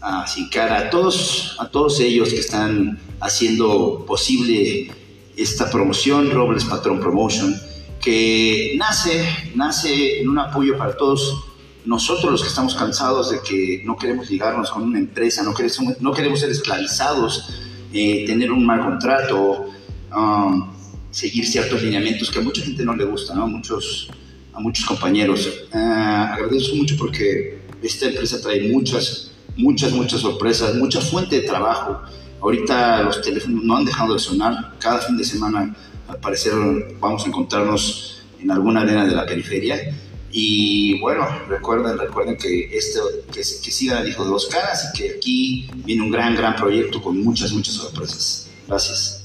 a 0.00 0.26
Sicara, 0.26 0.78
a 0.78 0.90
todos, 0.90 1.56
a 1.60 1.68
todos 1.68 2.00
ellos 2.00 2.30
que 2.30 2.40
están 2.40 2.98
haciendo 3.20 4.04
posible 4.08 4.90
esta 5.36 5.70
promoción, 5.70 6.32
Robles 6.32 6.64
Patrón 6.64 6.98
Promotion, 6.98 7.54
que 8.02 8.74
nace, 8.76 9.24
nace 9.54 10.22
en 10.22 10.30
un 10.30 10.38
apoyo 10.40 10.76
para 10.76 10.96
todos 10.96 11.44
nosotros 11.84 12.32
los 12.32 12.42
que 12.42 12.48
estamos 12.48 12.74
cansados 12.74 13.30
de 13.30 13.38
que 13.40 13.82
no 13.84 13.96
queremos 13.96 14.28
ligarnos 14.28 14.72
con 14.72 14.82
una 14.82 14.98
empresa, 14.98 15.44
no 15.44 15.54
queremos, 15.54 16.00
no 16.00 16.12
queremos 16.12 16.40
ser 16.40 16.50
esclavizados, 16.50 17.50
eh, 17.92 18.24
tener 18.26 18.50
un 18.50 18.66
mal 18.66 18.80
contrato, 18.80 19.66
um, 20.12 20.79
seguir 21.10 21.46
ciertos 21.46 21.82
lineamientos 21.82 22.30
que 22.30 22.38
a 22.38 22.42
mucha 22.42 22.62
gente 22.62 22.84
no 22.84 22.94
le 22.94 23.04
gusta, 23.04 23.34
¿no? 23.34 23.44
a, 23.44 23.46
muchos, 23.46 24.08
a 24.52 24.60
muchos 24.60 24.84
compañeros. 24.84 25.48
Uh, 25.72 25.76
agradezco 25.76 26.76
mucho 26.76 26.96
porque 26.96 27.58
esta 27.82 28.06
empresa 28.06 28.40
trae 28.40 28.68
muchas, 28.68 29.32
muchas, 29.56 29.92
muchas 29.92 30.20
sorpresas, 30.20 30.74
mucha 30.76 31.00
fuente 31.00 31.40
de 31.40 31.46
trabajo. 31.46 32.00
Ahorita 32.40 33.02
los 33.02 33.20
teléfonos 33.20 33.64
no 33.64 33.76
han 33.76 33.84
dejado 33.84 34.14
de 34.14 34.20
sonar. 34.20 34.74
Cada 34.78 35.00
fin 35.00 35.16
de 35.16 35.24
semana, 35.24 35.74
al 36.08 36.18
parecer, 36.18 36.52
vamos 36.98 37.24
a 37.24 37.28
encontrarnos 37.28 38.22
en 38.40 38.50
alguna 38.50 38.82
arena 38.82 39.04
de 39.04 39.14
la 39.14 39.26
periferia. 39.26 39.94
Y 40.32 40.98
bueno, 41.00 41.26
recuerden, 41.48 41.98
recuerden 41.98 42.36
que, 42.36 42.76
esto, 42.76 43.00
que, 43.32 43.40
que 43.40 43.70
sigan 43.70 44.02
el 44.02 44.10
Hijo 44.10 44.24
de 44.24 44.30
dos 44.30 44.46
Caras 44.46 44.88
y 44.88 44.96
que 44.96 45.10
aquí 45.16 45.70
viene 45.84 46.02
un 46.02 46.10
gran, 46.10 46.36
gran 46.36 46.54
proyecto 46.54 47.02
con 47.02 47.20
muchas, 47.22 47.52
muchas 47.52 47.74
sorpresas. 47.74 48.48
Gracias. 48.68 49.19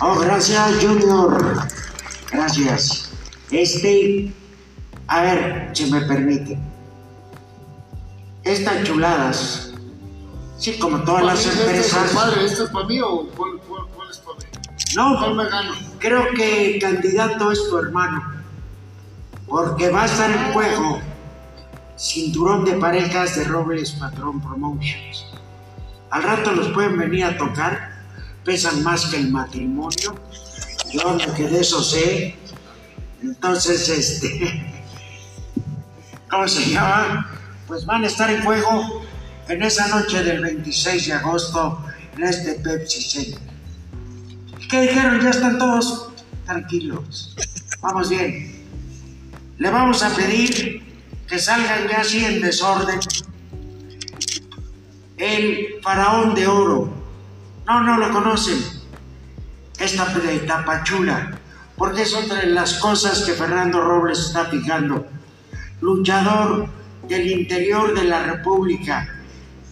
Oh, 0.00 0.18
gracias, 0.18 0.76
Junior. 0.82 1.56
Gracias. 2.30 3.10
Este, 3.50 4.32
a 5.06 5.22
ver, 5.22 5.70
si 5.72 5.90
me 5.90 6.00
permite. 6.02 6.58
Estas 8.42 8.84
chuladas, 8.84 9.72
sí, 10.58 10.78
como 10.78 10.98
todas 11.02 11.24
las 11.24 11.46
Este 11.46 11.50
es, 11.50 11.60
empresas. 11.60 12.10
compadre, 12.10 12.44
¿este 12.44 12.64
es 12.64 12.70
para 12.70 12.86
mí 12.86 13.00
o 13.00 13.26
cuál, 13.34 13.52
cuál- 13.66 13.86
cuál 13.94 14.10
es 14.10 14.18
para 14.18 14.38
mí? 14.38 14.44
¿Cuál 14.94 14.96
No, 14.96 15.34
me 15.34 15.48
gano? 15.48 15.72
creo 15.98 16.24
que 16.36 16.74
el 16.74 16.80
candidato 16.80 17.52
es 17.52 17.58
tu 17.70 17.78
hermano. 17.78 18.34
Porque 19.46 19.90
va 19.90 20.02
a 20.02 20.06
estar 20.06 20.30
en 20.30 20.52
juego 20.52 21.00
cinturón 21.96 22.64
de 22.64 22.72
parejas 22.74 23.36
de 23.36 23.44
Robles 23.44 23.92
Patrón 23.92 24.40
Promotions. 24.40 25.26
Al 26.10 26.22
rato 26.22 26.52
los 26.52 26.68
pueden 26.68 26.98
venir 26.98 27.24
a 27.24 27.36
tocar, 27.38 27.93
pesan 28.44 28.82
más 28.82 29.06
que 29.06 29.16
el 29.16 29.30
matrimonio. 29.30 30.14
Yo 30.92 31.16
lo 31.16 31.34
que 31.34 31.48
de 31.48 31.60
eso 31.60 31.82
sé. 31.82 32.36
Entonces, 33.22 33.88
este. 33.88 34.72
¿Cómo 36.30 36.48
se 36.48 36.70
llama? 36.70 37.34
pues 37.66 37.86
van 37.86 38.04
a 38.04 38.06
estar 38.06 38.30
en 38.30 38.42
juego 38.42 39.02
en 39.48 39.62
esa 39.62 39.88
noche 39.88 40.22
del 40.22 40.40
26 40.42 41.06
de 41.06 41.12
agosto 41.12 41.82
en 42.16 42.24
este 42.24 42.54
Pepsi 42.54 43.02
Center. 43.02 43.40
¿Qué 44.68 44.82
dijeron? 44.82 45.20
Ya 45.20 45.30
están 45.30 45.58
todos 45.58 46.10
tranquilos. 46.46 47.34
Vamos 47.80 48.08
bien. 48.08 48.64
Le 49.58 49.70
vamos 49.70 50.02
a 50.02 50.10
pedir 50.14 50.82
que 51.28 51.38
salgan 51.38 51.88
ya 51.88 52.00
así 52.00 52.24
en 52.24 52.40
desorden. 52.40 53.00
El 55.16 55.80
faraón 55.82 56.34
de 56.34 56.46
oro. 56.46 57.03
No, 57.66 57.80
no 57.82 57.98
lo 57.98 58.10
conocen. 58.10 58.62
Esta 59.78 60.12
tapachula. 60.46 61.38
Porque 61.76 62.02
es 62.02 62.14
otra 62.14 62.40
de 62.40 62.46
las 62.46 62.74
cosas 62.74 63.22
que 63.22 63.32
Fernando 63.32 63.80
Robles 63.80 64.18
está 64.18 64.46
fijando. 64.46 65.06
Luchador 65.80 66.68
del 67.08 67.30
interior 67.30 67.94
de 67.94 68.04
la 68.04 68.22
República 68.22 69.08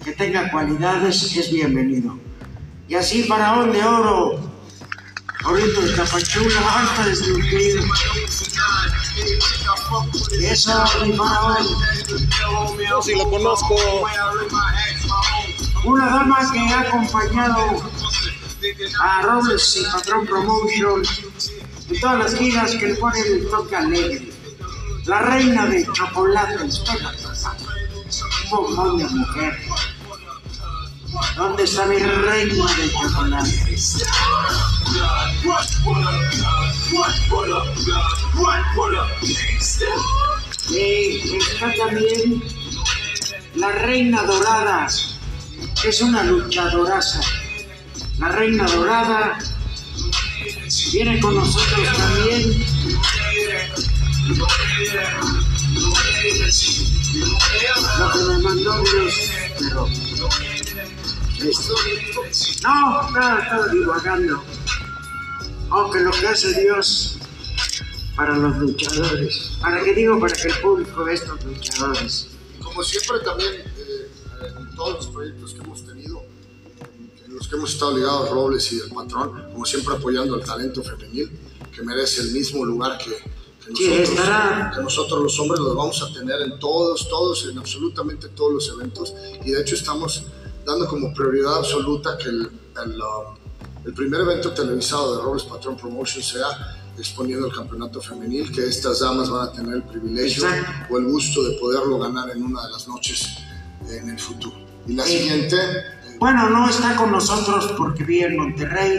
que 0.04 0.12
tenga 0.12 0.50
cualidades 0.50 1.36
es 1.36 1.52
bienvenido. 1.52 2.18
Y 2.88 2.94
así 2.94 3.22
Faraón 3.24 3.72
de 3.72 3.84
Oro, 3.84 4.40
ahorita 5.44 5.80
de 5.80 5.92
Tapachula, 5.92 7.04
destruido. 7.04 7.84
Y 10.40 10.44
eso, 10.46 10.84
mi 11.04 11.12
Faraón. 11.12 11.66
Yo 12.90 13.02
sí 13.02 13.14
lo 13.14 13.30
conozco. 13.30 13.76
Una 15.84 16.06
dama 16.06 16.52
que 16.52 16.60
ha 16.60 16.80
acompañado 16.80 17.82
a 19.00 19.22
Robles 19.22 19.76
y 19.76 19.84
Patrón 19.90 20.26
Promotion 20.26 21.02
y 21.90 22.00
todas 22.00 22.18
las 22.18 22.34
giras 22.36 22.70
que 22.72 22.88
le 22.88 22.94
ponen 22.94 23.24
el 23.26 23.50
toque 23.50 23.76
alegre. 23.76 24.32
La 25.06 25.20
reina 25.22 25.66
de 25.66 25.84
chocolate, 25.92 26.62
un 26.62 26.70
bombón 28.50 28.98
de 28.98 29.04
mujer. 29.06 29.58
¿Dónde 31.36 31.64
está 31.64 31.86
mi 31.86 31.98
reina 31.98 32.66
de 32.76 32.92
chocolate? 32.92 33.74
Está 41.34 41.74
también 41.76 42.42
la 43.56 43.72
reina 43.72 44.22
dorada, 44.22 44.88
es 45.84 46.00
una 46.00 46.22
luchadoraza. 46.22 47.20
La 48.18 48.28
reina 48.28 48.64
dorada 48.66 49.38
viene 50.92 51.20
con 51.20 51.34
nosotros 51.34 51.88
también. 51.96 52.64
Lo 57.98 58.12
que 58.12 58.18
me 58.18 58.38
mandó 58.38 58.82
Dios, 58.82 59.30
pero 59.58 59.88
no, 62.62 63.10
nada, 63.10 63.42
estaba 63.42 63.68
divagando. 63.68 64.44
Aunque 65.70 66.00
lo 66.00 66.10
que 66.12 66.28
hace 66.28 66.60
Dios 66.60 67.18
para 68.14 68.36
los 68.36 68.56
luchadores. 68.58 69.58
¿Para 69.60 69.82
qué 69.82 69.94
digo? 69.94 70.20
Para 70.20 70.34
que 70.34 70.48
el 70.48 70.54
público 70.60 71.04
vea 71.04 71.14
estos 71.14 71.44
luchadores. 71.44 72.28
Como 72.62 72.82
siempre 72.84 73.18
también, 73.24 73.71
todos 74.74 74.94
los 74.94 75.06
proyectos 75.08 75.54
que 75.54 75.60
hemos 75.60 75.84
tenido, 75.84 76.22
en 77.24 77.34
los 77.34 77.48
que 77.48 77.56
hemos 77.56 77.72
estado 77.72 77.96
ligados 77.96 78.30
Robles 78.30 78.72
y 78.72 78.80
el 78.80 78.90
patrón, 78.90 79.50
como 79.52 79.64
siempre 79.64 79.94
apoyando 79.94 80.34
al 80.34 80.44
talento 80.44 80.82
femenil, 80.82 81.30
que 81.74 81.82
merece 81.82 82.22
el 82.22 82.32
mismo 82.32 82.64
lugar 82.64 82.98
que, 82.98 83.10
nosotros, 83.70 84.10
que 84.74 84.82
nosotros 84.82 85.22
los 85.22 85.40
hombres 85.40 85.60
los 85.60 85.74
vamos 85.74 86.02
a 86.02 86.12
tener 86.12 86.42
en 86.42 86.58
todos, 86.58 87.08
todos, 87.08 87.46
en 87.46 87.58
absolutamente 87.58 88.28
todos 88.28 88.52
los 88.52 88.68
eventos. 88.68 89.14
Y 89.44 89.52
de 89.52 89.60
hecho 89.60 89.74
estamos 89.74 90.24
dando 90.66 90.86
como 90.86 91.12
prioridad 91.14 91.56
absoluta 91.58 92.18
que 92.18 92.28
el, 92.28 92.46
um, 92.46 93.34
el, 93.84 93.94
primer 93.94 94.20
evento 94.20 94.52
televisado 94.52 95.16
de 95.16 95.22
Robles 95.22 95.44
Patrón 95.44 95.76
Promotion 95.76 96.22
sea 96.22 96.78
exponiendo 96.98 97.46
el 97.46 97.54
campeonato 97.54 98.00
femenil, 98.02 98.52
que 98.52 98.66
estas 98.66 99.00
damas 99.00 99.30
van 99.30 99.48
a 99.48 99.52
tener 99.52 99.76
el 99.76 99.82
privilegio 99.82 100.44
o 100.90 100.98
el 100.98 101.06
gusto 101.06 101.42
de 101.42 101.56
poderlo 101.58 101.98
ganar 101.98 102.30
en 102.30 102.42
una 102.42 102.66
de 102.66 102.72
las 102.72 102.86
noches 102.86 103.26
en 103.90 104.10
el 104.10 104.18
futuro. 104.18 104.56
Y 104.86 104.94
la 104.94 105.04
siguiente... 105.04 105.56
bueno, 106.18 106.50
no 106.50 106.68
está 106.68 106.96
con 106.96 107.12
nosotros 107.12 107.74
porque 107.76 108.04
vive 108.04 108.26
en 108.26 108.36
Monterrey, 108.36 108.98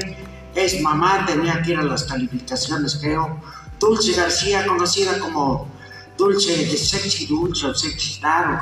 es 0.56 0.82
mamá, 0.82 1.26
tenía 1.26 1.62
que 1.62 1.72
ir 1.72 1.80
a 1.80 1.84
las 1.84 2.04
calificaciones, 2.04 2.98
creo. 3.02 3.42
Dulce 3.80 4.14
García, 4.14 4.66
conocida 4.66 5.20
como 5.20 5.68
Dulce 6.18 6.66
de 6.66 6.78
Sexy 6.78 7.26
Dulce 7.26 7.68
o 7.68 7.74
Sexy 7.74 8.14
Star, 8.14 8.60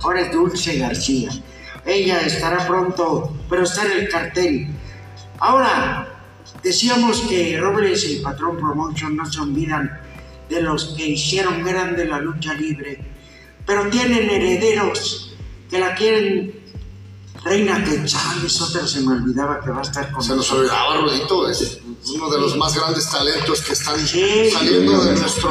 ahora 0.00 0.20
es 0.20 0.32
Dulce 0.32 0.78
García. 0.78 1.30
Ella 1.84 2.20
estará 2.20 2.66
pronto, 2.66 3.36
pero 3.48 3.64
está 3.64 3.84
en 3.84 3.92
el 3.92 4.08
cartel. 4.08 4.68
Ahora, 5.38 6.08
decíamos 6.62 7.20
que 7.22 7.58
Robles 7.60 8.08
y 8.08 8.20
Patrón 8.20 8.56
Promotion 8.56 9.16
no 9.16 9.30
se 9.30 9.40
olvidan 9.40 10.00
de 10.48 10.62
los 10.62 10.94
que 10.96 11.06
hicieron 11.06 11.64
grande 11.64 12.06
la 12.06 12.20
lucha 12.20 12.54
libre, 12.54 13.00
pero 13.66 13.88
tienen 13.88 14.30
herederos 14.30 15.35
que 15.70 15.78
la 15.78 15.94
quieren. 15.94 16.66
Reina 17.44 17.84
Quetzal, 17.84 18.44
es 18.44 18.60
otra 18.60 18.84
se 18.88 19.02
me 19.02 19.12
olvidaba 19.12 19.60
que 19.60 19.70
va 19.70 19.78
a 19.78 19.82
estar 19.82 20.10
con 20.10 20.20
Se 20.20 20.34
nos 20.34 20.50
olvidaba, 20.50 20.96
Rodito, 20.96 21.48
es 21.48 21.78
uno 22.12 22.28
de 22.28 22.40
los 22.40 22.56
más 22.56 22.74
grandes 22.74 23.08
talentos 23.08 23.60
que 23.60 23.72
están 23.72 24.04
saliendo 24.04 25.04
de 25.04 25.14
nuestro 25.14 25.50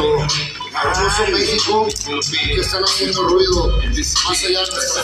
hermoso 0.83 1.31
México 1.31 1.87
que 2.27 2.59
están 2.59 2.83
haciendo 2.83 3.23
ruido 3.23 3.77
más 3.77 4.43
allá 4.43 4.59
de 4.59 4.71
nuestra 4.71 5.03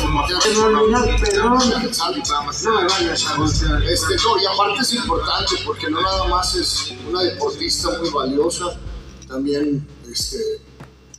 fronteras. 3.35 3.83
Este, 3.89 4.15
no, 4.15 4.41
y 4.41 4.45
aparte 4.45 4.81
es 4.81 4.93
importante 4.93 5.55
porque 5.65 5.89
no 5.89 6.01
nada 6.01 6.27
más 6.27 6.55
es 6.55 6.93
una 7.09 7.23
deportista 7.23 7.97
muy 7.99 8.09
valiosa, 8.09 8.65
también 9.27 9.87
este, 10.11 10.37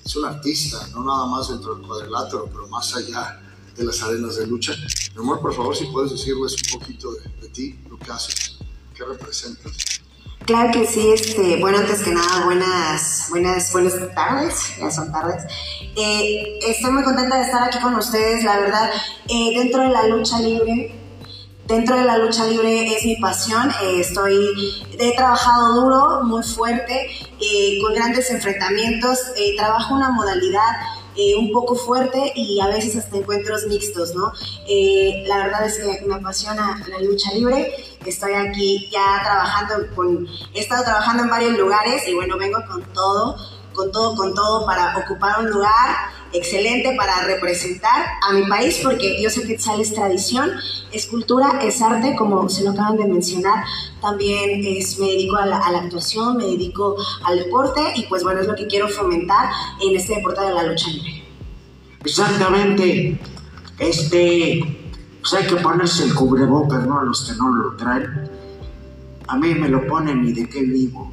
es 0.05 0.17
un 0.17 0.27
artista, 0.27 0.87
no 0.89 1.05
nada 1.05 1.27
más 1.27 1.49
dentro 1.49 1.77
del 1.77 1.87
cuadrilátero, 1.87 2.49
pero 2.53 2.67
más 2.69 2.95
allá 2.95 3.42
de 3.77 3.85
las 3.85 4.03
arenas 4.03 4.37
de 4.37 4.47
lucha. 4.47 4.75
Mi 5.15 5.21
amor, 5.21 5.41
por 5.41 5.55
favor, 5.55 5.77
si 5.77 5.87
puedes 5.87 6.13
decirles 6.13 6.57
un 6.73 6.81
poquito 6.81 7.13
de, 7.13 7.21
de 7.41 7.49
ti, 7.49 7.79
lo 7.89 7.99
que 7.99 8.11
haces, 8.11 8.59
qué 8.95 9.05
representas. 9.05 9.93
Claro 10.47 10.73
que 10.73 10.87
sí, 10.87 11.09
este, 11.13 11.61
bueno, 11.61 11.79
antes 11.79 12.03
que 12.03 12.11
nada, 12.11 12.45
buenas, 12.45 13.27
buenas, 13.31 13.73
buenas 13.73 13.95
tardes, 14.13 14.77
ya 14.77 14.91
son 14.91 15.13
tardes. 15.13 15.45
Eh, 15.95 16.59
estoy 16.67 16.91
muy 16.91 17.05
contenta 17.05 17.37
de 17.37 17.45
estar 17.45 17.63
aquí 17.63 17.79
con 17.79 17.95
ustedes, 17.95 18.43
la 18.43 18.59
verdad, 18.59 18.91
eh, 19.29 19.53
dentro 19.57 19.83
de 19.83 19.91
la 19.91 20.09
lucha 20.09 20.41
libre, 20.41 20.99
dentro 21.69 21.97
de 21.97 22.05
la 22.05 22.19
lucha 22.19 22.45
libre 22.47 22.93
es 22.93 23.05
mi 23.05 23.17
pasión, 23.17 23.71
eh, 23.83 24.01
estoy, 24.01 24.35
he 24.99 25.15
trabajado 25.15 25.81
duro, 25.81 26.25
muy 26.25 26.43
fuerte, 26.43 27.09
con 27.81 27.95
grandes 27.95 28.29
enfrentamientos, 28.31 29.19
trabajo 29.57 29.95
una 29.95 30.11
modalidad 30.11 30.73
eh, 31.17 31.37
un 31.37 31.53
poco 31.53 31.75
fuerte 31.75 32.33
y 32.35 32.61
a 32.61 32.69
veces 32.69 32.97
hasta 32.97 33.19
encuentros 33.19 33.67
mixtos, 33.67 34.15
¿no? 34.15 34.33
Eh, 34.67 35.25
la 35.27 35.39
verdad 35.39 35.67
es 35.67 35.79
que 35.79 36.07
me 36.07 36.15
apasiona 36.15 36.83
la 36.89 37.01
lucha 37.01 37.33
libre. 37.35 37.75
Estoy 38.05 38.33
aquí 38.33 38.89
ya 38.91 39.21
trabajando 39.23 39.95
con, 39.95 40.27
he 40.55 40.61
estado 40.61 40.85
trabajando 40.85 41.25
en 41.25 41.31
varios 41.31 41.59
lugares 41.59 42.07
y 42.09 42.15
bueno, 42.15 42.39
vengo 42.39 42.59
con 42.67 42.83
todo, 42.93 43.37
con 43.75 43.93
todo, 43.93 44.17
con 44.17 44.35
todo 44.35 44.67
para 44.67 44.97
ocupar 44.99 45.41
un 45.41 45.51
lugar 45.51 46.22
excelente 46.33 46.95
para 46.97 47.23
representar 47.23 48.07
a 48.23 48.33
mi 48.33 48.45
país, 48.47 48.81
porque 48.83 49.23
yo 49.23 49.31
sé 49.31 49.47
que 49.47 49.55
es 49.55 49.95
tradición, 49.95 50.51
es 50.91 51.07
cultura, 51.07 51.61
es 51.63 51.81
arte, 51.83 52.15
como 52.17 52.49
se 52.49 52.65
lo 52.65 52.71
acaban 52.71 52.97
de 52.97 53.07
mencionar. 53.07 53.65
También 54.01 54.63
es, 54.65 54.99
me 54.99 55.07
dedico 55.07 55.37
a 55.37 55.47
la, 55.47 55.59
actuación, 55.59 56.37
me 56.37 56.45
dedico 56.45 56.97
al 57.25 57.39
deporte 57.39 57.81
y 57.97 58.05
pues 58.05 58.23
bueno, 58.23 58.41
es 58.41 58.47
lo 58.47 58.55
que 58.55 58.67
quiero 58.67 58.89
fomentar 58.89 59.51
en 59.81 59.97
este 59.97 60.17
deporte 60.17 60.41
de 60.43 60.53
la 60.53 60.63
lucha 60.65 60.89
libre. 60.89 61.25
Exactamente. 62.05 63.19
Este, 63.79 64.61
pues 65.21 65.35
hay 65.35 65.47
que 65.47 65.57
ponerse 65.57 66.05
el 66.05 66.15
cubrebocas, 66.15 66.87
¿no? 66.87 67.01
A 67.01 67.05
los 67.05 67.23
que 67.23 67.37
no 67.37 67.55
lo 67.55 67.77
traen. 67.77 68.31
A 69.29 69.37
mí 69.37 69.55
me 69.55 69.69
lo 69.69 69.87
ponen 69.87 70.25
y 70.27 70.33
de 70.33 70.49
qué 70.49 70.63
vivo. 70.63 71.13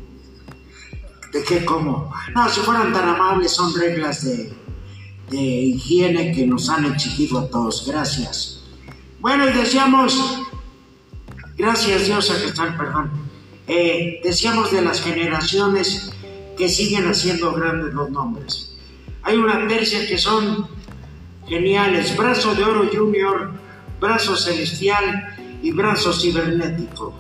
¿De 1.31 1.43
qué 1.43 1.63
como? 1.63 2.11
No, 2.33 2.49
si 2.49 2.59
fueran 2.61 2.91
tan 2.91 3.07
amables, 3.07 3.51
son 3.51 3.73
reglas 3.73 4.25
de, 4.25 4.51
de 5.29 5.41
higiene 5.41 6.33
que 6.33 6.45
nos 6.45 6.69
han 6.69 6.85
exigido 6.85 7.39
a 7.39 7.47
todos. 7.49 7.85
Gracias. 7.87 8.63
Bueno, 9.19 9.47
y 9.49 9.53
decíamos, 9.53 10.39
gracias 11.57 12.05
Dios, 12.05 12.31
a 12.31 12.77
perdón. 12.77 13.11
Eh, 13.67 14.21
decíamos 14.23 14.71
de 14.71 14.81
las 14.81 15.01
generaciones 15.01 16.11
que 16.57 16.67
siguen 16.69 17.07
haciendo 17.07 17.53
grandes 17.53 17.93
los 17.93 18.09
nombres. 18.09 18.75
Hay 19.23 19.37
una 19.37 19.67
tercia 19.67 20.07
que 20.07 20.17
son 20.17 20.67
geniales. 21.47 22.15
Brazo 22.15 22.55
de 22.55 22.63
Oro 22.63 22.89
Junior, 22.91 23.51
Brazo 23.99 24.35
Celestial 24.35 25.35
y 25.61 25.71
brazo 25.71 26.13
cibernético. 26.13 27.13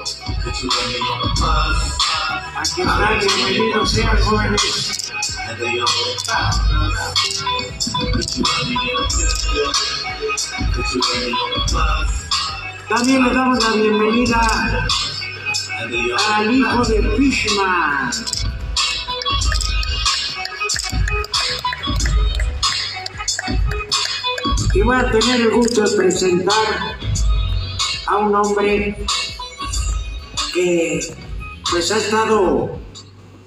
Aquí 0.00 0.16
está, 2.80 3.20
bienvenidos 3.20 3.92
sean 3.92 4.16
jóvenes. 4.22 5.12
También 12.88 13.24
le 13.24 13.34
damos 13.34 13.62
la 13.62 13.72
bienvenida 13.72 14.88
al 16.28 16.50
hijo 16.50 16.82
de 16.84 17.16
Fishman. 17.18 18.10
Y 24.72 24.80
voy 24.80 24.96
a 24.96 25.10
tener 25.10 25.42
el 25.42 25.50
gusto 25.50 25.82
de 25.82 25.94
presentar 25.94 26.96
a 28.06 28.16
un 28.16 28.34
hombre 28.34 28.96
que 30.52 31.00
pues 31.70 31.90
ha 31.92 31.98
estado 31.98 32.78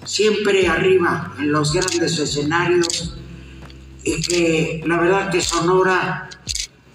siempre 0.06 0.68
arriba 0.68 1.34
en 1.40 1.52
los 1.52 1.74
grandes 1.74 2.20
escenarios 2.20 3.16
y 4.04 4.22
que 4.22 4.84
la 4.86 5.00
verdad 5.00 5.32
que 5.32 5.42
Sonora, 5.42 6.30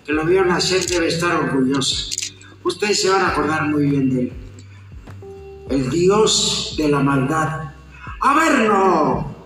que 0.05 0.13
lo 0.13 0.25
vio 0.25 0.45
nacer, 0.45 0.87
debe 0.87 1.09
estar 1.09 1.35
orgullosa. 1.37 2.11
Ustedes 2.65 3.03
se 3.03 3.11
van 3.11 3.23
a 3.23 3.29
acordar 3.29 3.67
muy 3.67 3.87
bien 3.87 4.11
de 4.11 4.21
él. 4.23 4.33
El 5.71 5.91
dios 5.91 6.75
de 6.77 6.89
la 6.89 7.01
maldad. 7.01 7.73
¡Averno! 8.21 9.37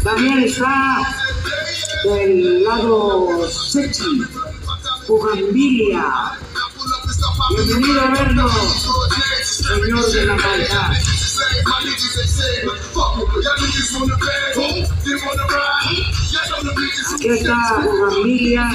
También 0.00 0.38
está 0.44 1.14
del 2.04 2.64
lado 2.64 3.48
sexy, 3.48 4.22
Fugambilia. 5.06 6.38
Bienvenido 7.54 8.00
a 8.00 8.10
vernos, 8.10 8.52
señor 9.42 10.06
de 10.10 10.26
la 10.26 10.34
maldad. 10.34 10.92
Aquí 17.14 17.28
está 17.28 17.56
Fugambilia. 17.82 18.70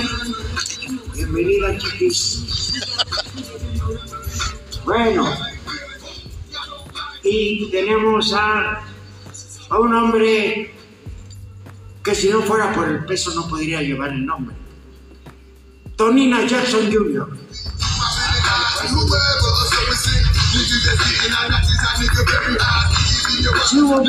Bienvenida, 1.14 1.78
chiquis. 1.78 2.74
Bueno, 4.86 5.36
y 7.24 7.70
tenemos 7.72 8.32
a, 8.34 8.84
a 9.70 9.80
un 9.80 9.94
hombre 9.94 10.77
que 12.08 12.16
si 12.16 12.30
no 12.30 12.42
fuera 12.42 12.74
por 12.74 12.88
el 12.88 13.04
peso 13.04 13.34
no 13.36 13.50
podría 13.50 13.82
llevar 13.82 14.12
el 14.12 14.26
nombre. 14.26 14.56
Tonina 15.98 16.48
Jackson 16.48 16.90
Jr. 16.90 17.38
Si 23.66 23.82
hubo 23.82 24.02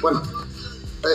Bueno, 0.00 0.39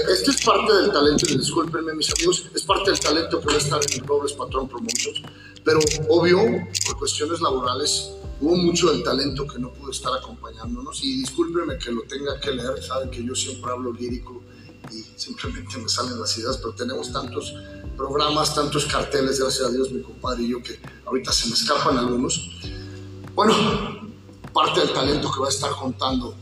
esto 0.09 0.31
es 0.31 0.43
parte 0.43 0.73
del 0.73 0.91
talento, 0.91 1.25
discúlpenme 1.27 1.93
mis 1.93 2.11
amigos, 2.11 2.49
es 2.55 2.63
parte 2.63 2.91
del 2.91 2.99
talento 2.99 3.41
a 3.47 3.53
estar 3.53 3.79
en 3.83 4.01
el 4.01 4.07
Robles 4.07 4.33
Patrón 4.33 4.67
Promotions, 4.67 5.21
pero 5.63 5.79
obvio, 6.09 6.39
por 6.85 6.97
cuestiones 6.97 7.39
laborales, 7.39 8.11
hubo 8.41 8.55
mucho 8.55 8.91
del 8.91 9.03
talento 9.03 9.45
que 9.45 9.59
no 9.59 9.71
pudo 9.73 9.91
estar 9.91 10.11
acompañándonos 10.17 11.03
y 11.03 11.17
discúlpenme 11.21 11.77
que 11.77 11.91
lo 11.91 12.01
tenga 12.03 12.39
que 12.39 12.51
leer, 12.51 12.81
saben 12.81 13.11
que 13.11 13.23
yo 13.23 13.35
siempre 13.35 13.71
hablo 13.71 13.93
lírico 13.93 14.41
y 14.91 15.03
simplemente 15.19 15.77
me 15.77 15.89
salen 15.89 16.19
las 16.19 16.35
ideas, 16.37 16.57
pero 16.57 16.73
tenemos 16.73 17.11
tantos 17.11 17.53
programas, 17.95 18.55
tantos 18.55 18.85
carteles, 18.85 19.39
gracias 19.39 19.67
a 19.67 19.71
Dios, 19.71 19.91
mi 19.91 20.01
compadre 20.01 20.43
y 20.43 20.49
yo, 20.49 20.63
que 20.63 20.79
ahorita 21.05 21.31
se 21.31 21.47
me 21.47 21.53
escapan 21.53 21.97
algunos. 21.97 22.49
Bueno, 23.33 23.53
parte 24.53 24.79
del 24.79 24.93
talento 24.93 25.31
que 25.31 25.39
va 25.39 25.47
a 25.47 25.49
estar 25.49 25.71
contando 25.71 26.35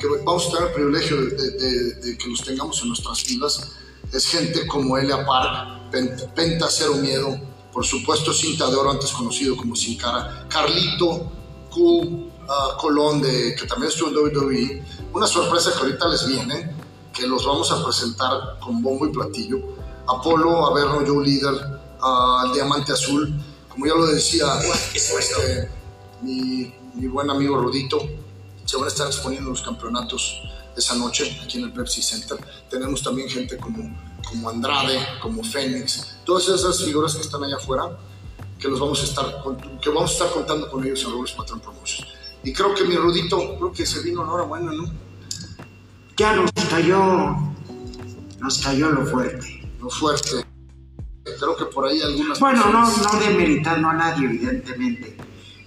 que 0.00 0.08
vamos 0.24 0.46
a 0.46 0.50
tener 0.50 0.68
el 0.68 0.74
privilegio 0.74 1.16
de, 1.20 2.16
que 2.18 2.28
los 2.28 2.42
tengamos 2.42 2.80
en 2.82 2.88
nuestras 2.88 3.22
filas 3.22 3.72
es 4.12 4.26
gente 4.26 4.66
como 4.66 4.96
Elia 4.96 5.24
Park, 5.24 5.90
Penta, 6.34 6.66
Cero 6.68 6.94
Miedo, 6.94 7.38
por 7.72 7.84
supuesto 7.84 8.32
Cinta 8.32 8.68
de 8.68 8.76
Oro, 8.76 8.90
antes 8.90 9.12
conocido 9.12 9.56
como 9.56 9.76
Sin 9.76 9.96
Cara, 9.96 10.46
Carlito, 10.48 11.30
Q, 11.70 12.30
ah, 12.48 12.76
Colón, 12.80 13.20
de, 13.20 13.54
que 13.54 13.66
también 13.66 13.92
estuvo 13.92 14.08
en 14.08 14.16
WWE, 14.16 14.84
una 15.12 15.26
sorpresa 15.26 15.72
que 15.72 15.78
ahorita 15.78 16.08
les 16.08 16.26
viene, 16.26 16.74
que 17.12 17.26
los 17.26 17.44
vamos 17.46 17.70
a 17.70 17.84
presentar 17.84 18.58
con 18.58 18.82
bombo 18.82 19.06
y 19.06 19.12
platillo, 19.12 19.58
Apolo, 20.08 20.66
Averno, 20.66 21.04
Joe 21.06 21.24
Líder, 21.24 21.54
uh, 22.02 22.52
Diamante 22.52 22.92
Azul, 22.92 23.32
como 23.68 23.86
ya 23.86 23.94
lo 23.94 24.06
decía 24.06 24.46
este, 24.94 25.70
mi, 26.22 26.72
mi 26.94 27.06
buen 27.06 27.30
amigo 27.30 27.60
Rodito, 27.60 28.00
se 28.70 28.76
van 28.76 28.84
a 28.84 28.88
estar 28.88 29.08
exponiendo 29.08 29.50
los 29.50 29.62
campeonatos 29.62 30.40
esa 30.76 30.94
noche 30.94 31.40
aquí 31.42 31.58
en 31.58 31.64
el 31.64 31.72
Pepsi 31.72 32.02
Center. 32.02 32.38
Tenemos 32.70 33.02
también 33.02 33.28
gente 33.28 33.56
como, 33.56 33.98
como 34.28 34.48
Andrade, 34.48 34.96
como 35.20 35.42
Fénix, 35.42 36.18
todas 36.24 36.46
esas 36.48 36.84
figuras 36.84 37.16
que 37.16 37.22
están 37.22 37.42
allá 37.42 37.56
afuera, 37.56 37.98
que, 38.60 38.68
los 38.68 38.78
vamos 38.78 39.00
a 39.00 39.04
estar, 39.04 39.42
que 39.82 39.88
vamos 39.88 40.10
a 40.10 40.12
estar 40.12 40.30
contando 40.30 40.70
con 40.70 40.84
ellos 40.84 41.02
en 41.02 41.10
Robles 41.10 41.32
Patron 41.32 41.58
Promotions. 41.58 42.06
Y 42.44 42.52
creo 42.52 42.72
que 42.72 42.84
mi 42.84 42.94
Rudito, 42.94 43.56
creo 43.56 43.72
que 43.72 43.84
se 43.84 44.02
vino 44.02 44.22
enhorabuena, 44.22 44.70
¿no? 44.70 44.88
Ya 46.16 46.36
nos 46.36 46.52
cayó, 46.70 47.38
nos 48.38 48.58
cayó 48.58 48.90
lo 48.90 49.04
fuerte. 49.04 49.68
Lo 49.80 49.90
fuerte. 49.90 50.46
Creo 51.24 51.56
que 51.56 51.64
por 51.64 51.88
ahí 51.88 52.00
algunas 52.02 52.38
Bueno, 52.38 52.70
no, 52.70 52.88
no 52.88 53.18
demeritando 53.18 53.88
a 53.88 53.94
nadie, 53.94 54.26
evidentemente, 54.26 55.16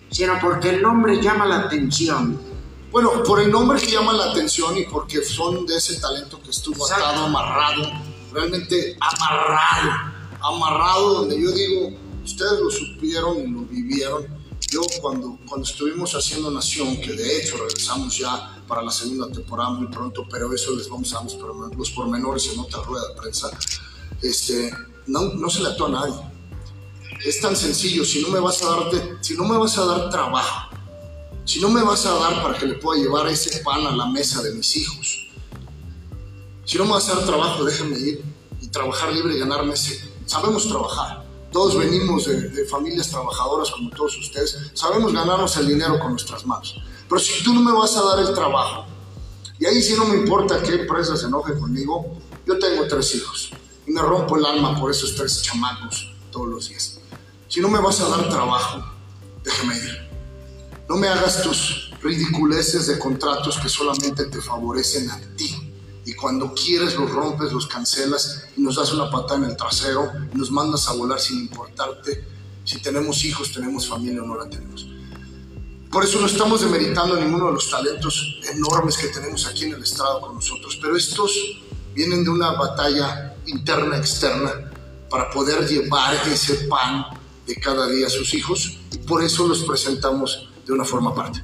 sino 0.09 0.39
porque 0.39 0.69
el 0.69 0.81
nombre 0.81 1.21
llama 1.21 1.45
la 1.45 1.59
atención 1.63 2.52
bueno, 2.93 3.23
por 3.23 3.41
el 3.41 3.49
nombre 3.49 3.81
que 3.81 3.89
llama 3.89 4.13
la 4.13 4.25
atención 4.25 4.77
y 4.77 4.83
porque 4.83 5.23
son 5.23 5.65
de 5.65 5.77
ese 5.77 5.99
talento 5.99 6.39
que 6.39 6.51
estuvo 6.51 6.85
atado, 6.85 7.25
amarrado, 7.25 7.91
realmente 8.31 8.95
amarrado, 8.99 10.13
amarrado, 10.39 11.13
donde 11.15 11.41
yo 11.41 11.51
digo, 11.51 11.89
ustedes 12.23 12.59
lo 12.59 12.69
supieron 12.69 13.39
y 13.39 13.47
lo 13.47 13.61
vivieron. 13.61 14.27
Yo 14.69 14.81
cuando, 15.01 15.39
cuando 15.49 15.67
estuvimos 15.67 16.13
haciendo 16.13 16.51
Nación, 16.51 16.97
que 16.97 17.13
de 17.13 17.39
hecho 17.39 17.57
regresamos 17.57 18.15
ya 18.15 18.61
para 18.67 18.83
la 18.83 18.91
segunda 18.91 19.27
temporada 19.31 19.71
muy 19.71 19.87
pronto, 19.87 20.27
pero 20.29 20.53
eso 20.53 20.75
les 20.75 20.87
vamos 20.87 21.11
a 21.15 21.23
dar 21.23 21.75
los 21.75 21.89
pormenores 21.89 22.47
en 22.53 22.59
otra 22.59 22.83
rueda 22.83 23.07
de 23.07 23.15
prensa, 23.19 23.49
este, 24.21 24.71
no, 25.07 25.33
no 25.33 25.49
se 25.49 25.63
le 25.63 25.69
ató 25.69 25.87
a 25.87 25.89
nadie. 25.89 26.15
Es 27.25 27.41
tan 27.41 27.55
sencillo, 27.55 28.05
si 28.05 28.21
no 28.21 28.27
me 28.27 28.39
vas 28.39 28.61
a 28.61 28.69
darte, 28.69 29.17
si 29.21 29.35
no 29.35 29.45
me 29.45 29.57
vas 29.57 29.79
a 29.79 29.85
dar 29.85 30.11
trabajo, 30.11 30.72
si 31.45 31.59
no 31.59 31.69
me 31.69 31.83
vas 31.83 32.05
a 32.05 32.13
dar 32.13 32.41
para 32.41 32.57
que 32.57 32.65
le 32.65 32.75
pueda 32.75 33.01
llevar 33.01 33.27
ese 33.27 33.61
pan 33.63 33.85
a 33.85 33.91
la 33.91 34.07
mesa 34.07 34.41
de 34.41 34.53
mis 34.53 34.75
hijos, 34.77 35.27
si 36.65 36.77
no 36.77 36.85
me 36.85 36.91
vas 36.91 37.09
a 37.09 37.15
dar 37.15 37.25
trabajo, 37.25 37.65
déjame 37.65 37.99
ir 37.99 38.23
y 38.61 38.67
trabajar 38.69 39.11
libre 39.11 39.35
y 39.35 39.39
ganarme 39.39 39.73
ese. 39.73 40.09
Sabemos 40.25 40.67
trabajar. 40.67 41.23
Todos 41.51 41.77
venimos 41.77 42.25
de, 42.25 42.65
familias 42.65 43.09
trabajadoras 43.09 43.69
como 43.69 43.89
todos 43.89 44.17
ustedes. 44.17 44.57
Sabemos 44.73 45.13
ganarnos 45.13 45.55
el 45.57 45.67
dinero 45.67 45.99
con 45.99 46.11
nuestras 46.11 46.45
manos. 46.45 46.81
Pero 47.07 47.19
si 47.19 47.43
tú 47.43 47.53
no 47.53 47.61
me 47.61 47.71
vas 47.73 47.95
a 47.97 48.03
dar 48.03 48.19
el 48.19 48.33
trabajo, 48.33 48.85
y 49.59 49.65
ahí 49.65 49.81
sí 49.81 49.93
no 49.95 50.05
me 50.05 50.15
importa 50.15 50.63
qué 50.63 50.75
empresa 50.75 51.15
se 51.17 51.27
enoje 51.27 51.53
conmigo, 51.59 52.17
yo 52.47 52.57
tengo 52.57 52.87
tres 52.87 53.13
hijos 53.15 53.51
y 53.85 53.91
me 53.91 54.01
rompo 54.01 54.37
el 54.37 54.45
alma 54.45 54.79
por 54.79 54.89
esos 54.89 55.15
tres 55.15 55.41
chamacos 55.41 56.13
todos 56.31 56.47
los 56.47 56.69
días. 56.69 56.99
Si 57.47 57.59
no 57.59 57.69
me 57.69 57.79
vas 57.79 57.99
a 57.99 58.09
dar 58.09 58.29
trabajo, 58.29 58.83
déjame 59.43 59.77
ir. 59.77 60.12
No 60.89 60.97
me 60.97 61.07
hagas 61.07 61.41
tus 61.41 61.91
ridiculeces 62.01 62.87
de 62.87 62.99
contratos 62.99 63.57
que 63.57 63.69
solamente 63.69 64.25
te 64.25 64.41
favorecen 64.41 65.09
a 65.09 65.19
ti. 65.35 65.73
Y 66.05 66.13
cuando 66.13 66.53
quieres 66.53 66.95
los 66.95 67.09
rompes, 67.09 67.53
los 67.53 67.67
cancelas 67.67 68.45
y 68.57 68.61
nos 68.61 68.75
das 68.75 68.91
una 68.91 69.09
patada 69.09 69.37
en 69.37 69.51
el 69.51 69.57
trasero 69.57 70.11
y 70.33 70.37
nos 70.37 70.51
mandas 70.51 70.87
a 70.89 70.93
volar 70.93 71.19
sin 71.19 71.39
importarte 71.39 72.33
si 72.65 72.79
tenemos 72.79 73.25
hijos, 73.25 73.51
tenemos 73.51 73.87
familia 73.87 74.23
o 74.23 74.25
no 74.25 74.37
la 74.37 74.49
tenemos. 74.49 74.87
Por 75.91 76.03
eso 76.03 76.19
no 76.19 76.27
estamos 76.27 76.61
demeritando 76.61 77.15
ninguno 77.17 77.47
de 77.47 77.53
los 77.53 77.69
talentos 77.69 78.39
enormes 78.51 78.97
que 78.97 79.07
tenemos 79.07 79.45
aquí 79.45 79.65
en 79.65 79.73
el 79.73 79.83
estrado 79.83 80.21
con 80.21 80.35
nosotros, 80.35 80.77
pero 80.81 80.95
estos 80.95 81.31
vienen 81.93 82.23
de 82.23 82.29
una 82.29 82.53
batalla 82.53 83.35
interna, 83.45 83.97
externa, 83.97 84.71
para 85.09 85.29
poder 85.29 85.67
llevar 85.67 86.15
ese 86.27 86.67
pan 86.67 87.05
de 87.45 87.55
cada 87.55 87.87
día 87.87 88.07
a 88.07 88.09
sus 88.09 88.33
hijos. 88.33 88.77
Y 88.91 88.97
por 88.99 89.23
eso 89.23 89.47
los 89.47 89.63
presentamos 89.63 90.49
de 90.65 90.73
una 90.73 90.85
forma 90.85 91.11
aparte. 91.11 91.41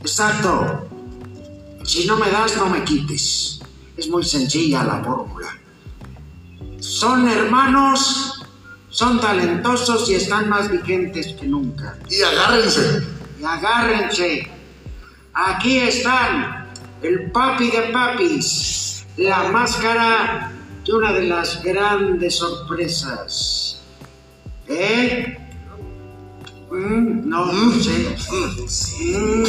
Exacto. 0.00 0.88
Si 1.84 2.06
no 2.06 2.16
me 2.16 2.30
das, 2.30 2.56
no 2.56 2.66
me 2.66 2.82
quites. 2.84 3.60
Es 3.96 4.08
muy 4.08 4.24
sencilla 4.24 4.84
la 4.84 5.02
fórmula. 5.02 5.48
Son 6.78 7.28
hermanos, 7.28 8.44
son 8.88 9.20
talentosos 9.20 10.08
y 10.10 10.14
están 10.14 10.48
más 10.48 10.70
vigentes 10.70 11.34
que 11.38 11.46
nunca. 11.46 11.98
Y 12.10 12.22
agárrense. 12.22 13.06
Y 13.40 13.44
agárrense. 13.44 14.50
Aquí 15.34 15.78
están 15.78 16.70
el 17.02 17.30
papi 17.32 17.70
de 17.70 17.82
papis, 17.92 19.06
la 19.16 19.50
máscara 19.50 20.52
de 20.84 20.92
una 20.92 21.12
de 21.12 21.22
las 21.22 21.62
grandes 21.62 22.36
sorpresas. 22.36 23.82
¿Eh? 24.68 25.41
Mm, 27.32 27.34
no, 27.34 27.46
no 27.46 27.82
sé. 27.82 28.14
Mm. 29.00 29.44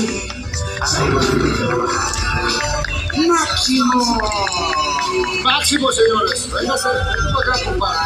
Máximo. 3.27 4.19
Máximo, 5.43 5.91
señores. 5.91 6.49
Venga 6.53 6.75
acá, 6.75 7.63
compadre. 7.65 7.99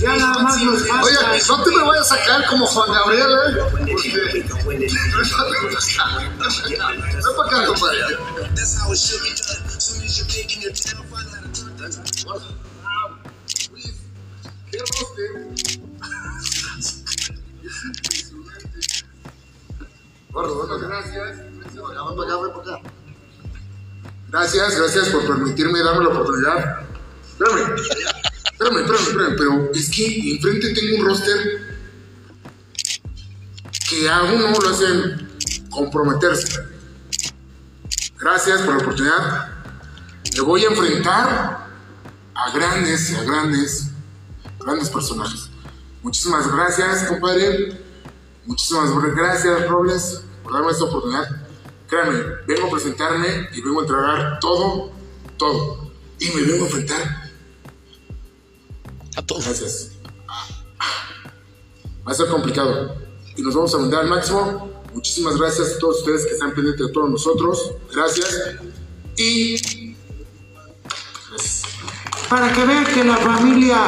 Ya 0.00 0.16
nada 0.16 0.42
más 0.42 0.62
nos 0.62 0.80
Oye, 0.80 0.88
falta. 0.88 1.12
no 1.48 1.62
te 1.62 1.70
me 1.70 1.82
vayas 1.82 2.12
a 2.12 2.24
caer 2.24 2.46
como 2.46 2.66
Juan 2.66 2.92
Gabriel, 2.92 3.30
¿eh? 3.30 3.60
Porque... 3.92 4.44
Ven 4.66 4.86
para 7.36 7.48
acá, 7.48 7.66
compadre. 7.66 8.00
Gracias, 24.28 24.78
gracias 24.78 25.08
por 25.08 25.26
permitirme 25.26 25.82
darme 25.82 26.04
la 26.04 26.10
oportunidad. 26.10 26.80
Espérame, 27.28 27.76
espérame, 28.52 28.78
espérame, 28.80 29.08
espérame, 29.08 29.36
pero 29.36 29.70
es 29.72 29.90
que 29.90 30.32
enfrente 30.32 30.74
tengo 30.74 30.96
un 30.98 31.06
roster 31.06 31.76
que 33.88 34.08
a 34.08 34.22
uno 34.24 34.50
lo 34.50 34.68
hacen 34.68 35.28
comprometerse. 35.70 36.60
Gracias 38.18 38.62
por 38.62 38.76
la 38.76 38.82
oportunidad. 38.82 39.48
Le 40.34 40.40
voy 40.40 40.64
a 40.64 40.68
enfrentar 40.68 41.68
a 42.34 42.50
grandes, 42.52 43.14
a 43.14 43.22
grandes, 43.22 43.90
grandes 44.58 44.90
personajes. 44.90 45.50
Muchísimas 46.02 46.52
gracias, 46.52 47.04
compadre. 47.04 47.80
Muchísimas 48.44 48.90
gracias, 49.14 49.68
Robles, 49.68 50.22
por 50.46 50.54
darme 50.54 50.70
esta 50.70 50.84
oportunidad. 50.84 51.28
Créanme, 51.88 52.18
vengo 52.46 52.68
a 52.68 52.70
presentarme 52.70 53.48
y 53.52 53.60
vengo 53.60 53.80
a 53.80 53.82
entregar 53.82 54.38
todo, 54.40 54.92
todo. 55.36 55.90
Y 56.20 56.28
me 56.30 56.42
vengo 56.42 56.64
a 56.64 56.66
enfrentar 56.68 57.32
A 59.16 59.22
todos. 59.22 59.44
Gracias. 59.44 59.92
Va 62.06 62.12
a 62.12 62.14
ser 62.14 62.28
complicado. 62.28 62.96
Y 63.36 63.42
nos 63.42 63.54
vamos 63.54 63.74
a 63.74 63.78
vender 63.78 63.98
al 63.98 64.08
máximo. 64.08 64.70
Muchísimas 64.94 65.36
gracias 65.36 65.74
a 65.74 65.78
todos 65.80 65.98
ustedes 65.98 66.26
que 66.26 66.32
están 66.34 66.54
pendientes 66.54 66.86
de 66.86 66.92
todos 66.92 67.10
nosotros. 67.10 67.72
Gracias. 67.92 68.56
Y. 69.16 69.96
Gracias. 71.28 71.62
Para 72.30 72.52
que 72.52 72.64
vean 72.64 72.84
que 72.86 73.02
la 73.04 73.16
familia 73.16 73.78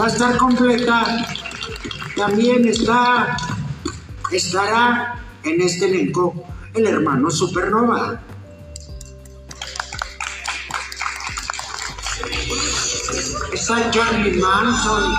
va 0.00 0.04
a 0.04 0.08
estar 0.08 0.36
completa, 0.38 1.26
también 2.16 2.66
está, 2.66 3.36
estará 4.30 5.19
en 5.44 5.60
este 5.60 5.86
elenco 5.86 6.34
el 6.74 6.86
hermano 6.86 7.30
Supernova. 7.30 8.20
Está 13.52 13.90
Charlie 13.90 14.40
Manson. 14.40 15.14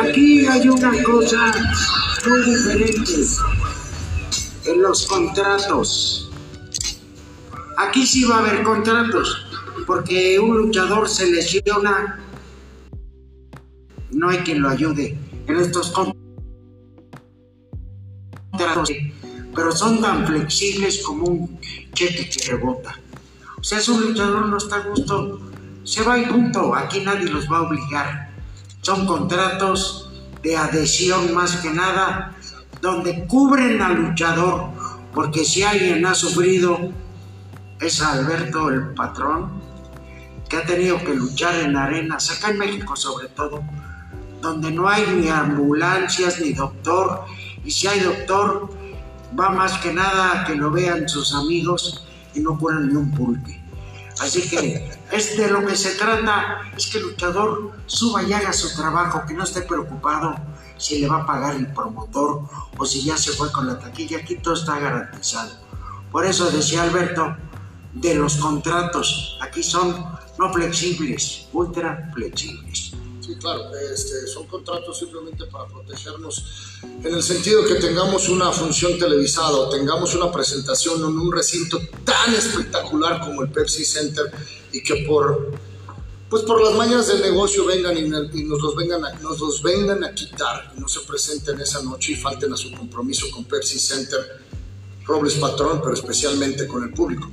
Aquí 0.00 0.46
hay 0.46 0.68
una 0.68 1.02
cosa 1.02 1.52
muy 2.26 2.42
diferente 2.42 3.12
en 4.66 4.82
los 4.82 5.06
contratos. 5.06 6.30
Aquí 7.76 8.06
sí 8.06 8.24
va 8.24 8.36
a 8.36 8.38
haber 8.40 8.62
contratos, 8.62 9.46
porque 9.86 10.38
un 10.38 10.56
luchador 10.58 11.08
se 11.08 11.30
lesiona, 11.30 12.20
no 14.14 14.30
hay 14.30 14.38
quien 14.38 14.62
lo 14.62 14.70
ayude 14.70 15.18
en 15.46 15.56
estos 15.56 15.92
contratos, 18.52 18.90
pero 19.54 19.72
son 19.72 20.00
tan 20.00 20.26
flexibles 20.26 21.02
como 21.04 21.26
un 21.26 21.60
cheque 21.92 22.28
que 22.28 22.52
rebota. 22.52 22.98
O 23.58 23.62
sea, 23.62 23.80
si 23.80 23.90
un 23.90 24.00
luchador 24.02 24.46
no 24.46 24.56
está 24.56 24.76
a 24.76 24.80
gusto, 24.80 25.40
se 25.84 26.02
va 26.02 26.18
y 26.18 26.26
punto, 26.26 26.74
aquí 26.74 27.00
nadie 27.00 27.28
los 27.28 27.50
va 27.50 27.58
a 27.58 27.62
obligar. 27.62 28.30
Son 28.82 29.06
contratos 29.06 30.10
de 30.42 30.56
adhesión 30.56 31.34
más 31.34 31.56
que 31.56 31.70
nada, 31.70 32.34
donde 32.80 33.26
cubren 33.26 33.80
al 33.80 33.94
luchador, 33.96 34.70
porque 35.14 35.44
si 35.44 35.62
alguien 35.62 36.04
ha 36.04 36.14
sufrido 36.14 36.92
es 37.80 38.02
Alberto 38.02 38.70
el 38.70 38.94
patrón, 38.94 39.50
que 40.48 40.56
ha 40.56 40.64
tenido 40.64 40.98
que 40.98 41.14
luchar 41.14 41.54
en 41.56 41.76
arenas, 41.76 42.30
acá 42.30 42.50
en 42.50 42.58
México 42.58 42.96
sobre 42.96 43.28
todo, 43.28 43.62
donde 44.44 44.70
no 44.70 44.86
hay 44.86 45.06
ni 45.06 45.28
ambulancias 45.28 46.38
ni 46.38 46.52
doctor, 46.52 47.24
y 47.64 47.70
si 47.70 47.88
hay 47.88 48.00
doctor, 48.00 48.70
va 49.38 49.48
más 49.48 49.78
que 49.78 49.90
nada 49.92 50.42
a 50.42 50.44
que 50.44 50.54
lo 50.54 50.70
vean 50.70 51.08
sus 51.08 51.34
amigos 51.34 52.06
y 52.34 52.40
no 52.40 52.58
curan 52.58 52.88
ni 52.88 52.94
un 52.94 53.10
pulque. 53.10 53.58
Así 54.20 54.42
que 54.48 54.98
es 55.10 55.36
de 55.38 55.48
lo 55.50 55.66
que 55.66 55.74
se 55.74 55.94
trata, 55.94 56.60
es 56.76 56.86
que 56.88 56.98
el 56.98 57.04
luchador 57.04 57.72
suba 57.86 58.22
y 58.22 58.34
haga 58.34 58.52
su 58.52 58.76
trabajo, 58.76 59.22
que 59.26 59.32
no 59.32 59.44
esté 59.44 59.62
preocupado 59.62 60.36
si 60.76 61.00
le 61.00 61.08
va 61.08 61.22
a 61.22 61.26
pagar 61.26 61.56
el 61.56 61.66
promotor 61.72 62.42
o 62.76 62.84
si 62.84 63.02
ya 63.02 63.16
se 63.16 63.32
fue 63.32 63.50
con 63.50 63.66
la 63.66 63.78
taquilla, 63.78 64.18
aquí 64.18 64.36
todo 64.36 64.54
está 64.54 64.78
garantizado. 64.78 65.52
Por 66.12 66.26
eso 66.26 66.50
decía 66.50 66.82
Alberto, 66.82 67.34
de 67.94 68.14
los 68.14 68.36
contratos, 68.36 69.38
aquí 69.40 69.62
son 69.62 70.04
no 70.38 70.52
flexibles, 70.52 71.48
ultra 71.52 72.10
flexibles. 72.12 72.92
Sí, 73.24 73.36
claro, 73.36 73.70
este, 73.74 74.26
son 74.26 74.46
contratos 74.46 74.98
simplemente 74.98 75.46
para 75.46 75.66
protegernos 75.66 76.44
en 77.02 77.14
el 77.14 77.22
sentido 77.22 77.64
que 77.64 77.76
tengamos 77.76 78.28
una 78.28 78.52
función 78.52 78.98
televisada 78.98 79.52
o 79.52 79.70
tengamos 79.70 80.14
una 80.14 80.30
presentación 80.30 80.98
en 80.98 81.18
un 81.18 81.32
recinto 81.32 81.80
tan 82.04 82.34
espectacular 82.34 83.20
como 83.20 83.42
el 83.42 83.50
Pepsi 83.50 83.86
Center 83.86 84.30
y 84.72 84.82
que 84.82 85.06
por, 85.08 85.52
pues 86.28 86.42
por 86.42 86.62
las 86.62 86.74
mañas 86.74 87.06
del 87.06 87.22
negocio 87.22 87.64
vengan 87.64 87.96
y, 87.96 88.02
nos, 88.02 88.60
los 88.60 88.76
vengan 88.76 89.00
nos 89.22 89.40
los 89.40 89.62
vengan 89.62 90.04
a 90.04 90.12
quitar 90.12 90.74
y 90.76 90.80
no 90.80 90.88
se 90.88 91.00
presenten 91.00 91.58
esa 91.60 91.82
noche 91.82 92.12
y 92.12 92.16
falten 92.16 92.52
a 92.52 92.56
su 92.58 92.72
compromiso 92.72 93.30
con 93.30 93.46
Pepsi 93.46 93.78
Center, 93.78 94.20
Robles 95.06 95.34
Patrón, 95.36 95.80
pero 95.82 95.94
especialmente 95.94 96.66
con 96.66 96.84
el 96.84 96.92
público. 96.92 97.30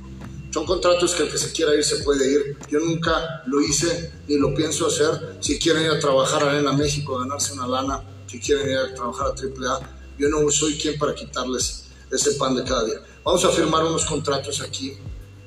Son 0.52 0.66
contratos 0.66 1.14
que 1.14 1.22
el 1.22 1.30
que 1.30 1.38
se 1.38 1.50
quiera 1.50 1.74
ir 1.74 1.82
se 1.82 1.96
puede 1.98 2.30
ir. 2.30 2.58
Yo 2.68 2.78
nunca 2.78 3.42
lo 3.46 3.62
hice 3.62 4.12
ni 4.28 4.36
lo 4.36 4.54
pienso 4.54 4.86
hacer. 4.86 5.38
Si 5.40 5.58
quieren 5.58 5.84
ir 5.84 5.90
a 5.92 5.98
trabajar 5.98 6.42
a 6.44 6.50
Arena 6.50 6.72
México, 6.72 7.16
a 7.16 7.22
ganarse 7.22 7.54
una 7.54 7.66
lana, 7.66 8.04
si 8.26 8.38
quieren 8.38 8.68
ir 8.68 8.76
a 8.76 8.94
trabajar 8.94 9.28
a 9.28 9.30
AAA, 9.30 9.80
yo 10.18 10.28
no 10.28 10.50
soy 10.50 10.76
quien 10.76 10.98
para 10.98 11.14
quitarles 11.14 11.84
ese 12.10 12.32
pan 12.32 12.54
de 12.54 12.64
cada 12.64 12.84
día. 12.84 13.02
Vamos 13.24 13.42
a 13.46 13.48
firmar 13.48 13.82
unos 13.84 14.04
contratos 14.04 14.60
aquí, 14.60 14.92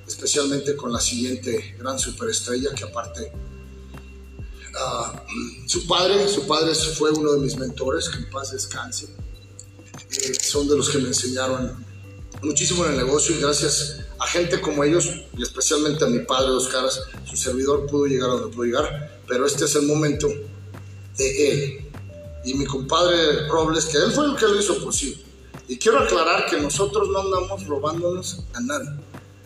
especialmente 0.07 0.75
con 0.75 0.91
la 0.91 0.99
siguiente 0.99 1.75
gran 1.77 1.99
superestrella 1.99 2.73
que 2.73 2.85
aparte 2.85 3.31
ah, 4.79 5.23
su 5.67 5.85
padre, 5.85 6.27
su 6.27 6.47
padre 6.47 6.73
fue 6.73 7.11
uno 7.11 7.33
de 7.33 7.41
mis 7.41 7.55
mentores, 7.57 8.09
que 8.09 8.17
en 8.17 8.29
paz 8.31 8.51
descanse. 8.51 9.07
Eh, 10.09 10.33
son 10.41 10.67
de 10.67 10.75
los 10.75 10.89
que 10.89 10.97
me 10.97 11.09
enseñaron 11.09 11.84
muchísimo 12.45 12.85
en 12.85 12.91
el 12.91 12.97
negocio 12.97 13.35
y 13.35 13.41
gracias 13.41 14.01
a 14.19 14.27
gente 14.27 14.61
como 14.61 14.83
ellos 14.83 15.09
y 15.37 15.43
especialmente 15.43 16.05
a 16.05 16.07
mi 16.07 16.19
padre 16.19 16.49
Dos 16.49 16.67
Caras, 16.69 17.01
su 17.25 17.35
servidor 17.35 17.85
pudo 17.87 18.05
llegar 18.05 18.29
a 18.29 18.33
donde 18.33 18.55
pudo 18.55 18.65
llegar, 18.65 19.19
pero 19.27 19.45
este 19.45 19.65
es 19.65 19.75
el 19.75 19.83
momento 19.83 20.27
de 21.17 21.51
él 21.51 21.85
y 22.45 22.53
mi 22.53 22.65
compadre 22.65 23.47
Robles, 23.47 23.85
que 23.85 23.97
él 23.97 24.11
fue 24.11 24.25
el 24.25 24.35
que 24.35 24.45
lo 24.45 24.59
hizo 24.59 24.77
posible. 24.83 25.17
Y 25.67 25.77
quiero 25.77 25.99
aclarar 25.99 26.45
que 26.45 26.61
nosotros 26.61 27.09
no 27.09 27.21
andamos 27.21 27.65
robándonos 27.65 28.41
a 28.53 28.59
nadie, 28.59 28.89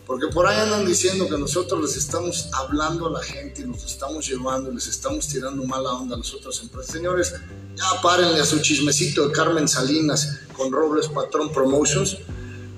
porque 0.06 0.26
por 0.26 0.46
ahí 0.46 0.60
andan 0.60 0.84
diciendo 0.84 1.26
que 1.26 1.38
nosotros 1.38 1.80
les 1.80 1.96
estamos 1.96 2.50
hablando 2.52 3.06
a 3.06 3.10
la 3.10 3.22
gente 3.22 3.62
y 3.62 3.64
nos 3.64 3.84
estamos 3.84 4.28
llevando, 4.28 4.70
les 4.70 4.86
estamos 4.86 5.26
tirando 5.26 5.64
mala 5.64 5.94
onda 5.94 6.14
a 6.14 6.18
las 6.18 6.34
otras 6.34 6.60
empresas. 6.60 6.92
Señores, 6.92 7.34
ya 7.74 8.02
párenle 8.02 8.40
a 8.40 8.44
su 8.44 8.60
chismecito 8.60 9.28
de 9.28 9.32
Carmen 9.32 9.66
Salinas 9.66 10.40
con 10.54 10.70
Robles 10.70 11.08
Patrón 11.08 11.50
Promotions. 11.50 12.18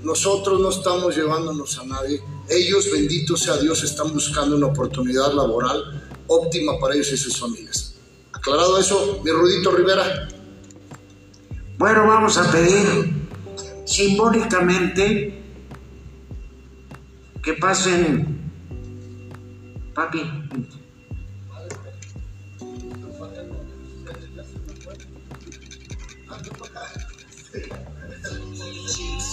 Nosotros 0.02 0.60
no 0.60 0.70
estamos 0.70 1.16
llevándonos 1.16 1.78
a 1.78 1.84
nadie. 1.84 2.20
Ellos, 2.48 2.90
bendito 2.92 3.36
sea 3.36 3.56
Dios, 3.56 3.82
están 3.84 4.12
buscando 4.12 4.56
una 4.56 4.66
oportunidad 4.66 5.32
laboral 5.32 6.08
óptima 6.26 6.78
para 6.80 6.94
ellos 6.94 7.12
y 7.12 7.16
sus 7.16 7.38
familias. 7.38 7.94
Aclarado 8.32 8.78
eso, 8.78 9.20
mi 9.24 9.30
Rudito 9.30 9.70
Rivera. 9.70 10.28
Bueno, 11.78 12.06
vamos 12.06 12.36
a 12.38 12.50
pedir 12.50 13.12
simbólicamente 13.84 15.42
que 17.42 17.52
pasen, 17.54 18.50
papi, 19.94 20.22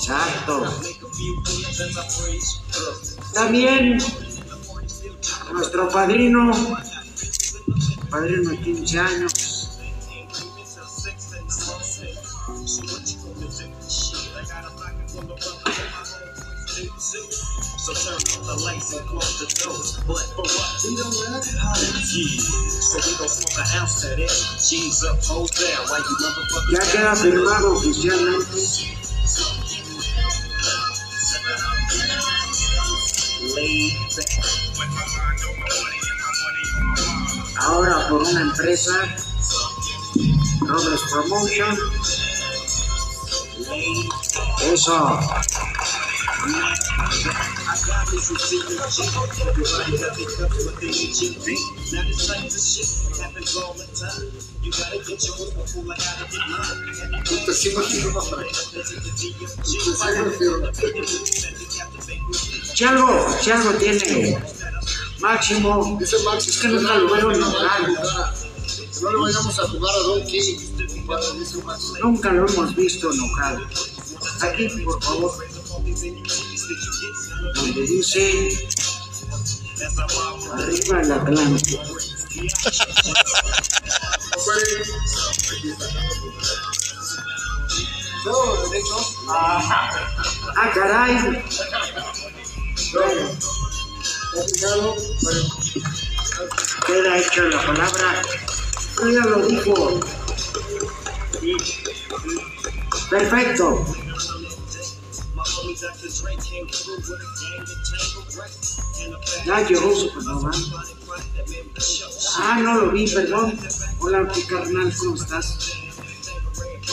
Exacto. 0.10 0.66
También 3.32 4.00
nuestro 5.52 5.88
padrino, 5.90 6.52
padrino 8.10 8.50
de 8.50 8.58
15 8.60 9.00
años. 9.00 9.34
Ya 26.72 26.92
queda 26.92 27.16
firmado 27.16 27.74
oficialmente. 27.74 29.09
Ahora 37.58 38.08
por 38.10 38.22
una 38.22 38.42
empresa, 38.42 38.92
Robles 40.62 41.02
Promotion. 41.12 41.78
Eso. 44.72 45.20
Si 62.80 62.86
algo, 62.86 63.28
si 63.42 63.52
algo 63.52 63.74
tiene 63.74 64.42
máximo, 65.20 65.98
Dice 66.00 66.16
Max, 66.24 66.48
es 66.48 66.60
que 66.60 66.70
nunca 66.70 66.96
lo 66.96 67.32
enojar. 67.34 67.86
Que 67.86 69.02
no 69.02 69.12
le 69.12 69.18
vayamos 69.18 69.60
a 69.60 69.68
jugar 69.68 69.96
a 69.96 70.00
Don 70.00 70.26
King. 70.26 70.58
Nunca 72.02 72.32
lo 72.32 72.48
hemos 72.48 72.74
visto 72.78 73.12
enojado. 73.12 73.68
Aquí, 74.44 74.70
por 74.86 75.04
favor. 75.04 75.34
Donde 77.56 77.82
dice 77.82 78.70
arriba 80.54 81.02
el 81.02 81.12
Atlántico. 81.12 81.84
Derecho. 88.72 88.98
Ah, 89.28 90.72
caray. 90.74 91.44
Bueno, 92.94 93.30
queda 96.88 97.18
hecha 97.18 97.44
la 97.44 97.66
palabra. 97.66 98.22
Ya 99.00 99.26
lo 99.26 99.48
dijo. 99.48 100.00
Perfecto. 103.10 103.86
Ya 109.46 109.68
llegó 109.68 109.96
Supernova. 109.96 110.52
Ah, 112.38 112.60
no 112.62 112.74
lo 112.76 112.92
vi, 112.92 113.08
perdón. 113.08 113.60
Hola, 114.00 114.22
mi 114.22 114.44
carnal, 114.44 114.94
¿cómo 114.98 115.16
estás? 115.16 115.74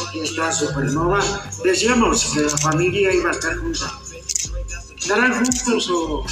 Aquí 0.09 0.20
está 0.20 0.53
Supernova. 0.53 1.20
Decíamos 1.62 2.24
que 2.34 2.41
la 2.41 2.59
familia 2.59 3.14
iba 3.14 3.30
a 3.30 3.32
estar 3.32 3.57
junta. 3.57 4.01
¿Estarán 5.07 5.35
juntos 5.35 5.89
o 5.89 6.27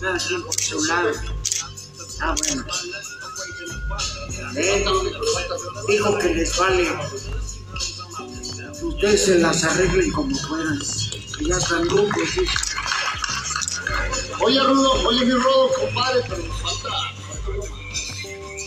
cada 0.00 0.18
quien 0.18 0.42
por 0.42 0.60
su 0.60 0.84
lado? 0.86 1.12
Ah, 2.20 2.34
bueno. 2.36 2.64
¿Eh? 4.56 4.84
Dijo 5.86 6.18
que 6.18 6.34
les 6.34 6.56
vale. 6.58 6.88
Ustedes 8.82 9.24
se 9.24 9.38
las 9.38 9.62
arreglen 9.62 10.10
como 10.10 10.36
puedan. 10.48 10.80
Que 11.38 11.44
ya 11.44 11.58
están 11.58 11.88
juntos, 11.88 12.28
¿sí? 12.34 12.40
Oye, 14.40 14.60
Rudo, 14.64 14.92
oye, 15.06 15.26
mi 15.26 15.32
Rudo, 15.34 15.70
compadre, 15.78 16.22
pero 16.28 16.42
nos 16.42 16.62
falta. 16.62 16.90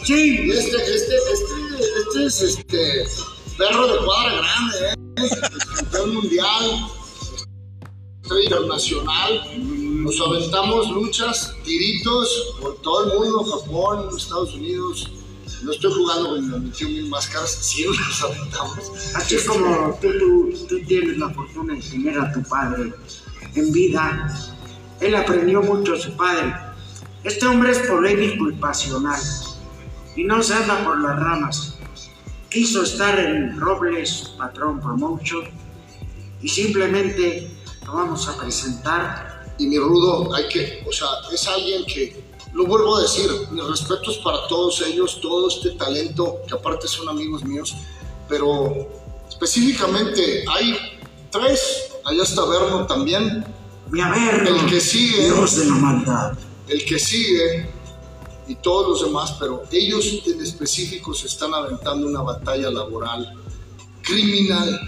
Sí, 0.05 0.49
este, 0.49 0.77
este, 0.77 1.15
este, 1.33 1.55
este 1.99 2.25
es 2.25 2.41
este 2.41 3.07
perro 3.57 3.85
de 3.85 4.05
cuadra 4.05 4.35
grande, 4.37 4.93
¿eh? 4.93 5.29
Campeón 5.75 6.13
mundial, 6.13 6.89
estrella 8.33 8.43
internacional. 8.43 9.41
Nos 10.03 10.19
aventamos 10.19 10.89
luchas, 10.91 11.55
tiritos 11.63 12.55
por 12.61 12.75
todo 12.77 13.05
el 13.05 13.19
mundo, 13.19 13.43
Japón, 13.43 14.09
Estados 14.17 14.53
Unidos. 14.53 15.11
No 15.63 15.71
estoy 15.71 15.93
jugando 15.93 16.29
con 16.29 16.41
mis 16.41 16.51
21 16.51 16.91
mil 16.91 17.09
máscaras, 17.09 17.51
sí 17.51 17.85
nos 17.85 18.21
aventamos. 18.21 18.91
así 19.15 19.35
es 19.35 19.45
como 19.45 19.97
tú, 20.01 20.09
tú, 20.19 20.53
tú 20.67 20.79
tienes 20.85 21.17
la 21.17 21.29
fortuna 21.29 21.75
de 21.75 21.81
tener 21.81 22.19
a 22.19 22.31
tu 22.33 22.43
padre 22.43 22.93
en 23.55 23.71
vida. 23.71 24.51
Él 24.99 25.15
aprendió 25.15 25.61
mucho 25.61 25.93
de 25.93 26.01
su 26.01 26.11
padre. 26.17 26.53
Este 27.23 27.45
hombre 27.45 27.71
es 27.71 27.79
polémico 27.79 28.49
y 28.49 28.53
pasional 28.53 29.21
y 30.15 30.23
no 30.25 30.43
se 30.43 30.53
anda 30.53 30.83
por 30.83 30.99
las 30.99 31.17
ramas. 31.17 31.77
Quiso 32.49 32.83
estar 32.83 33.17
en 33.17 33.59
Robles 33.59 34.33
Patrón 34.37 34.81
Promotion 34.81 35.45
y 36.41 36.49
simplemente 36.49 37.52
lo 37.85 37.93
vamos 37.93 38.27
a 38.27 38.37
presentar. 38.37 39.31
y 39.59 39.67
mi 39.67 39.77
rudo, 39.77 40.33
hay 40.33 40.47
que, 40.47 40.83
o 40.87 40.91
sea, 40.91 41.07
es 41.31 41.47
alguien 41.47 41.85
que, 41.85 42.23
lo 42.53 42.65
vuelvo 42.65 42.97
a 42.97 43.01
decir, 43.01 43.29
mis 43.51 43.63
respetos 43.63 44.17
para 44.17 44.47
todos 44.47 44.81
ellos, 44.81 45.19
todo 45.21 45.47
este 45.47 45.71
talento, 45.71 46.37
que 46.47 46.55
aparte 46.55 46.87
son 46.87 47.09
amigos 47.09 47.43
míos, 47.43 47.75
pero 48.27 48.87
específicamente 49.27 50.43
hay 50.47 50.75
tres, 51.31 51.91
allá 52.05 52.23
está 52.23 52.45
Verno 52.45 52.85
también, 52.85 53.45
Mi 53.89 54.01
Averno, 54.01 54.49
El 54.49 54.65
que 54.67 54.79
sigue. 54.79 55.25
Dios 55.25 55.55
de 55.55 55.65
la 55.65 55.75
maldad. 55.75 56.37
el 56.67 56.85
que 56.85 56.97
sigue 56.97 57.69
y 58.47 58.55
todos 58.55 58.89
los 58.89 59.07
demás, 59.07 59.35
pero 59.39 59.63
ellos 59.71 60.05
en 60.25 60.41
específico 60.41 61.13
se 61.13 61.27
están 61.27 61.53
aventando 61.53 62.07
una 62.07 62.21
batalla 62.21 62.69
laboral 62.69 63.33
criminal 64.01 64.79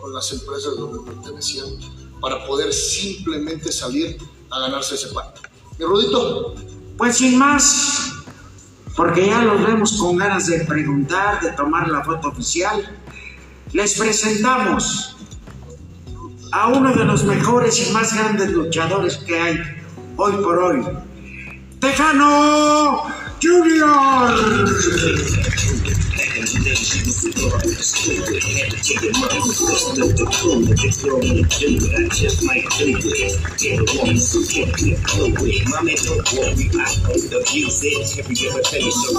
con 0.00 0.12
las 0.12 0.32
empresas 0.32 0.76
donde 0.76 1.10
pertenecían 1.10 1.66
para 2.20 2.46
poder 2.46 2.72
simplemente 2.72 3.70
salir 3.72 4.18
a 4.50 4.60
ganarse 4.60 4.94
ese 4.94 5.08
pan. 5.08 5.26
Mi 5.78 5.84
Rudito, 5.84 6.54
Pues 6.96 7.18
sin 7.18 7.38
más, 7.38 8.12
porque 8.96 9.26
ya 9.26 9.42
los 9.42 9.64
vemos 9.64 9.92
con 9.92 10.16
ganas 10.16 10.46
de 10.48 10.64
preguntar, 10.64 11.40
de 11.40 11.52
tomar 11.52 11.88
la 11.88 12.02
foto 12.02 12.28
oficial, 12.28 12.98
les 13.72 13.96
presentamos 13.96 15.16
a 16.50 16.68
uno 16.68 16.94
de 16.94 17.04
los 17.04 17.24
mejores 17.24 17.88
y 17.88 17.92
más 17.92 18.14
grandes 18.14 18.50
luchadores 18.50 19.18
que 19.18 19.38
hay 19.38 19.58
hoy 20.16 20.32
por 20.42 20.58
hoy, 20.58 20.84
Tejano 21.80 23.04
Junior. 23.40 24.34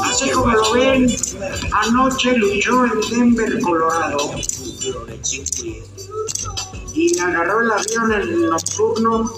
Así 0.04 0.30
como 0.32 0.52
lo 0.52 0.72
ven, 0.74 1.08
anoche 1.72 2.38
luchó 2.38 2.86
en 2.86 3.36
Denver, 3.36 3.60
Colorado. 3.60 4.36
Y 6.94 7.20
agarró 7.20 7.62
el 7.62 7.72
avión 7.72 8.12
en 8.12 8.50
nocturno 8.50 9.32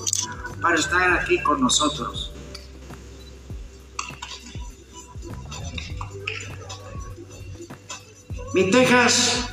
para 0.62 0.78
estar 0.78 1.20
aquí 1.20 1.42
con 1.44 1.62
nosotros. 1.62 2.31
Mi 8.54 8.70
Texas, 8.70 9.46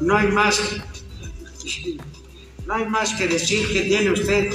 no 0.00 0.16
hay 0.16 0.28
más, 0.28 0.58
no 2.64 2.74
hay 2.74 2.86
más 2.86 3.12
que 3.14 3.28
decir 3.28 3.70
que 3.70 3.82
tiene 3.82 4.10
usted. 4.10 4.54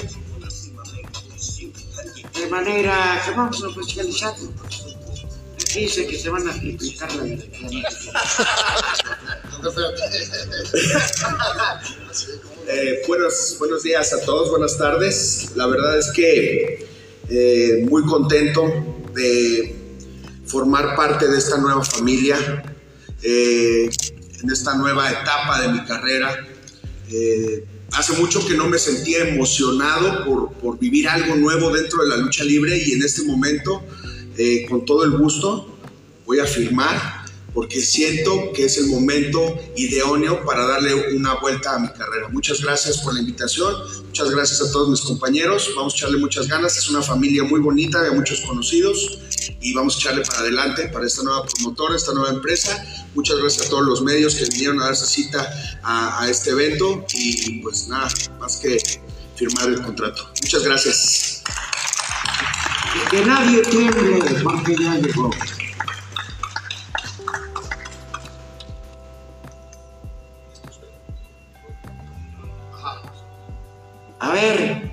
De 2.34 2.48
manera 2.50 3.22
que 3.24 3.32
vamos 3.32 3.64
a 3.64 3.68
oficializarlo. 3.68 4.52
dice 5.76 6.08
que 6.08 6.18
se 6.18 6.30
van 6.30 6.50
a 6.50 6.54
triplicar 6.54 7.14
la 7.16 7.26
eh, 12.68 13.04
buenos, 13.08 13.56
buenos 13.60 13.84
días 13.84 14.12
a 14.14 14.22
todos, 14.22 14.50
buenas 14.50 14.76
tardes. 14.78 15.52
La 15.56 15.68
verdad 15.68 16.00
es 16.00 16.12
que 16.12 16.88
eh, 17.30 17.86
muy 17.90 18.04
contento 18.06 18.64
de 19.14 19.76
formar 20.46 20.96
parte 20.96 21.28
de 21.28 21.38
esta 21.38 21.58
nueva 21.58 21.84
familia, 21.84 22.75
eh, 23.26 23.90
en 24.44 24.52
esta 24.52 24.76
nueva 24.76 25.10
etapa 25.10 25.62
de 25.62 25.70
mi 25.70 25.84
carrera. 25.84 26.46
Eh, 27.12 27.66
hace 27.92 28.14
mucho 28.14 28.46
que 28.46 28.56
no 28.56 28.68
me 28.68 28.78
sentía 28.78 29.28
emocionado 29.28 30.26
por, 30.26 30.54
por, 30.54 30.78
vivir 30.78 31.08
algo 31.08 31.36
nuevo 31.36 31.72
dentro 31.72 32.04
de 32.04 32.10
la 32.10 32.18
lucha 32.18 32.44
libre 32.44 32.78
y 32.78 32.94
en 32.94 33.04
este 33.04 33.24
momento, 33.24 33.84
eh, 34.38 34.66
con 34.70 34.86
todo 34.86 35.04
el 35.04 35.12
gusto, 35.12 35.78
voy 36.26 36.40
a 36.40 36.46
firmar 36.46 37.15
porque 37.56 37.80
siento 37.80 38.52
que 38.54 38.66
es 38.66 38.78
el 38.78 38.88
momento 38.88 39.58
idóneo 39.78 40.44
para 40.44 40.68
darle 40.68 41.16
una 41.16 41.36
vuelta 41.36 41.76
a 41.76 41.80
mi 41.80 41.88
carrera. 41.88 42.28
Muchas 42.28 42.62
gracias 42.62 42.98
por 42.98 43.14
la 43.14 43.22
invitación, 43.22 43.74
muchas 44.08 44.30
gracias 44.30 44.62
a 44.62 44.72
todos 44.74 44.90
mis 44.90 45.00
compañeros, 45.00 45.72
vamos 45.74 45.94
a 45.94 45.98
echarle 45.98 46.18
muchas 46.18 46.50
ganas, 46.50 46.78
es 46.78 46.90
una 46.90 47.02
familia 47.02 47.46
muy 47.46 47.62
bonita, 47.62 48.02
hay 48.02 48.12
muchos 48.12 48.42
conocidos 48.42 49.20
y 49.62 49.74
vamos 49.74 49.96
a 49.96 50.00
echarle 50.00 50.26
para 50.26 50.40
adelante 50.40 50.90
para 50.90 51.08
esta 51.08 51.24
nueva 51.24 51.46
promotora, 51.46 51.96
esta 51.96 52.14
nueva 52.14 52.30
empresa. 52.30 52.86
Muchas 53.16 53.38
gracias 53.38 53.68
a 53.68 53.70
todos 53.70 53.86
los 53.86 54.02
medios 54.02 54.36
que 54.36 54.44
vinieron 54.46 54.82
a 54.82 54.88
darse 54.88 55.06
cita 55.06 55.80
a, 55.82 56.28
este 56.30 56.50
evento 56.50 57.06
y 57.14 57.62
pues 57.62 57.88
nada, 57.88 58.10
más 58.38 58.58
que 58.58 58.78
firmar 59.38 59.70
el 59.70 59.82
contrato. 59.82 60.30
Muchas 60.44 60.64
gracias. 60.64 61.42
Que 63.10 63.24
nadie 63.24 63.62
tiemble 63.62 64.20
porque 64.44 64.76
ya 64.78 64.96
llegó. 64.98 65.32
Ver, 74.36 74.92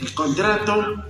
el 0.00 0.14
contrato. 0.14 1.04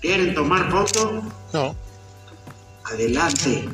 ¿Quieren 0.00 0.34
tomar 0.34 0.70
foto? 0.70 1.22
No. 1.52 1.76
Adelante. 2.84 3.68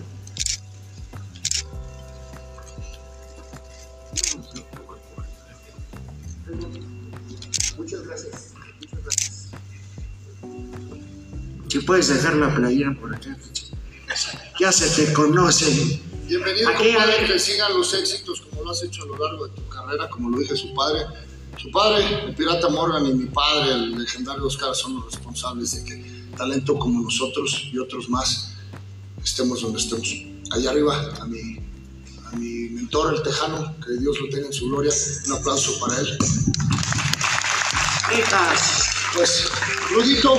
Muchas 7.77 8.07
gracias. 8.07 8.53
Muchas 8.81 9.05
gracias. 9.05 9.51
Si 11.68 11.79
puedes 11.81 12.09
dejar 12.09 12.35
la 12.35 12.55
playera 12.55 12.95
por 13.01 13.14
acá. 13.14 13.37
Ya 14.61 14.72
se 14.72 14.89
te 14.89 15.12
conoce. 15.12 16.01
Bienvenido, 16.27 16.70
Aquí, 16.70 16.95
compadre, 16.95 17.27
que 17.27 17.39
sigan 17.39 17.75
los 17.75 17.93
éxitos 17.93 18.41
lo 18.64 18.70
has 18.70 18.82
hecho 18.82 19.02
a 19.02 19.06
lo 19.06 19.16
largo 19.18 19.46
de 19.46 19.54
tu 19.54 19.68
carrera, 19.68 20.08
como 20.08 20.30
lo 20.30 20.38
dije 20.38 20.56
su 20.56 20.72
padre. 20.74 21.06
Su 21.56 21.70
padre, 21.70 22.24
el 22.26 22.34
pirata 22.34 22.68
Morgan, 22.68 23.06
y 23.06 23.14
mi 23.14 23.26
padre, 23.26 23.72
el 23.72 23.98
legendario 23.98 24.46
Oscar, 24.46 24.74
son 24.74 24.96
los 24.96 25.06
responsables 25.06 25.76
de 25.76 25.84
que 25.84 26.14
talento 26.36 26.76
como 26.76 27.00
nosotros 27.02 27.68
y 27.72 27.78
otros 27.78 28.08
más 28.08 28.54
estemos 29.22 29.62
donde 29.62 29.78
estemos. 29.78 30.08
Allá 30.50 30.70
arriba, 30.70 31.14
a 31.20 31.24
mi, 31.26 31.58
a 32.26 32.36
mi 32.36 32.70
mentor, 32.70 33.14
el 33.14 33.22
Tejano, 33.22 33.74
que 33.84 33.92
Dios 34.00 34.20
lo 34.20 34.28
tenga 34.28 34.46
en 34.46 34.52
su 34.52 34.68
gloria. 34.68 34.92
Un 35.26 35.32
aplauso 35.32 35.78
para 35.80 36.00
él. 36.00 36.18
Pues, 39.14 39.48
Rudito, 39.90 40.36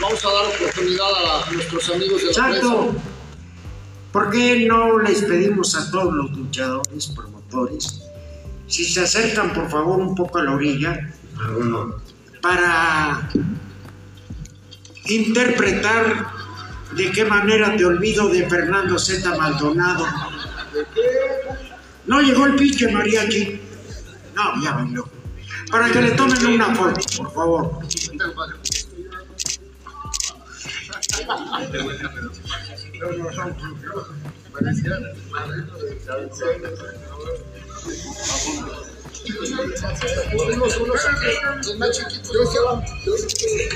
vamos 0.00 0.24
a 0.24 0.28
dar 0.28 0.46
oportunidad 0.46 1.44
a 1.46 1.50
nuestros 1.52 1.88
amigos 1.90 2.20
de 2.20 2.26
la 2.26 2.32
Chato, 2.32 2.80
prensa. 2.90 3.15
¿Por 4.12 4.30
qué 4.30 4.66
no 4.66 4.98
les 4.98 5.22
pedimos 5.22 5.76
a 5.76 5.90
todos 5.90 6.14
los 6.14 6.30
luchadores, 6.36 7.06
promotores, 7.08 8.02
si 8.66 8.84
se 8.84 9.00
acercan 9.00 9.52
por 9.52 9.70
favor 9.70 9.98
un 10.00 10.14
poco 10.14 10.38
a 10.38 10.44
la 10.44 10.52
orilla 10.52 11.12
para 12.40 13.28
interpretar 15.08 16.26
de 16.96 17.10
qué 17.10 17.24
manera 17.24 17.76
te 17.76 17.84
olvido 17.84 18.28
de 18.28 18.48
Fernando 18.48 18.98
Z. 18.98 19.36
Maldonado? 19.36 20.06
No 22.06 22.20
llegó 22.20 22.46
el 22.46 22.54
pinche 22.54 22.90
mariachi. 22.90 23.60
No, 24.34 24.62
ya 24.62 24.72
bailó. 24.72 25.08
Para 25.70 25.90
que 25.90 26.00
le 26.00 26.10
tomen 26.12 26.46
una 26.46 26.74
foto, 26.74 27.00
por 27.16 27.32
favor. 27.32 27.80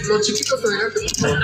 Los 0.08 0.26
chiquitos. 0.26 0.60
Los 0.62 0.64
adelante, 0.64 1.00
por 1.00 1.14
favor. 1.16 1.38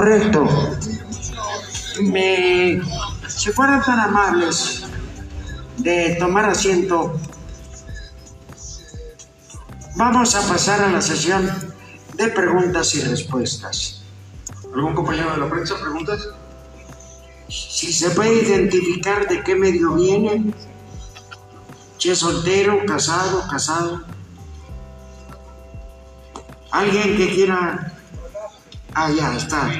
Correcto. 0.00 0.48
Me, 2.00 2.80
si 3.28 3.52
fueran 3.52 3.84
tan 3.84 4.00
amables 4.00 4.82
de 5.76 6.16
tomar 6.18 6.46
asiento, 6.46 7.20
vamos 9.96 10.34
a 10.36 10.48
pasar 10.48 10.80
a 10.84 10.88
la 10.88 11.02
sesión 11.02 11.46
de 12.14 12.28
preguntas 12.28 12.94
y 12.94 13.02
respuestas. 13.02 14.02
¿Algún 14.74 14.94
compañero 14.94 15.32
de 15.32 15.36
la 15.36 15.50
prensa 15.50 15.74
preguntas? 15.78 16.30
Si 17.50 17.92
se 17.92 18.08
puede 18.12 18.42
identificar 18.42 19.28
de 19.28 19.44
qué 19.44 19.54
medio 19.54 19.96
viene, 19.96 20.54
si 21.98 22.08
es 22.08 22.18
soltero, 22.20 22.86
casado, 22.86 23.46
casado. 23.50 24.02
Alguien 26.70 27.18
que 27.18 27.34
quiera... 27.34 27.89
Ah, 28.94 29.10
ya 29.10 29.36
está. 29.36 29.70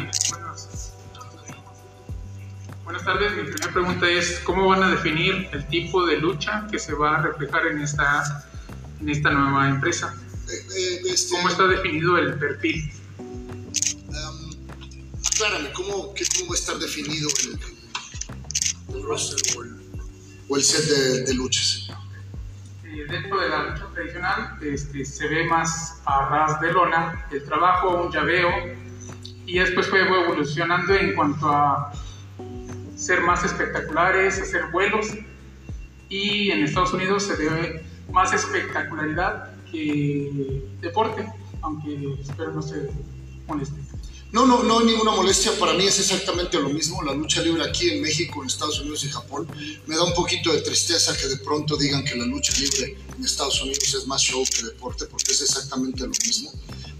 Buenas 2.84 3.04
tardes, 3.04 3.36
mi 3.36 3.42
primera 3.42 3.72
pregunta 3.72 4.08
es 4.08 4.40
¿cómo 4.40 4.68
van 4.68 4.82
a 4.82 4.90
definir 4.90 5.48
el 5.52 5.66
tipo 5.68 6.06
de 6.06 6.16
lucha 6.18 6.66
que 6.70 6.78
se 6.78 6.94
va 6.94 7.16
a 7.16 7.22
reflejar 7.22 7.66
en 7.68 7.80
esta, 7.80 8.46
en 9.00 9.08
esta 9.08 9.30
nueva 9.30 9.68
empresa? 9.68 10.14
Eh, 10.48 10.66
eh, 10.76 11.00
este, 11.06 11.36
¿Cómo 11.36 11.48
está 11.48 11.66
definido 11.66 12.18
el 12.18 12.34
perfil? 12.34 12.92
um, 13.18 14.50
aclárame, 15.26 15.72
¿cómo, 15.72 16.14
qué, 16.14 16.24
¿cómo 16.38 16.50
va 16.50 16.56
a 16.56 16.58
estar 16.58 16.78
definido 16.78 17.28
el, 17.44 18.96
el 18.96 19.02
roster 19.02 19.56
o 19.56 19.62
el, 19.62 19.76
o 20.48 20.56
el 20.56 20.62
set 20.62 20.84
de, 20.84 21.24
de 21.24 21.34
luchas? 21.34 21.90
Eh, 22.84 23.06
dentro 23.08 23.40
de 23.40 23.48
la 23.48 23.70
lucha 23.70 23.86
tradicional 23.94 24.58
este, 24.62 25.04
se 25.04 25.28
ve 25.28 25.44
más 25.44 26.00
a 26.06 26.28
ras 26.28 26.60
de 26.60 26.72
lona, 26.72 27.26
el 27.30 27.44
trabajo, 27.44 28.02
un 28.04 28.12
llaveo, 28.12 28.50
y 29.50 29.58
después 29.58 29.88
fue 29.88 30.00
evolucionando 30.02 30.94
en 30.94 31.12
cuanto 31.14 31.48
a 31.48 31.92
ser 32.96 33.20
más 33.22 33.42
espectaculares, 33.44 34.38
hacer 34.38 34.66
vuelos, 34.70 35.08
y 36.08 36.50
en 36.52 36.62
Estados 36.62 36.92
Unidos 36.92 37.24
se 37.24 37.34
ve 37.34 37.84
más 38.12 38.32
espectacularidad 38.32 39.52
que 39.70 40.62
deporte, 40.80 41.26
aunque 41.62 42.16
espero 42.20 42.52
no 42.52 42.62
se 42.62 42.90
moleste. 43.48 43.80
No, 44.30 44.46
no, 44.46 44.62
no 44.62 44.84
ninguna 44.84 45.10
molestia. 45.10 45.50
Para 45.58 45.72
mí 45.74 45.84
es 45.84 45.98
exactamente 45.98 46.56
lo 46.60 46.68
mismo. 46.68 47.02
La 47.02 47.12
lucha 47.12 47.42
libre 47.42 47.64
aquí 47.64 47.90
en 47.90 48.00
México, 48.00 48.42
en 48.42 48.46
Estados 48.46 48.78
Unidos 48.80 49.02
y 49.02 49.08
Japón. 49.08 49.48
Me 49.86 49.96
da 49.96 50.04
un 50.04 50.14
poquito 50.14 50.52
de 50.52 50.60
tristeza 50.60 51.16
que 51.16 51.26
de 51.26 51.38
pronto 51.38 51.76
digan 51.76 52.04
que 52.04 52.14
la 52.14 52.26
lucha 52.26 52.52
libre 52.56 52.96
en 53.18 53.24
Estados 53.24 53.60
Unidos 53.60 53.92
es 53.92 54.06
más 54.06 54.22
show 54.22 54.44
que 54.44 54.62
deporte, 54.62 55.06
porque 55.06 55.32
es 55.32 55.42
exactamente 55.42 56.02
lo 56.02 56.10
mismo. 56.10 56.52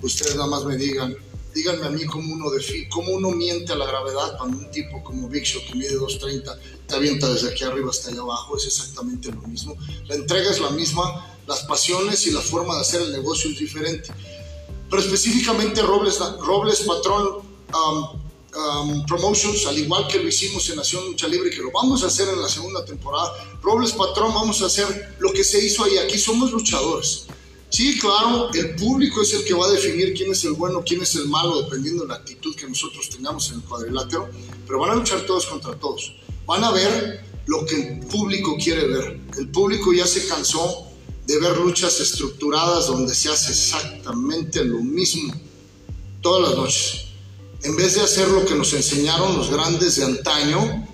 Ustedes 0.02 0.34
nada 0.34 0.48
más 0.48 0.64
me 0.64 0.76
digan 0.76 1.14
díganme 1.54 1.86
a 1.86 1.90
mí 1.90 2.04
cómo 2.04 2.32
uno, 2.32 2.46
cómo 2.90 3.12
uno 3.12 3.30
miente 3.30 3.72
a 3.72 3.76
la 3.76 3.86
gravedad 3.86 4.36
cuando 4.38 4.58
un 4.58 4.70
tipo 4.70 5.02
como 5.02 5.28
Big 5.28 5.44
Show 5.44 5.62
que 5.66 5.74
mide 5.74 5.94
230 5.94 6.58
te 6.86 6.94
avienta 6.94 7.28
desde 7.32 7.50
aquí 7.50 7.64
arriba 7.64 7.90
hasta 7.90 8.10
allá 8.10 8.20
abajo, 8.20 8.56
es 8.56 8.66
exactamente 8.66 9.30
lo 9.30 9.42
mismo. 9.42 9.76
La 10.06 10.14
entrega 10.14 10.50
es 10.50 10.60
la 10.60 10.70
misma, 10.70 11.26
las 11.46 11.64
pasiones 11.64 12.26
y 12.26 12.30
la 12.30 12.40
forma 12.40 12.74
de 12.74 12.80
hacer 12.80 13.02
el 13.02 13.12
negocio 13.12 13.50
es 13.50 13.58
diferente. 13.58 14.10
Pero 14.88 15.02
específicamente 15.02 15.82
Robles, 15.82 16.18
Robles 16.40 16.80
Patrón 16.80 17.42
um, 17.74 18.20
um, 18.56 19.06
Promotions, 19.06 19.66
al 19.66 19.78
igual 19.78 20.08
que 20.08 20.18
lo 20.18 20.28
hicimos 20.28 20.68
en 20.70 20.76
Nación 20.76 21.04
Lucha 21.06 21.28
Libre, 21.28 21.50
que 21.50 21.62
lo 21.62 21.70
vamos 21.70 22.02
a 22.02 22.08
hacer 22.08 22.28
en 22.28 22.42
la 22.42 22.48
segunda 22.48 22.84
temporada, 22.84 23.32
Robles 23.62 23.92
Patrón 23.92 24.34
vamos 24.34 24.62
a 24.62 24.66
hacer 24.66 25.16
lo 25.20 25.32
que 25.32 25.44
se 25.44 25.64
hizo 25.64 25.84
ahí. 25.84 25.98
Aquí 25.98 26.18
somos 26.18 26.50
luchadores. 26.50 27.26
Sí, 27.70 27.98
claro, 28.00 28.52
el 28.52 28.74
público 28.74 29.22
es 29.22 29.32
el 29.32 29.44
que 29.44 29.54
va 29.54 29.66
a 29.66 29.70
definir 29.70 30.12
quién 30.12 30.32
es 30.32 30.44
el 30.44 30.52
bueno, 30.54 30.82
quién 30.84 31.02
es 31.02 31.14
el 31.14 31.28
malo, 31.28 31.62
dependiendo 31.62 32.02
de 32.02 32.08
la 32.08 32.16
actitud 32.16 32.54
que 32.56 32.66
nosotros 32.66 33.08
tengamos 33.08 33.48
en 33.50 33.56
el 33.56 33.62
cuadrilátero, 33.62 34.28
pero 34.66 34.80
van 34.80 34.90
a 34.90 34.94
luchar 34.96 35.24
todos 35.24 35.46
contra 35.46 35.76
todos. 35.76 36.16
Van 36.46 36.64
a 36.64 36.72
ver 36.72 37.24
lo 37.46 37.64
que 37.64 37.76
el 37.76 38.00
público 38.00 38.56
quiere 38.56 38.88
ver. 38.88 39.20
El 39.38 39.48
público 39.50 39.92
ya 39.92 40.04
se 40.04 40.26
cansó 40.26 40.88
de 41.26 41.38
ver 41.38 41.58
luchas 41.58 42.00
estructuradas 42.00 42.88
donde 42.88 43.14
se 43.14 43.28
hace 43.28 43.52
exactamente 43.52 44.64
lo 44.64 44.80
mismo 44.80 45.32
todas 46.22 46.48
las 46.48 46.58
noches. 46.58 47.04
En 47.62 47.76
vez 47.76 47.94
de 47.94 48.00
hacer 48.00 48.26
lo 48.28 48.44
que 48.44 48.56
nos 48.56 48.72
enseñaron 48.72 49.36
los 49.36 49.48
grandes 49.48 49.94
de 49.94 50.06
antaño, 50.06 50.88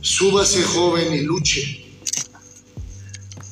súbase 0.00 0.62
joven 0.64 1.14
y 1.14 1.20
luche 1.20 1.87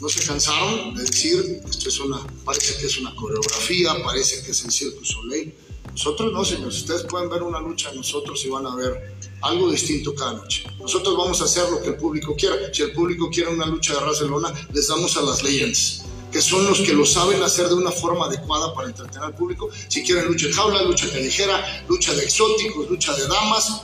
no 0.01 0.09
se 0.09 0.27
cansaron 0.27 0.95
de 0.95 1.05
decir, 1.05 1.63
esto 1.69 1.89
es 1.89 2.01
una, 2.01 2.19
parece 2.45 2.77
que 2.79 2.87
es 2.87 2.99
una 2.99 3.15
coreografía, 3.15 3.95
parece 4.05 4.43
que 4.45 4.51
es 4.51 4.65
el 4.65 4.71
Circo 4.71 5.05
Soleil. 5.05 5.55
Nosotros 5.93 6.33
no, 6.33 6.45
señores, 6.45 6.77
ustedes 6.77 7.05
pueden 7.05 7.31
ver 7.31 7.43
una 7.43 7.61
lucha 7.61 7.91
nosotros 7.95 8.45
y 8.45 8.51
van 8.51 8.67
a 8.67 8.75
ver 8.75 9.17
algo 9.41 9.71
distinto 9.71 10.15
cada 10.15 10.35
noche. 10.35 10.65
Nosotros 10.79 11.17
vamos 11.17 11.41
a 11.41 11.45
hacer 11.45 11.71
lo 11.71 11.81
que 11.81 11.89
el 11.91 11.97
público 11.97 12.35
quiera. 12.37 12.57
Si 12.73 12.83
el 12.83 12.93
público 12.93 13.31
quiere 13.31 13.51
una 13.51 13.67
lucha 13.67 13.95
de 13.95 14.01
raza 14.01 14.25
de 14.25 14.31
lona, 14.31 14.53
les 14.73 14.89
damos 14.89 15.17
a 15.17 15.23
las 15.23 15.43
Legends, 15.43 16.03
que 16.31 16.43
son 16.43 16.67
los 16.67 16.81
que 16.81 16.93
lo 16.93 17.07
saben 17.07 17.43
hacer 17.43 17.69
de 17.69 17.75
una 17.75 17.91
forma 17.91 18.27
adecuada 18.27 18.75
para 18.75 18.89
entretener 18.89 19.25
al 19.25 19.35
público. 19.35 19.71
Si 19.89 20.03
quieren 20.03 20.27
lucha 20.27 20.49
de 20.49 20.53
jaula, 20.53 20.83
lucha 20.83 21.09
callejera, 21.11 21.87
lucha 21.89 22.13
de 22.13 22.25
exóticos, 22.25 22.91
lucha 22.91 23.15
de 23.15 23.27
damas, 23.27 23.81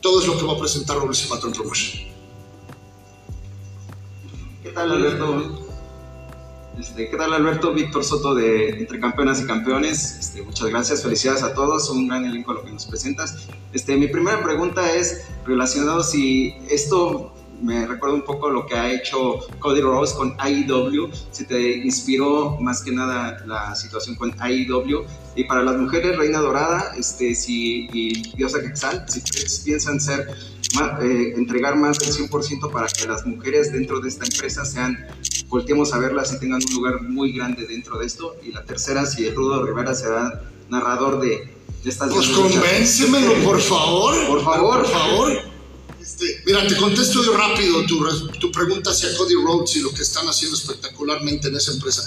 todo 0.00 0.20
es 0.20 0.26
lo 0.26 0.38
que 0.38 0.46
va 0.46 0.54
a 0.54 0.58
presentar 0.58 0.96
y 0.96 1.28
Patrón 1.28 1.52
Promotion. 1.52 2.09
¿Qué 4.62 4.72
tal, 4.72 4.92
Alberto? 4.92 5.66
Este, 6.78 7.08
¿Qué 7.08 7.16
tal, 7.16 7.32
Alberto? 7.32 7.72
Víctor 7.72 8.04
Soto 8.04 8.34
de 8.34 8.68
Entre 8.68 9.00
Campeonas 9.00 9.40
y 9.40 9.46
Campeones. 9.46 10.18
Este, 10.18 10.42
muchas 10.42 10.68
gracias, 10.68 11.02
felicidades 11.02 11.42
a 11.42 11.54
todos, 11.54 11.88
un 11.88 12.08
gran 12.08 12.26
elenco 12.26 12.52
lo 12.52 12.62
que 12.62 12.70
nos 12.70 12.84
presentas. 12.84 13.48
Este, 13.72 13.96
mi 13.96 14.08
primera 14.08 14.42
pregunta 14.42 14.94
es 14.94 15.24
relacionado 15.46 16.02
si 16.02 16.54
esto 16.68 17.32
me 17.62 17.86
recuerda 17.86 18.16
un 18.16 18.22
poco 18.22 18.50
lo 18.50 18.66
que 18.66 18.74
ha 18.74 18.92
hecho 18.92 19.40
Cody 19.60 19.80
Rose 19.80 20.14
con 20.14 20.34
AEW, 20.38 21.10
si 21.30 21.46
te 21.46 21.78
inspiró 21.78 22.58
más 22.60 22.82
que 22.82 22.92
nada 22.92 23.42
la 23.46 23.74
situación 23.74 24.16
con 24.16 24.34
AEW. 24.38 25.06
Y 25.36 25.44
para 25.44 25.62
las 25.62 25.76
mujeres, 25.78 26.18
Reina 26.18 26.40
Dorada 26.40 26.92
este, 26.98 27.34
si, 27.34 27.88
y 27.94 28.36
Diosa 28.36 28.60
Quexal, 28.60 29.06
si 29.08 29.64
piensan 29.64 30.00
ser 30.00 30.28
eh, 31.02 31.34
entregar 31.36 31.76
más 31.76 31.98
del 31.98 32.12
100% 32.12 32.70
para 32.70 32.86
que 32.86 33.06
las 33.06 33.26
mujeres 33.26 33.72
dentro 33.72 34.00
de 34.00 34.08
esta 34.08 34.24
empresa 34.24 34.64
sean, 34.64 34.96
volteemos 35.48 35.92
a 35.92 35.98
verlas 35.98 36.32
y 36.32 36.38
tengan 36.38 36.60
un 36.64 36.74
lugar 36.74 37.02
muy 37.02 37.32
grande 37.32 37.66
dentro 37.66 37.98
de 37.98 38.06
esto. 38.06 38.36
Y 38.44 38.52
la 38.52 38.64
tercera, 38.64 39.04
si 39.04 39.26
el 39.26 39.34
Rudo 39.34 39.64
Rivera 39.64 39.94
será 39.94 40.42
narrador 40.68 41.20
de, 41.20 41.56
estas... 41.84 42.12
Pues 42.12 42.28
convéncemelo, 42.28 43.34
por 43.44 43.60
favor. 43.60 44.14
Por 44.26 44.44
favor. 44.44 44.82
Por 44.82 44.90
favor. 44.90 45.32
Este, 46.00 46.42
mira, 46.46 46.66
te 46.66 46.76
contesto 46.76 47.24
yo 47.24 47.36
rápido 47.36 47.84
tu, 47.86 48.04
tu 48.38 48.52
pregunta 48.52 48.90
hacia 48.90 49.16
Cody 49.16 49.34
Rhodes 49.34 49.76
y 49.76 49.80
lo 49.80 49.90
que 49.92 50.02
están 50.02 50.26
haciendo 50.28 50.56
espectacularmente 50.56 51.48
en 51.48 51.56
esa 51.56 51.72
empresa. 51.72 52.02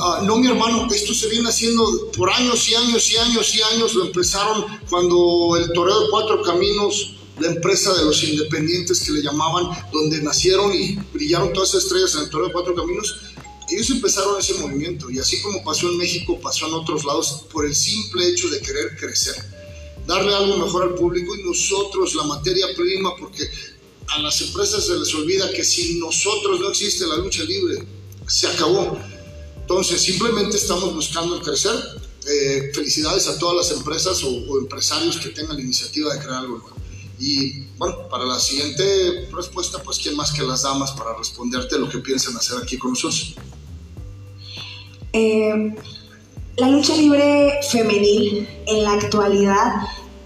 Ah, 0.00 0.22
no, 0.24 0.36
mi 0.36 0.48
hermano, 0.48 0.86
esto 0.92 1.14
se 1.14 1.28
viene 1.28 1.48
haciendo 1.48 2.10
por 2.16 2.30
años 2.30 2.68
y 2.68 2.74
años 2.74 3.10
y 3.10 3.16
años 3.16 3.54
y 3.54 3.62
años. 3.62 3.94
Lo 3.94 4.06
empezaron 4.06 4.66
cuando 4.90 5.56
el 5.56 5.72
Toreo 5.72 6.00
de 6.00 6.10
Cuatro 6.10 6.42
Caminos 6.42 7.17
la 7.40 7.48
empresa 7.48 7.94
de 7.94 8.04
los 8.04 8.22
independientes 8.24 9.00
que 9.00 9.12
le 9.12 9.22
llamaban, 9.22 9.66
donde 9.92 10.20
nacieron 10.22 10.74
y 10.74 10.96
brillaron 11.12 11.52
todas 11.52 11.70
esas 11.70 11.84
estrellas 11.84 12.14
en 12.14 12.22
el 12.22 12.30
Toro 12.30 12.46
de 12.46 12.52
Cuatro 12.52 12.74
Caminos, 12.74 13.16
ellos 13.70 13.90
empezaron 13.90 14.38
ese 14.38 14.54
movimiento 14.54 15.10
y 15.10 15.18
así 15.18 15.40
como 15.42 15.62
pasó 15.62 15.88
en 15.90 15.98
México, 15.98 16.40
pasó 16.40 16.66
en 16.66 16.74
otros 16.74 17.04
lados 17.04 17.44
por 17.52 17.66
el 17.66 17.74
simple 17.74 18.26
hecho 18.28 18.48
de 18.48 18.60
querer 18.60 18.96
crecer, 18.98 19.34
darle 20.06 20.34
algo 20.34 20.56
mejor 20.56 20.84
al 20.84 20.94
público 20.94 21.36
y 21.36 21.42
nosotros, 21.42 22.14
la 22.14 22.24
materia 22.24 22.66
prima, 22.74 23.14
porque 23.16 23.48
a 24.08 24.22
las 24.22 24.40
empresas 24.40 24.86
se 24.86 24.98
les 24.98 25.14
olvida 25.14 25.52
que 25.52 25.64
sin 25.64 26.00
nosotros 26.00 26.60
no 26.60 26.70
existe 26.70 27.06
la 27.06 27.16
lucha 27.16 27.44
libre, 27.44 27.86
se 28.26 28.46
acabó. 28.46 28.98
Entonces 29.60 30.00
simplemente 30.00 30.56
estamos 30.56 30.94
buscando 30.94 31.40
crecer. 31.42 31.74
Eh, 32.26 32.72
felicidades 32.74 33.26
a 33.26 33.38
todas 33.38 33.68
las 33.68 33.78
empresas 33.78 34.22
o, 34.22 34.28
o 34.28 34.58
empresarios 34.58 35.16
que 35.18 35.30
tengan 35.30 35.56
la 35.56 35.62
iniciativa 35.62 36.12
de 36.12 36.20
crear 36.20 36.40
algo 36.40 36.58
nuevo. 36.58 36.77
Y 37.18 37.64
bueno, 37.76 38.08
para 38.08 38.24
la 38.24 38.38
siguiente 38.38 39.28
respuesta, 39.34 39.82
pues 39.82 39.98
quién 39.98 40.16
más 40.16 40.32
que 40.32 40.42
las 40.42 40.62
damas 40.62 40.92
para 40.92 41.16
responderte 41.16 41.78
lo 41.78 41.88
que 41.88 41.98
piensan 41.98 42.36
hacer 42.36 42.58
aquí 42.62 42.78
con 42.78 42.90
nosotros. 42.90 43.34
Eh, 45.12 45.74
la 46.56 46.68
lucha 46.68 46.94
libre 46.96 47.60
femenil 47.70 48.48
en 48.66 48.84
la 48.84 48.92
actualidad 48.92 49.72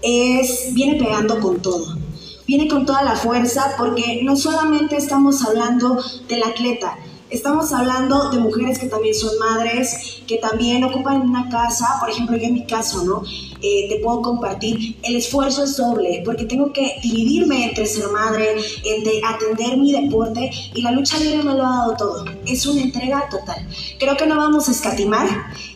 es, 0.01 0.73
viene 0.73 1.03
pegando 1.03 1.39
con 1.39 1.61
todo. 1.61 1.97
Viene 2.45 2.67
con 2.67 2.85
toda 2.85 3.03
la 3.03 3.15
fuerza 3.15 3.75
porque 3.77 4.21
no 4.23 4.35
solamente 4.35 4.97
estamos 4.97 5.43
hablando 5.43 6.03
del 6.27 6.43
atleta, 6.43 6.97
Estamos 7.33 7.73
hablando 7.73 8.29
de 8.29 8.37
mujeres 8.37 8.77
que 8.77 8.85
también 8.85 9.15
son 9.15 9.31
madres, 9.39 10.21
que 10.27 10.37
también 10.37 10.83
ocupan 10.83 11.21
una 11.21 11.49
casa, 11.49 11.97
por 11.99 12.09
ejemplo, 12.09 12.37
yo 12.37 12.43
en 12.43 12.53
mi 12.53 12.65
caso, 12.65 13.03
¿no? 13.03 13.23
Eh, 13.61 13.87
te 13.89 13.99
puedo 13.99 14.21
compartir, 14.21 14.97
el 15.03 15.15
esfuerzo 15.15 15.63
es 15.63 15.77
doble, 15.77 16.21
porque 16.25 16.45
tengo 16.45 16.73
que 16.73 16.97
dividirme 17.01 17.69
entre 17.69 17.85
ser 17.85 18.09
madre, 18.09 18.55
entre 18.83 19.21
atender 19.25 19.77
mi 19.77 19.91
deporte, 19.91 20.49
y 20.73 20.81
la 20.81 20.91
lucha 20.91 21.17
libre 21.17 21.43
me 21.43 21.53
lo 21.53 21.65
ha 21.65 21.77
dado 21.77 21.95
todo. 21.97 22.25
Es 22.45 22.65
una 22.65 22.81
entrega 22.81 23.27
total. 23.29 23.67
Creo 23.99 24.17
que 24.17 24.25
no 24.25 24.35
vamos 24.37 24.67
a 24.67 24.71
escatimar 24.71 25.27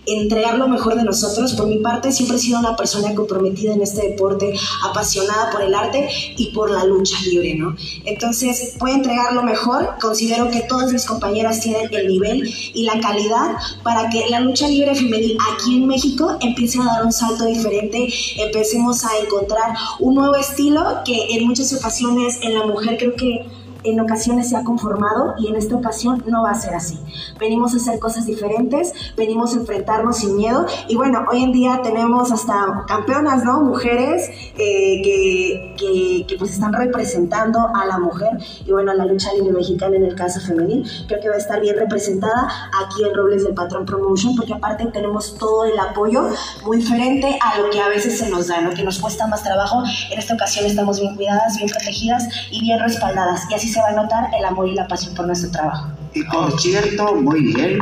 entregar 0.08 0.58
lo 0.58 0.68
mejor 0.68 0.96
de 0.96 1.04
nosotros. 1.04 1.54
Por 1.54 1.68
mi 1.68 1.78
parte, 1.78 2.12
siempre 2.12 2.38
he 2.38 2.40
sido 2.40 2.60
una 2.60 2.76
persona 2.76 3.14
comprometida 3.14 3.74
en 3.74 3.82
este 3.82 4.10
deporte, 4.10 4.54
apasionada 4.84 5.52
por 5.52 5.62
el 5.62 5.76
arte 5.76 6.10
y 6.38 6.52
por 6.52 6.72
la 6.72 6.86
lucha 6.86 7.18
libre, 7.26 7.56
¿no? 7.56 7.76
Entonces, 8.06 8.76
voy 8.80 8.92
a 8.92 8.96
entregar 8.96 9.34
lo 9.34 9.44
mejor. 9.44 9.96
Considero 10.02 10.50
que 10.50 10.62
todas 10.62 10.92
mis 10.92 11.06
compañeras 11.06 11.60
tienen 11.60 11.94
el 11.94 12.08
nivel 12.08 12.54
y 12.74 12.84
la 12.84 13.00
calidad 13.00 13.58
para 13.84 14.10
que 14.10 14.30
la 14.30 14.37
lucha 14.40 14.68
libre 14.68 14.96
femenil 14.96 15.38
aquí 15.54 15.78
en 15.78 15.88
México 15.88 16.38
empiece 16.42 16.80
a 16.80 16.86
dar 16.86 17.06
un 17.06 17.12
salto 17.12 17.46
diferente, 17.46 18.08
empecemos 18.38 19.04
a 19.06 19.18
encontrar 19.20 19.74
un 20.00 20.16
nuevo 20.16 20.36
estilo 20.36 20.84
que 21.06 21.36
en 21.36 21.48
muchas 21.48 21.74
ocasiones 21.74 22.40
en 22.42 22.54
la 22.54 22.66
mujer 22.66 22.98
creo 22.98 23.16
que 23.16 23.46
en 23.84 24.00
ocasiones 24.00 24.50
se 24.50 24.58
ha 24.58 24.64
conformado 24.64 25.36
y 25.38 25.48
en 25.48 25.56
esta 25.56 25.76
ocasión 25.76 26.24
no 26.28 26.44
va 26.44 26.52
a 26.52 26.56
ser 26.56 26.74
así. 26.74 27.00
Venimos 27.40 27.74
a 27.74 27.78
hacer 27.78 28.00
cosas 28.00 28.26
diferentes, 28.26 28.94
venimos 29.16 29.54
a 29.54 29.60
enfrentarnos 29.60 30.18
sin 30.18 30.36
miedo 30.36 30.66
y 30.88 30.96
bueno, 30.96 31.26
hoy 31.32 31.44
en 31.44 31.52
día 31.52 31.82
tenemos 31.84 32.32
hasta 32.32 32.86
campeonas, 32.88 33.44
¿no? 33.44 33.62
Mujeres 33.62 34.30
eh, 34.58 35.02
que, 35.04 35.76
que, 35.78 36.26
que, 36.28 36.38
pues 36.38 36.52
están 36.52 36.74
representando 36.74 37.60
a 37.74 37.86
la 37.86 38.00
mujer 38.00 38.30
y 38.66 38.72
bueno, 38.72 38.94
la 38.94 39.06
lucha 39.06 39.34
libre 39.34 39.52
mexicana 39.52 39.96
en 39.96 40.06
el 40.06 40.16
caso 40.16 40.40
femenil 40.40 40.90
creo 41.08 41.22
que 41.22 41.30
va 41.30 41.36
a 41.36 41.40
estar 41.40 41.60
bien 41.60 41.76
representada 41.78 42.48
aquí 42.84 43.04
en 43.04 43.14
Robles 43.14 43.44
del 43.44 43.54
Patrón 43.54 43.86
Promotion 43.86 44.36
porque 44.36 44.54
aparte 44.54 44.86
tenemos 44.88 45.36
todo 45.38 45.66
el 45.66 45.78
apoyo 45.80 46.30
muy 46.66 46.78
diferente 46.78 47.38
a 47.42 47.60
lo 47.60 47.70
que 47.70 47.80
a 47.80 47.88
veces 47.90 48.18
se 48.18 48.30
nos 48.30 48.48
da, 48.48 48.62
¿no? 48.62 48.72
Que 48.72 48.84
nos 48.84 49.00
cuesta 49.00 49.28
más 49.28 49.44
trabajo. 49.44 49.84
En 50.12 50.20
esta 50.20 50.34
ocasión 50.34 50.66
estamos 50.66 51.00
bien 51.00 51.16
cuidadas, 51.16 51.58
bien 51.58 51.70
protegidas 51.70 52.28
y 52.52 52.62
bien 52.62 52.80
respaldadas 52.80 53.50
y 53.50 53.54
así 53.54 53.67
se 53.68 53.80
va 53.80 53.90
a 53.90 53.92
notar 53.94 54.30
el 54.38 54.46
amor 54.46 54.68
y 54.68 54.74
la 54.74 54.88
pasión 54.88 55.16
por 55.16 55.28
nuestro 55.28 55.52
trabajo. 55.52 55.92
Y 56.14 56.24
por 56.24 56.60
cierto, 56.60 57.16
muy 57.16 57.54
bien. 57.54 57.80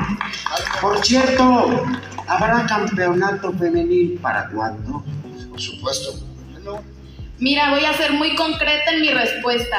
Por 0.82 1.04
cierto, 1.06 1.86
¿habrá 2.28 2.66
campeonato 2.66 3.54
femenil 3.54 4.20
para 4.22 4.50
cuándo? 4.50 5.04
Por 5.50 5.62
supuesto. 5.62 6.14
Mira, 7.40 7.72
voy 7.72 7.86
a 7.86 7.94
ser 7.94 8.14
muy 8.14 8.36
concreta 8.36 8.92
en 8.92 9.02
mi 9.02 9.10
respuesta. 9.10 9.78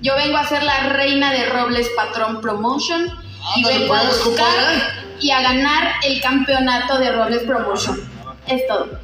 Yo 0.00 0.14
vengo 0.14 0.36
a 0.36 0.46
ser 0.46 0.62
la 0.62 0.90
reina 0.90 1.32
de 1.32 1.48
Robles 1.48 1.88
Patrón 1.96 2.40
Promotion 2.40 3.06
y 3.56 3.64
vengo 3.64 3.94
a 3.94 4.04
buscar 4.04 5.08
y 5.20 5.30
a 5.30 5.42
ganar 5.42 5.94
el 6.04 6.20
campeonato 6.20 6.98
de 6.98 7.12
Robles 7.12 7.42
Promotion. 7.42 7.98
Es 8.46 8.66
todo. 8.68 8.98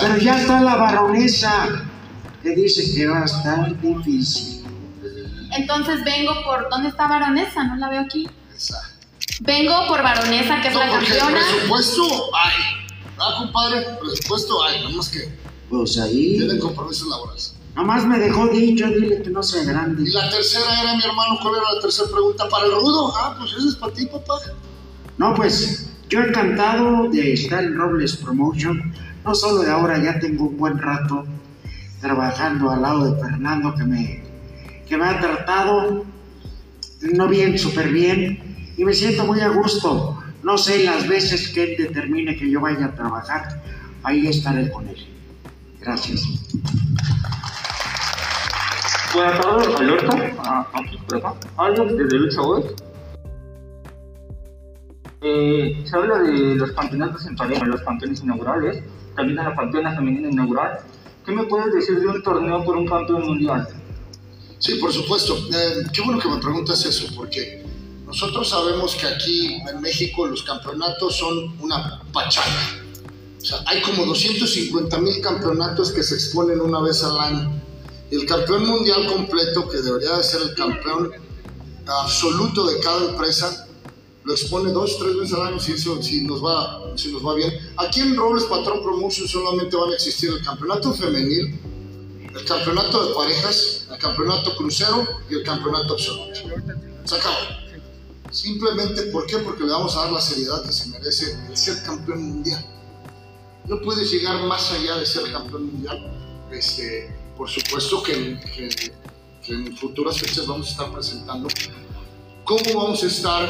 Pero 0.00 0.16
ya 0.16 0.40
está 0.40 0.60
la 0.62 0.76
baronesa 0.76 1.84
que 2.42 2.50
dice 2.50 2.94
que 2.94 3.06
va 3.06 3.22
a 3.22 3.24
estar 3.24 3.80
difícil. 3.80 4.55
Entonces 5.56 6.04
vengo 6.04 6.32
por. 6.44 6.68
¿Dónde 6.70 6.88
está 6.88 7.06
Baronesa? 7.08 7.64
No 7.64 7.76
la 7.76 7.88
veo 7.88 8.02
aquí. 8.02 8.28
Vengo 9.40 9.86
por 9.88 10.02
Baronesa, 10.02 10.60
que 10.62 10.68
es 10.68 10.74
la 10.74 10.88
campeona. 10.90 11.30
presupuesto 11.38 12.02
hay. 12.34 12.86
Ah, 13.18 13.34
compadre, 13.38 13.86
presupuesto 14.00 14.62
hay, 14.64 14.80
nada 14.82 14.96
más 14.96 15.08
que 15.08 15.28
Pues 15.70 15.98
ahí. 15.98 16.36
tienen 16.38 16.58
compromisos 16.58 17.08
laborales. 17.08 17.54
Nomás 17.74 18.06
me 18.06 18.18
dejó 18.18 18.46
dicho, 18.48 18.86
dile 18.88 19.22
que 19.22 19.30
no 19.30 19.42
sea 19.42 19.64
grande. 19.64 20.02
Y 20.08 20.12
la 20.12 20.30
tercera 20.30 20.82
era, 20.82 20.96
mi 20.96 21.02
hermano, 21.04 21.38
¿cuál 21.42 21.56
era 21.56 21.74
la 21.74 21.80
tercera 21.80 22.08
pregunta? 22.10 22.48
Para 22.48 22.64
el 22.66 22.72
rudo. 22.72 23.12
Ah, 23.16 23.34
pues 23.38 23.52
esa 23.52 23.68
es 23.68 23.74
para 23.76 23.92
ti, 23.92 24.06
papá. 24.06 24.34
No, 25.18 25.34
pues 25.34 25.90
yo 26.08 26.20
encantado 26.20 27.08
de 27.10 27.34
estar 27.34 27.62
en 27.64 27.76
Robles 27.76 28.16
Promotion. 28.16 28.94
No 29.24 29.34
solo 29.34 29.62
de 29.62 29.70
ahora, 29.70 29.98
ya 30.02 30.18
tengo 30.18 30.44
un 30.44 30.56
buen 30.56 30.78
rato 30.78 31.26
trabajando 32.00 32.70
al 32.70 32.82
lado 32.82 33.12
de 33.12 33.20
Fernando 33.20 33.74
que 33.74 33.84
me, 33.84 34.24
que 34.88 34.96
me 34.96 35.04
ha 35.04 35.20
tratado 35.20 36.04
no 37.00 37.28
bien, 37.28 37.58
súper 37.58 37.88
bien. 37.88 38.72
Y 38.76 38.84
me 38.84 38.92
siento 38.92 39.24
muy 39.24 39.40
a 39.40 39.48
gusto. 39.48 40.22
No 40.42 40.58
sé 40.58 40.84
las 40.84 41.08
veces 41.08 41.48
que 41.48 41.64
él 41.64 41.76
determine 41.78 42.36
que 42.36 42.50
yo 42.50 42.60
vaya 42.60 42.86
a 42.86 42.94
trabajar, 42.94 43.62
ahí 44.02 44.26
estaré 44.26 44.70
con 44.70 44.86
él. 44.88 45.06
Gracias. 45.80 46.22
Buenas 49.14 49.40
tardes, 49.40 49.68
Alberto. 49.76 50.16
Alex, 51.56 51.96
desde 51.96 52.18
Lucha 52.18 52.42
Web. 52.42 52.76
Eh, 55.22 55.82
se 55.84 55.96
habla 55.96 56.18
de 56.18 56.54
los 56.54 56.72
campeonatos 56.72 57.26
en 57.26 57.34
pareja, 57.34 57.64
los 57.64 57.80
campeones 57.82 58.20
inaugurales, 58.20 58.82
también 59.16 59.38
de 59.38 59.42
la 59.42 59.54
campeona 59.54 59.96
femenina 59.96 60.28
inaugural. 60.30 60.78
¿Qué 61.24 61.32
me 61.32 61.44
puedes 61.44 61.74
decir 61.74 61.98
de 61.98 62.06
un 62.06 62.22
torneo 62.22 62.62
por 62.64 62.76
un 62.76 62.86
campeón 62.86 63.26
mundial? 63.26 63.66
Sí, 64.58 64.74
por 64.76 64.92
supuesto. 64.92 65.36
Eh, 65.52 65.84
qué 65.92 66.02
bueno 66.02 66.20
que 66.20 66.28
me 66.28 66.38
preguntas 66.38 66.84
eso, 66.84 67.06
porque 67.14 67.64
nosotros 68.06 68.48
sabemos 68.48 68.94
que 68.94 69.06
aquí 69.06 69.54
en 69.68 69.80
México 69.80 70.26
los 70.26 70.42
campeonatos 70.42 71.16
son 71.16 71.58
una 71.60 72.02
pachanga. 72.12 72.82
O 73.40 73.44
sea, 73.44 73.62
hay 73.66 73.80
como 73.82 74.06
250 74.06 74.98
mil 74.98 75.20
campeonatos 75.20 75.92
que 75.92 76.02
se 76.02 76.14
exponen 76.14 76.60
una 76.60 76.80
vez 76.80 77.02
al 77.04 77.18
año. 77.18 77.62
Y 78.10 78.16
el 78.16 78.26
campeón 78.26 78.66
mundial 78.66 79.06
completo, 79.06 79.68
que 79.68 79.78
debería 79.78 80.16
de 80.16 80.22
ser 80.22 80.42
el 80.42 80.54
campeón 80.54 81.12
absoluto 81.86 82.66
de 82.66 82.80
cada 82.80 83.10
empresa, 83.10 83.66
lo 84.24 84.32
expone 84.32 84.72
dos, 84.72 84.98
tres 84.98 85.16
veces 85.16 85.34
al 85.34 85.46
año 85.48 85.60
si, 85.60 85.72
eso, 85.72 86.02
si, 86.02 86.24
nos 86.24 86.44
va, 86.44 86.96
si 86.96 87.12
nos 87.12 87.24
va 87.24 87.34
bien. 87.34 87.52
Aquí 87.76 88.00
en 88.00 88.16
Robles 88.16 88.44
Patrón 88.44 88.82
Promotion 88.82 89.28
solamente 89.28 89.76
van 89.76 89.90
a 89.90 89.94
existir 89.94 90.30
el 90.30 90.44
campeonato 90.44 90.92
femenil, 90.92 91.60
el 92.36 92.44
campeonato 92.44 93.08
de 93.08 93.14
parejas, 93.14 93.86
el 93.90 93.98
campeonato 93.98 94.56
crucero 94.56 95.06
y 95.30 95.34
el 95.36 95.42
campeonato 95.42 95.94
absoluto. 95.94 96.40
Se 97.04 97.14
acabó. 97.14 97.36
Simplemente, 98.30 99.02
¿por 99.04 99.26
qué? 99.26 99.38
Porque 99.38 99.64
le 99.64 99.70
vamos 99.70 99.96
a 99.96 100.02
dar 100.02 100.12
la 100.12 100.20
seriedad 100.20 100.62
que 100.64 100.72
se 100.72 100.88
merece 100.90 101.38
el 101.48 101.56
ser 101.56 101.82
campeón 101.82 102.22
mundial. 102.22 102.64
No 103.66 103.80
puedes 103.80 104.10
llegar 104.10 104.42
más 104.44 104.70
allá 104.72 104.96
de 104.96 105.06
ser 105.06 105.32
campeón 105.32 105.66
mundial. 105.66 106.12
Este, 106.50 107.14
por 107.36 107.48
supuesto 107.48 108.02
que, 108.02 108.38
que, 108.40 108.68
que 109.44 109.52
en 109.52 109.76
futuras 109.76 110.18
fechas 110.18 110.46
vamos 110.46 110.68
a 110.68 110.70
estar 110.70 110.92
presentando 110.92 111.48
cómo 112.44 112.84
vamos 112.84 113.02
a 113.02 113.06
estar 113.06 113.48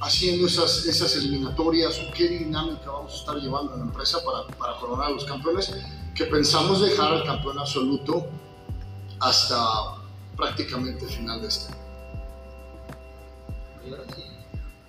haciendo 0.00 0.46
esas, 0.46 0.86
esas 0.86 1.14
eliminatorias 1.16 1.98
o 1.98 2.12
qué 2.14 2.28
dinámica 2.28 2.90
vamos 2.90 3.12
a 3.12 3.16
estar 3.16 3.36
llevando 3.36 3.74
en 3.74 3.80
la 3.80 3.86
empresa 3.86 4.18
para, 4.24 4.46
para 4.56 4.78
coronar 4.78 5.08
a 5.08 5.10
los 5.10 5.24
campeones, 5.24 5.72
que 6.14 6.24
pensamos 6.24 6.80
dejar 6.80 7.12
al 7.12 7.24
campeón 7.24 7.58
absoluto 7.58 8.26
hasta 9.20 9.56
prácticamente 10.36 11.04
el 11.04 11.10
final 11.10 11.40
de 11.40 11.48
este 11.48 11.72
año. 11.72 11.80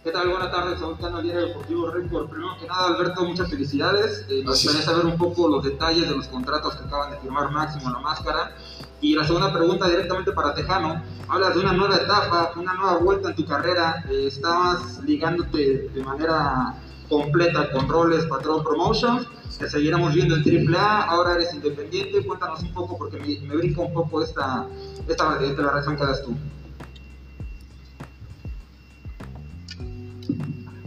¿Qué 0.03 0.09
tal? 0.09 0.29
Buenas 0.29 0.51
tardes, 0.51 0.79
soy 0.79 0.95
Cano 0.95 1.21
Liera 1.21 1.41
Deportivo 1.41 1.91
Récord. 1.91 2.27
Primero 2.27 2.57
que 2.59 2.65
nada, 2.65 2.87
Alberto, 2.87 3.23
muchas 3.23 3.47
felicidades. 3.51 4.25
Eh, 4.29 4.41
me 4.43 4.49
gustaría 4.49 4.81
saber 4.81 5.05
un 5.05 5.15
poco 5.15 5.47
los 5.47 5.63
detalles 5.63 6.09
de 6.09 6.15
los 6.15 6.27
contratos 6.27 6.75
que 6.75 6.85
acaban 6.85 7.11
de 7.11 7.17
firmar 7.19 7.51
Máximo 7.51 7.87
en 7.87 7.93
la 7.93 7.99
máscara. 7.99 8.55
Y 8.99 9.13
la 9.13 9.27
segunda 9.27 9.53
pregunta 9.53 9.87
directamente 9.87 10.31
para 10.31 10.55
Tejano. 10.55 11.03
Hablas 11.27 11.53
de 11.53 11.59
una 11.59 11.73
nueva 11.73 11.97
etapa, 11.97 12.51
una 12.55 12.73
nueva 12.73 12.97
vuelta 12.97 13.29
en 13.29 13.35
tu 13.35 13.45
carrera. 13.45 14.03
Eh, 14.09 14.25
estabas 14.25 15.03
ligándote 15.03 15.89
de 15.93 16.03
manera 16.03 16.75
completa 17.11 17.69
con 17.71 17.89
roles 17.89 18.23
Patrón 18.25 18.63
Promotions. 18.63 19.27
Te 19.59 19.69
seguiremos 19.69 20.15
viendo 20.15 20.35
en 20.37 20.73
AAA. 20.73 21.03
Ahora 21.03 21.35
eres 21.35 21.53
independiente. 21.53 22.25
Cuéntanos 22.25 22.61
un 22.61 22.73
poco 22.73 22.97
porque 22.97 23.17
me, 23.17 23.47
me 23.47 23.57
brinca 23.57 23.81
un 23.81 23.93
poco 23.93 24.23
esta, 24.23 24.65
esta, 25.07 25.43
esta 25.43 25.61
la 25.61 25.71
razón 25.71 25.97
que 25.97 26.03
das 26.03 26.23
tú. 26.23 26.35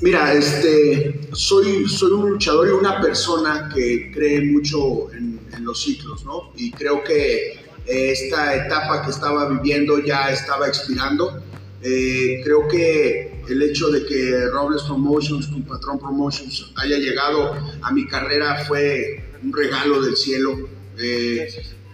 Mira, 0.00 0.32
este, 0.32 1.28
soy, 1.32 1.88
soy 1.88 2.12
un 2.12 2.30
luchador 2.30 2.68
y 2.68 2.70
una 2.70 3.00
persona 3.00 3.70
que 3.72 4.10
cree 4.12 4.40
mucho 4.50 5.12
en, 5.12 5.40
en 5.54 5.64
los 5.64 5.82
ciclos, 5.82 6.24
¿no? 6.24 6.52
Y 6.56 6.72
creo 6.72 7.04
que 7.04 7.64
esta 7.86 8.56
etapa 8.56 9.04
que 9.04 9.10
estaba 9.10 9.48
viviendo 9.48 9.98
ya 9.98 10.30
estaba 10.30 10.66
expirando. 10.68 11.42
Eh, 11.86 12.40
creo 12.42 12.66
que 12.66 13.42
el 13.46 13.60
hecho 13.62 13.90
de 13.90 14.06
que 14.06 14.46
Robles 14.46 14.82
Promotions, 14.84 15.48
con 15.48 15.62
Patrón 15.64 15.98
Promotions, 15.98 16.72
haya 16.76 16.96
llegado 16.96 17.54
a 17.82 17.92
mi 17.92 18.06
carrera 18.06 18.64
fue 18.64 19.22
un 19.42 19.52
regalo 19.52 20.00
del 20.00 20.16
cielo. 20.16 20.66
Eh, 20.98 21.46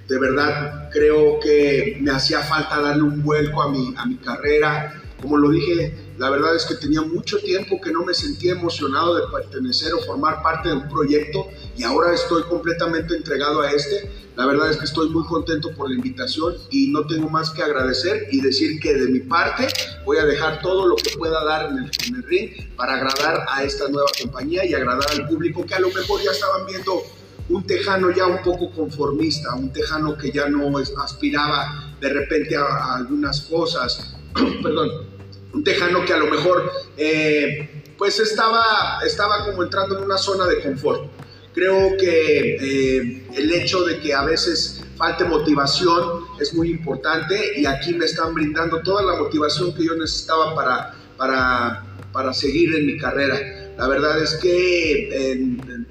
de 0.09 0.19
verdad, 0.19 0.91
creo 0.93 1.41
que 1.41 1.99
me 2.01 2.13
hacía 2.13 2.39
falta 2.41 2.81
darle 2.81 3.03
un 3.03 3.21
vuelco 3.23 3.63
a 3.63 3.71
mi, 3.71 3.93
a 3.97 4.07
mi 4.07 4.17
carrera. 4.17 5.00
Como 5.21 5.37
lo 5.37 5.51
dije, 5.51 5.95
la 6.19 6.31
verdad 6.31 6.55
es 6.55 6.65
que 6.65 6.75
tenía 6.75 7.03
mucho 7.03 7.39
tiempo 7.39 7.81
que 7.81 7.91
no 7.91 8.05
me 8.05 8.15
sentía 8.15 8.53
emocionado 8.53 9.15
de 9.15 9.23
pertenecer 9.33 9.93
o 9.95 10.01
formar 10.01 10.43
parte 10.43 10.69
de 10.69 10.77
un 10.77 10.89
proyecto 10.89 11.49
y 11.77 11.83
ahora 11.83 12.15
estoy 12.15 12.43
completamente 12.45 13.17
entregado 13.17 13.61
a 13.63 13.71
este. 13.71 14.11
La 14.37 14.47
verdad 14.47 14.71
es 14.71 14.77
que 14.77 14.85
estoy 14.85 15.11
muy 15.11 15.25
contento 15.27 15.71
por 15.75 15.89
la 15.89 15.97
invitación 15.97 16.55
y 16.71 16.89
no 16.89 17.07
tengo 17.07 17.29
más 17.29 17.51
que 17.51 17.63
agradecer 17.63 18.29
y 18.31 18.41
decir 18.41 18.81
que 18.81 18.95
de 18.95 19.09
mi 19.09 19.21
parte 19.21 19.67
voy 20.05 20.19
a 20.19 20.25
dejar 20.25 20.61
todo 20.63 20.87
lo 20.87 20.97
que 20.97 21.11
pueda 21.17 21.45
dar 21.45 21.71
en 21.71 21.79
el, 21.79 21.91
en 22.07 22.23
ring 22.23 22.75
para 22.77 22.95
agradar 22.95 23.45
a 23.49 23.65
esta 23.65 23.89
nueva 23.89 24.09
compañía 24.21 24.65
y 24.65 24.75
agradar 24.75 25.11
al 25.13 25.29
público 25.29 25.67
que 25.67 25.75
a 25.75 25.81
lo 25.81 25.89
mejor 25.91 26.23
ya 26.23 26.31
estaban 26.31 26.67
viendo 26.67 27.03
un 27.51 27.67
tejano 27.67 28.11
ya 28.11 28.27
un 28.27 28.43
poco 28.43 28.71
conformista, 28.71 29.55
un 29.55 29.73
tejano 29.73 30.17
que 30.17 30.31
ya 30.31 30.49
no 30.49 30.79
aspiraba 30.79 31.95
de 32.01 32.09
repente 32.09 32.57
a, 32.57 32.63
a 32.63 32.97
algunas 32.97 33.43
cosas, 33.43 34.15
perdón, 34.63 35.10
un 35.53 35.65
tejano 35.65 36.05
que 36.05 36.13
a 36.13 36.19
lo 36.19 36.27
mejor 36.27 36.71
eh, 36.97 37.83
pues 37.99 38.19
estaba, 38.19 39.01
estaba 39.05 39.45
como 39.45 39.63
entrando 39.63 39.99
en 39.99 40.05
una 40.05 40.19
zona 40.19 40.47
de 40.47 40.61
confort. 40.61 41.11
Creo 41.53 41.97
que 41.99 42.57
eh, 42.57 43.27
el 43.35 43.53
hecho 43.53 43.83
de 43.83 44.01
que 44.01 44.15
a 44.15 44.23
veces 44.23 44.85
falte 44.97 45.25
motivación 45.25 46.25
es 46.41 46.55
muy 46.55 46.71
importante 46.71 47.59
y 47.59 47.67
aquí 47.67 47.95
me 47.95 48.05
están 48.05 48.35
brindando 48.35 48.81
toda 48.83 49.03
la 49.03 49.17
motivación 49.17 49.75
que 49.75 49.85
yo 49.85 49.97
necesitaba 49.97 50.55
para, 50.55 50.95
para, 51.17 51.87
para 52.13 52.33
seguir 52.33 52.75
en 52.77 52.87
mi 52.87 52.99
carrera. 52.99 53.75
La 53.77 53.89
verdad 53.89 54.23
es 54.23 54.35
que 54.37 55.33
en, 55.33 55.87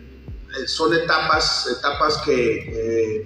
son 0.65 0.93
etapas, 0.93 1.67
etapas 1.77 2.21
que, 2.23 3.19
eh, 3.19 3.25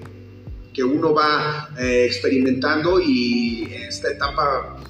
que 0.74 0.84
uno 0.84 1.14
va 1.14 1.70
experimentando 1.78 3.00
y 3.00 3.72
esta 3.88 4.10
etapa 4.10 4.84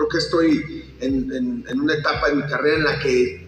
creo 0.00 0.08
que 0.08 0.18
estoy 0.18 0.84
en, 1.00 1.30
en, 1.32 1.64
en, 1.68 1.80
una 1.80 1.94
etapa 1.94 2.28
de 2.30 2.36
mi 2.36 2.42
carrera 2.42 2.76
en 2.76 2.84
la 2.84 2.98
que 3.00 3.46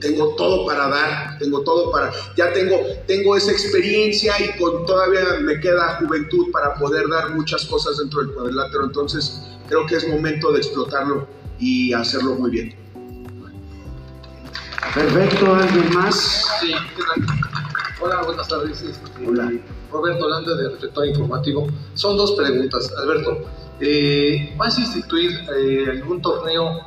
tengo 0.00 0.34
todo 0.36 0.66
para 0.66 0.88
dar, 0.88 1.38
tengo 1.38 1.62
todo 1.62 1.90
para, 1.90 2.12
ya 2.36 2.52
tengo, 2.52 2.78
tengo 3.06 3.34
esa 3.34 3.50
experiencia 3.50 4.34
y 4.38 4.58
con 4.58 4.84
todavía 4.84 5.22
me 5.40 5.58
queda 5.58 5.96
juventud 5.98 6.50
para 6.52 6.74
poder 6.74 7.08
dar 7.08 7.34
muchas 7.34 7.64
cosas 7.64 7.96
dentro 7.96 8.20
del 8.20 8.34
cuadrilátero, 8.34 8.84
entonces 8.84 9.42
creo 9.68 9.86
que 9.86 9.96
es 9.96 10.06
momento 10.06 10.52
de 10.52 10.58
explotarlo 10.58 11.26
y 11.58 11.94
hacerlo 11.94 12.34
muy 12.34 12.50
bien. 12.50 12.76
Perfecto, 14.94 15.54
¿alguien 15.54 15.94
más? 15.94 16.44
Sí, 16.60 16.74
Hola, 17.98 18.22
buenas 18.22 18.46
tardes. 18.46 18.84
Hola. 19.26 19.50
Roberto 19.90 20.28
Landa 20.28 20.54
de 20.54 20.68
Reflector 20.68 21.06
Informativo. 21.06 21.66
Son 21.94 22.16
dos 22.18 22.32
preguntas, 22.32 22.92
Alberto. 22.98 23.46
Eh, 23.80 24.54
¿Vas 24.56 24.78
a 24.78 24.80
instituir 24.80 25.30
eh, 25.56 25.86
algún 25.90 26.22
torneo 26.22 26.86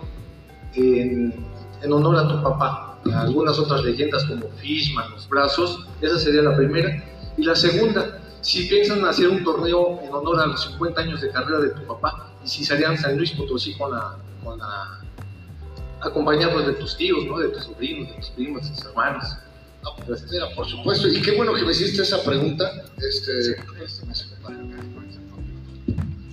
en, 0.73 1.45
en, 1.81 1.93
honor 1.93 2.17
a 2.17 2.27
tu 2.27 2.41
papá? 2.41 2.99
A 3.13 3.21
algunas 3.21 3.57
otras 3.59 3.83
leyendas 3.83 4.25
como 4.25 4.49
Fishman, 4.57 5.11
Los 5.11 5.27
Brazos. 5.29 5.87
Esa 6.01 6.19
sería 6.19 6.41
la 6.41 6.55
primera. 6.55 7.03
Y 7.37 7.43
la 7.43 7.55
segunda, 7.55 8.19
si 8.41 8.67
piensan 8.67 9.05
hacer 9.05 9.29
un 9.29 9.43
torneo 9.43 9.99
en 10.03 10.13
honor 10.13 10.41
a 10.41 10.47
los 10.47 10.63
50 10.63 11.01
años 11.01 11.21
de 11.21 11.29
carrera 11.29 11.59
de 11.59 11.69
tu 11.69 11.85
papá, 11.85 12.33
y 12.43 12.47
si 12.47 12.65
serían 12.65 12.97
San 12.97 13.17
Luis 13.17 13.31
Potosí 13.31 13.77
con 13.77 13.91
la, 13.91 14.17
con 14.43 14.57
la 14.57 15.01
acompañados 16.01 16.65
de 16.65 16.73
tus 16.73 16.97
tíos, 16.97 17.25
¿no? 17.25 17.39
de 17.39 17.49
tus 17.49 17.65
sobrinos, 17.65 18.09
de 18.09 18.15
tus 18.15 18.29
primos, 18.31 18.63
de 18.63 18.75
tus 18.75 18.85
hermanos. 18.85 19.23
No, 19.83 19.95
pues, 20.05 20.25
mira, 20.29 20.45
por 20.55 20.67
supuesto, 20.67 21.07
y 21.07 21.21
qué 21.21 21.37
bueno 21.37 21.53
que 21.53 21.63
me 21.63 21.71
hiciste 21.71 22.01
esa 22.01 22.21
pregunta. 22.23 22.69
Este, 22.97 23.55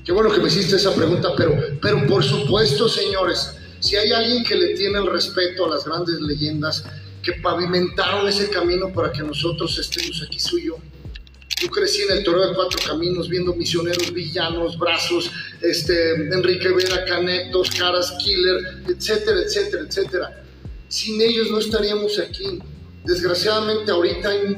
qué 0.07 0.13
bueno 0.13 0.33
que 0.33 0.41
me 0.41 0.47
hiciste 0.47 0.77
esa 0.77 0.95
pregunta, 0.95 1.31
pero, 1.37 1.55
pero 1.83 2.07
por 2.07 2.23
supuesto, 2.23 2.89
señores, 2.89 3.51
si 3.81 3.97
hay 3.97 4.13
alguien 4.13 4.45
que 4.45 4.55
le 4.55 4.75
tiene 4.75 5.01
el 5.01 5.07
respeto 5.07 5.67
a 5.67 5.71
las 5.71 5.85
grandes 5.85 6.21
leyendas, 6.21 6.85
que 7.23 7.33
pavimentaron 7.33 8.29
ese 8.29 8.49
camino 8.49 8.93
para 8.93 9.11
que 9.11 9.23
nosotros 9.23 9.77
estemos 9.79 10.23
aquí, 10.23 10.39
soy 10.39 10.67
yo. 10.67 10.77
Yo 11.61 11.69
crecí 11.71 12.03
en 12.03 12.19
el 12.19 12.23
Toro 12.23 12.47
de 12.47 12.55
Cuatro 12.55 12.79
Caminos 12.87 13.29
viendo 13.29 13.53
misioneros 13.55 14.13
villanos, 14.13 14.79
brazos, 14.79 15.33
este, 15.61 16.13
Enrique 16.13 16.69
Vera, 16.69 17.05
Canetos, 17.05 17.71
Caras 17.71 18.13
Killer, 18.23 18.83
etcétera, 18.87 19.41
etcétera, 19.41 19.83
etcétera. 19.89 20.45
Sin 20.89 21.21
ellos 21.21 21.51
no 21.51 21.59
estaríamos 21.59 22.19
aquí. 22.21 22.61
Desgraciadamente 23.05 23.91
ahorita 23.91 24.29
hay 24.29 24.57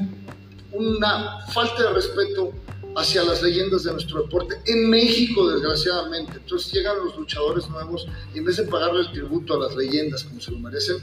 una 0.73 1.39
falta 1.47 1.83
de 1.83 1.93
respeto 1.93 2.53
hacia 2.95 3.23
las 3.23 3.41
leyendas 3.41 3.83
de 3.83 3.91
nuestro 3.91 4.23
deporte 4.23 4.55
en 4.65 4.89
México, 4.89 5.49
desgraciadamente. 5.49 6.33
Entonces 6.37 6.71
llegan 6.71 6.97
los 7.03 7.15
luchadores 7.17 7.67
nuevos 7.69 8.07
y 8.33 8.39
en 8.39 8.45
vez 8.45 8.57
de 8.57 8.63
pagarle 8.63 9.01
el 9.01 9.11
tributo 9.11 9.55
a 9.55 9.67
las 9.67 9.75
leyendas 9.75 10.23
como 10.23 10.41
se 10.41 10.51
lo 10.51 10.59
merecen, 10.59 10.97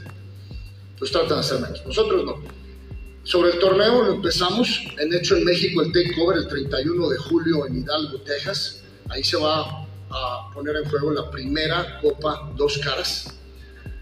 pues 0.97 1.11
tratan 1.11 1.35
de 1.35 1.39
hacer 1.39 1.59
menos. 1.59 1.85
Nosotros 1.85 2.23
no. 2.25 2.41
Sobre 3.23 3.51
el 3.51 3.59
torneo 3.59 4.03
lo 4.03 4.13
empezamos, 4.13 4.83
en 4.97 5.13
hecho 5.13 5.35
en 5.35 5.43
México 5.43 5.81
el 5.81 5.91
takeover 5.91 6.37
el 6.37 6.47
31 6.47 7.09
de 7.09 7.17
julio 7.17 7.65
en 7.67 7.77
Hidalgo, 7.77 8.21
Texas. 8.21 8.83
Ahí 9.09 9.23
se 9.23 9.37
va 9.37 9.85
a 10.09 10.51
poner 10.53 10.77
en 10.77 10.89
juego 10.89 11.11
la 11.11 11.29
primera 11.29 11.99
Copa 12.01 12.51
Dos 12.55 12.77
Caras. 12.77 13.33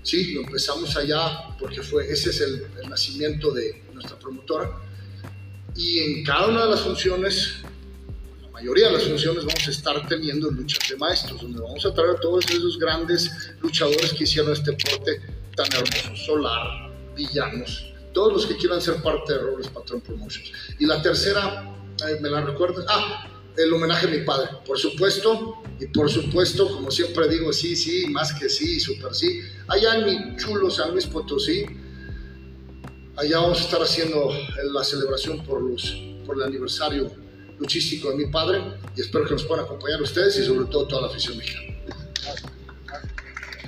Sí, 0.03 0.35
lo 0.35 0.41
empezamos 0.41 0.95
allá 0.95 1.49
porque 1.59 1.81
fue, 1.81 2.11
ese 2.11 2.29
es 2.29 2.41
el, 2.41 2.67
el 2.83 2.89
nacimiento 2.89 3.51
de 3.51 3.83
nuestra 3.93 4.17
promotora. 4.19 4.69
Y 5.75 5.99
en 5.99 6.23
cada 6.23 6.47
una 6.47 6.65
de 6.65 6.71
las 6.71 6.81
funciones 6.81 7.63
mayoría 8.55 8.87
de 8.87 8.93
las 8.93 9.03
funciones 9.03 9.43
vamos 9.43 9.67
a 9.67 9.71
estar 9.71 10.07
teniendo 10.07 10.49
luchas 10.49 10.89
de 10.89 10.95
maestros, 10.95 11.41
donde 11.41 11.59
vamos 11.59 11.85
a 11.85 11.93
traer 11.93 12.11
a 12.11 12.19
todos 12.21 12.45
esos 12.49 12.79
grandes 12.79 13.29
luchadores 13.61 14.13
que 14.13 14.23
hicieron 14.23 14.53
este 14.53 14.71
deporte 14.71 15.21
tan 15.57 15.67
hermoso, 15.73 16.15
Solar, 16.25 16.89
Villanos, 17.15 17.93
todos 18.13 18.31
los 18.31 18.45
que 18.45 18.55
quieran 18.55 18.81
ser 18.81 19.01
parte 19.01 19.33
de 19.33 19.39
Robles 19.39 19.67
Patrón 19.67 19.99
Promotions. 19.99 20.53
Y 20.79 20.85
la 20.85 21.01
tercera, 21.01 21.69
¿me 22.21 22.29
la 22.29 22.41
recuerdas? 22.45 22.85
Ah, 22.87 23.27
el 23.57 23.73
homenaje 23.73 24.07
a 24.07 24.09
mi 24.09 24.19
padre, 24.19 24.49
por 24.65 24.79
supuesto, 24.79 25.61
y 25.77 25.87
por 25.87 26.09
supuesto, 26.09 26.69
como 26.69 26.91
siempre 26.91 27.27
digo, 27.27 27.51
sí, 27.51 27.75
sí, 27.75 28.07
más 28.07 28.33
que 28.33 28.47
sí, 28.47 28.79
súper 28.79 29.13
sí. 29.13 29.41
Allá 29.67 29.97
en 29.97 30.05
mi 30.05 30.37
chulo 30.37 30.71
San 30.71 30.91
Luis 30.91 31.07
Potosí, 31.07 31.65
allá 33.17 33.39
vamos 33.39 33.59
a 33.59 33.61
estar 33.63 33.81
haciendo 33.81 34.29
la 34.73 34.83
celebración 34.85 35.43
por, 35.43 35.61
los, 35.61 35.93
por 36.25 36.37
el 36.37 36.43
aniversario 36.43 37.24
luchístico 37.59 38.11
de 38.11 38.17
mi 38.17 38.25
padre, 38.27 38.61
y 38.95 39.01
espero 39.01 39.25
que 39.25 39.31
nos 39.31 39.43
puedan 39.43 39.65
acompañar 39.65 40.01
ustedes 40.01 40.37
y 40.39 40.45
sobre 40.45 40.65
todo 40.69 40.87
toda 40.87 41.01
la 41.03 41.07
afición 41.07 41.37
mexicana. 41.37 41.75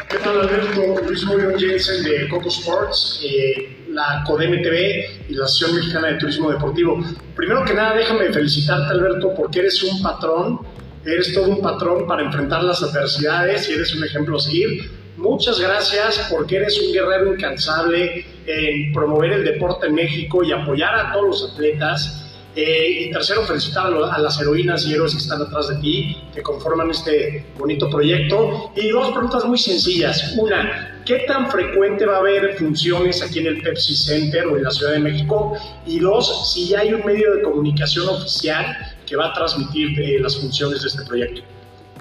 ¿Qué 0.10 0.18
tal 0.20 0.40
Alberto? 0.40 1.02
Luis 1.06 1.26
Morión 1.26 1.60
Jensen 1.60 2.04
de 2.04 2.30
Coco 2.30 2.48
Sports, 2.48 3.22
eh, 3.26 3.78
la 3.90 4.24
CODEM 4.26 4.62
TV 4.62 5.26
y 5.28 5.34
la 5.34 5.46
Asociación 5.46 5.80
Mexicana 5.80 6.08
de 6.08 6.14
Turismo 6.16 6.50
Deportivo. 6.50 7.04
Primero 7.36 7.66
que 7.66 7.74
nada, 7.74 7.96
déjame 7.96 8.32
felicitarte 8.32 8.94
Alberto 8.94 9.34
porque 9.36 9.60
eres 9.60 9.84
un 9.84 10.02
patrón, 10.02 10.60
eres 11.06 11.34
todo 11.34 11.50
un 11.50 11.62
patrón 11.62 12.08
para 12.08 12.24
enfrentar 12.24 12.64
las 12.64 12.82
adversidades 12.84 13.68
y 13.70 13.74
eres 13.74 13.94
un 13.96 14.04
ejemplo 14.04 14.38
a 14.38 14.40
seguir. 14.40 14.92
Muchas 15.18 15.60
gracias 15.60 16.28
porque 16.30 16.58
eres 16.58 16.80
un 16.80 16.94
guerrero 16.94 17.34
incansable 17.34 18.26
en 18.46 18.94
promover 18.94 19.34
el 19.34 19.44
deporte 19.44 19.88
en 19.88 19.96
México 19.96 20.44
y 20.44 20.52
apoyar 20.52 20.96
a 20.96 21.12
todos 21.12 21.26
los 21.26 21.54
atletas 21.54 22.27
eh, 22.60 23.02
y 23.02 23.12
tercero, 23.12 23.44
felicitar 23.44 23.94
a, 23.94 24.18
las 24.18 24.42
heroínas 24.42 24.84
y 24.88 24.94
héroes 24.96 25.14
que 25.14 25.20
están 25.20 25.40
atrás 25.44 25.68
de 25.68 25.76
ti, 25.76 26.18
que 26.34 26.42
conforman 26.42 26.90
este 26.90 27.46
bonito 27.56 27.88
proyecto. 27.88 28.72
Y 28.76 28.90
dos 28.90 29.12
preguntas 29.12 29.46
muy 29.46 29.60
sencillas. 29.60 30.34
Una, 30.40 31.04
¿qué 31.06 31.20
tan 31.28 31.52
frecuente 31.52 32.08
va 32.08 32.16
a 32.16 32.18
haber 32.18 32.58
funciones 32.58 33.22
aquí 33.22 33.38
en 33.38 33.46
el 33.46 33.62
Pepsi 33.62 33.96
Center 33.96 34.48
o 34.48 34.58
en 34.58 34.64
la 34.64 34.72
Ciudad 34.72 34.94
de 34.94 35.00
México? 35.00 35.56
Y 35.86 36.00
dos, 36.00 36.52
si 36.52 36.70
ya 36.70 36.80
hay 36.80 36.96
un 36.96 37.06
medio 37.06 37.36
de 37.36 37.44
comunicación 37.44 38.10
oficial 38.10 38.76
que 39.06 39.16
va 39.16 39.28
a 39.28 39.34
transmitir 39.34 40.00
eh, 40.00 40.20
las 40.20 40.36
funciones 40.36 40.82
de 40.82 40.88
este 40.88 41.04
proyecto. 41.04 41.44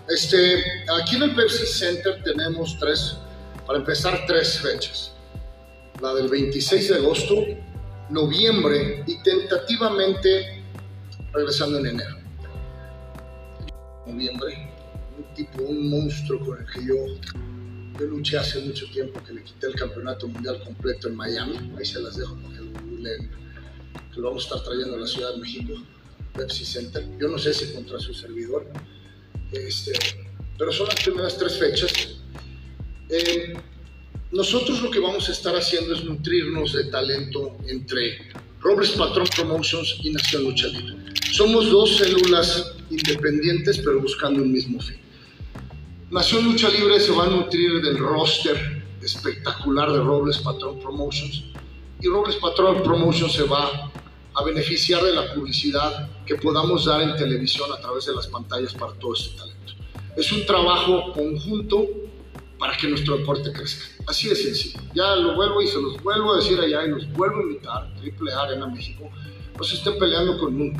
Este, 0.09 0.64
aquí 0.98 1.16
en 1.16 1.24
el 1.24 1.34
Pepsi 1.34 1.66
Center 1.66 2.22
tenemos 2.24 2.78
tres, 2.80 3.18
para 3.66 3.78
empezar, 3.80 4.24
tres 4.26 4.59
fechas. 4.59 5.12
La 6.00 6.14
del 6.14 6.28
26 6.28 6.88
de 6.88 6.94
agosto, 6.96 7.44
noviembre 8.11 9.04
y 9.07 9.22
tentativamente 9.22 10.62
regresando 11.32 11.78
en 11.78 11.86
enero. 11.86 12.16
Noviembre, 14.07 14.70
un 15.18 15.34
tipo, 15.34 15.62
un 15.62 15.90
monstruo 15.90 16.40
con 16.40 16.61
el 16.61 16.66
que 16.72 16.86
yo, 16.86 16.94
yo 17.98 18.07
luché 18.07 18.38
hace 18.38 18.61
mucho 18.61 18.86
tiempo, 18.90 19.20
que 19.24 19.32
le 19.32 19.42
quité 19.42 19.66
el 19.66 19.74
campeonato 19.74 20.28
mundial 20.28 20.62
completo 20.64 21.09
en 21.09 21.16
Miami. 21.16 21.72
Ahí 21.76 21.84
se 21.84 22.00
las 22.00 22.16
dejo 22.16 22.36
porque 22.40 22.57
que 24.16 24.20
lo 24.20 24.28
vamos 24.28 24.44
a 24.44 24.57
estar 24.57 24.64
trayendo 24.64 24.96
a 24.96 25.00
la 25.00 25.07
Ciudad 25.07 25.34
de 25.34 25.40
México, 25.40 25.74
Pepsi 26.34 26.64
Center. 26.64 27.07
Yo 27.18 27.28
no 27.28 27.38
sé 27.38 27.52
si 27.52 27.72
contra 27.72 27.98
su 27.98 28.14
servidor, 28.14 28.66
este, 29.52 29.92
pero 30.59 30.72
son 30.72 30.88
las 30.88 31.02
primeras 31.02 31.36
tres 31.36 31.59
fechas. 31.59 31.92
Eh, 33.09 33.54
nosotros 34.33 34.83
lo 34.83 34.91
que 34.91 34.99
vamos 34.99 35.29
a 35.29 35.33
estar 35.33 35.55
haciendo 35.55 35.95
es 35.95 36.05
nutrirnos 36.05 36.72
de 36.72 36.85
talento 36.85 37.57
entre 37.68 38.18
Robles 38.61 38.91
Patrón 38.93 39.27
Promotions 39.35 39.99
y 40.03 40.11
Nación 40.11 40.45
Lucha 40.45 40.66
Libre. 40.66 40.97
Somos 41.33 41.70
dos 41.70 41.97
células 41.97 42.74
independientes 42.91 43.79
pero 43.79 44.01
buscando 44.01 44.43
un 44.43 44.53
mismo 44.53 44.81
fin. 44.81 44.99
Nación 46.11 46.45
Lucha 46.45 46.68
Libre 46.68 46.99
se 46.99 47.12
va 47.12 47.27
a 47.27 47.31
nutrir 47.31 47.81
del 47.83 47.99
roster 47.99 48.83
espectacular 49.01 49.93
de 49.93 49.99
Robles 49.99 50.39
Patrón 50.39 50.81
Promotions 50.81 51.45
y 52.01 52.09
Robles 52.09 52.37
Patrón 52.37 52.83
Promotions 52.83 53.33
se 53.33 53.45
va 53.45 53.93
a 54.35 54.45
beneficiar 54.45 55.03
de 55.03 55.14
la 55.14 55.33
publicidad 55.35 56.11
que 56.27 56.35
podamos 56.35 56.85
dar 56.85 57.01
en 57.01 57.16
televisión 57.16 57.70
a 57.72 57.81
través 57.81 58.07
de 58.07 58.14
las 58.14 58.27
pantallas 58.27 58.74
para 58.74 58.93
todo 58.95 59.14
este 59.14 59.37
talento. 59.37 59.72
Es 60.16 60.33
un 60.33 60.45
trabajo 60.45 61.12
conjunto 61.12 61.87
para 62.59 62.76
que 62.76 62.88
nuestro 62.88 63.18
deporte 63.18 63.52
crezca. 63.52 63.86
Así 64.07 64.28
de 64.28 64.36
sencillo. 64.36 64.80
Ya 64.94 65.16
lo 65.16 65.34
vuelvo 65.34 65.62
y 65.62 65.66
se 65.66 65.80
los 65.80 66.02
vuelvo 66.02 66.34
a 66.34 66.36
decir 66.36 66.59
allá 66.59 66.84
y 66.84 66.90
los 66.90 67.11
vuelvo 67.12 67.40
a 67.40 67.42
invitar, 67.42 67.94
Triple 68.00 68.32
A 68.32 68.42
Arena 68.42 68.66
México, 68.66 69.11
no 69.57 69.64
se 69.64 69.76
estén 69.76 69.98
peleando 69.98 70.38
con 70.38 70.61
uno. 70.61 70.78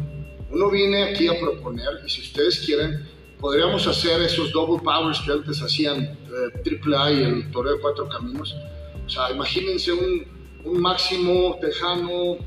Uno 0.50 0.70
viene 0.70 1.04
aquí 1.04 1.28
a 1.28 1.38
proponer 1.38 2.00
y 2.04 2.08
si 2.08 2.22
ustedes 2.22 2.60
quieren, 2.60 3.06
podríamos 3.40 3.86
hacer 3.86 4.22
esos 4.22 4.52
double 4.52 4.82
powers 4.82 5.20
que 5.20 5.32
antes 5.32 5.60
hacían 5.60 6.02
eh, 6.02 6.60
Triple 6.62 6.96
A 6.96 7.12
y 7.12 7.22
el 7.22 7.50
Toreo 7.50 7.74
de 7.74 7.80
Cuatro 7.80 8.08
Caminos. 8.08 8.54
O 9.04 9.08
sea, 9.08 9.30
imagínense 9.30 9.92
un, 9.92 10.26
un 10.64 10.80
Máximo 10.80 11.58
Tejano, 11.60 12.38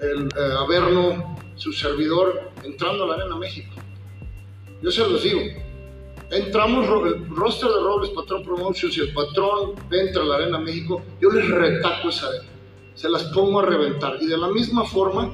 el 0.00 0.28
eh, 0.28 0.54
Averno, 0.58 1.36
su 1.56 1.72
servidor, 1.72 2.52
entrando 2.64 3.04
a 3.04 3.06
la 3.08 3.14
Arena 3.14 3.36
México. 3.36 3.74
Yo 4.80 4.92
se 4.92 5.00
los 5.00 5.22
digo, 5.22 5.40
entramos 6.30 6.86
el 7.06 7.28
roster 7.30 7.68
de 7.68 7.80
Robles, 7.80 8.10
Patrón 8.10 8.42
Promotions 8.42 8.96
y 8.96 9.00
el 9.00 9.12
patrón 9.12 9.72
entra 9.90 10.22
a 10.22 10.26
la 10.26 10.34
Arena 10.36 10.58
México, 10.58 11.02
yo 11.20 11.30
les 11.30 11.48
retaco 11.48 12.08
esa 12.08 12.28
arena, 12.28 12.48
se 12.94 13.08
las 13.08 13.24
pongo 13.24 13.60
a 13.60 13.66
reventar. 13.66 14.18
Y 14.20 14.26
de 14.26 14.36
la 14.36 14.48
misma 14.48 14.84
forma, 14.84 15.32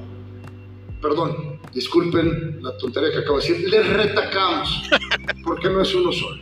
perdón, 1.01 1.59
disculpen 1.73 2.59
la 2.61 2.77
tontería 2.77 3.11
que 3.11 3.17
acabo 3.19 3.39
de 3.39 3.47
decir, 3.47 3.69
les 3.69 3.87
retacamos, 3.87 4.89
porque 5.43 5.69
no 5.69 5.81
es 5.81 5.93
uno 5.93 6.11
solo. 6.11 6.41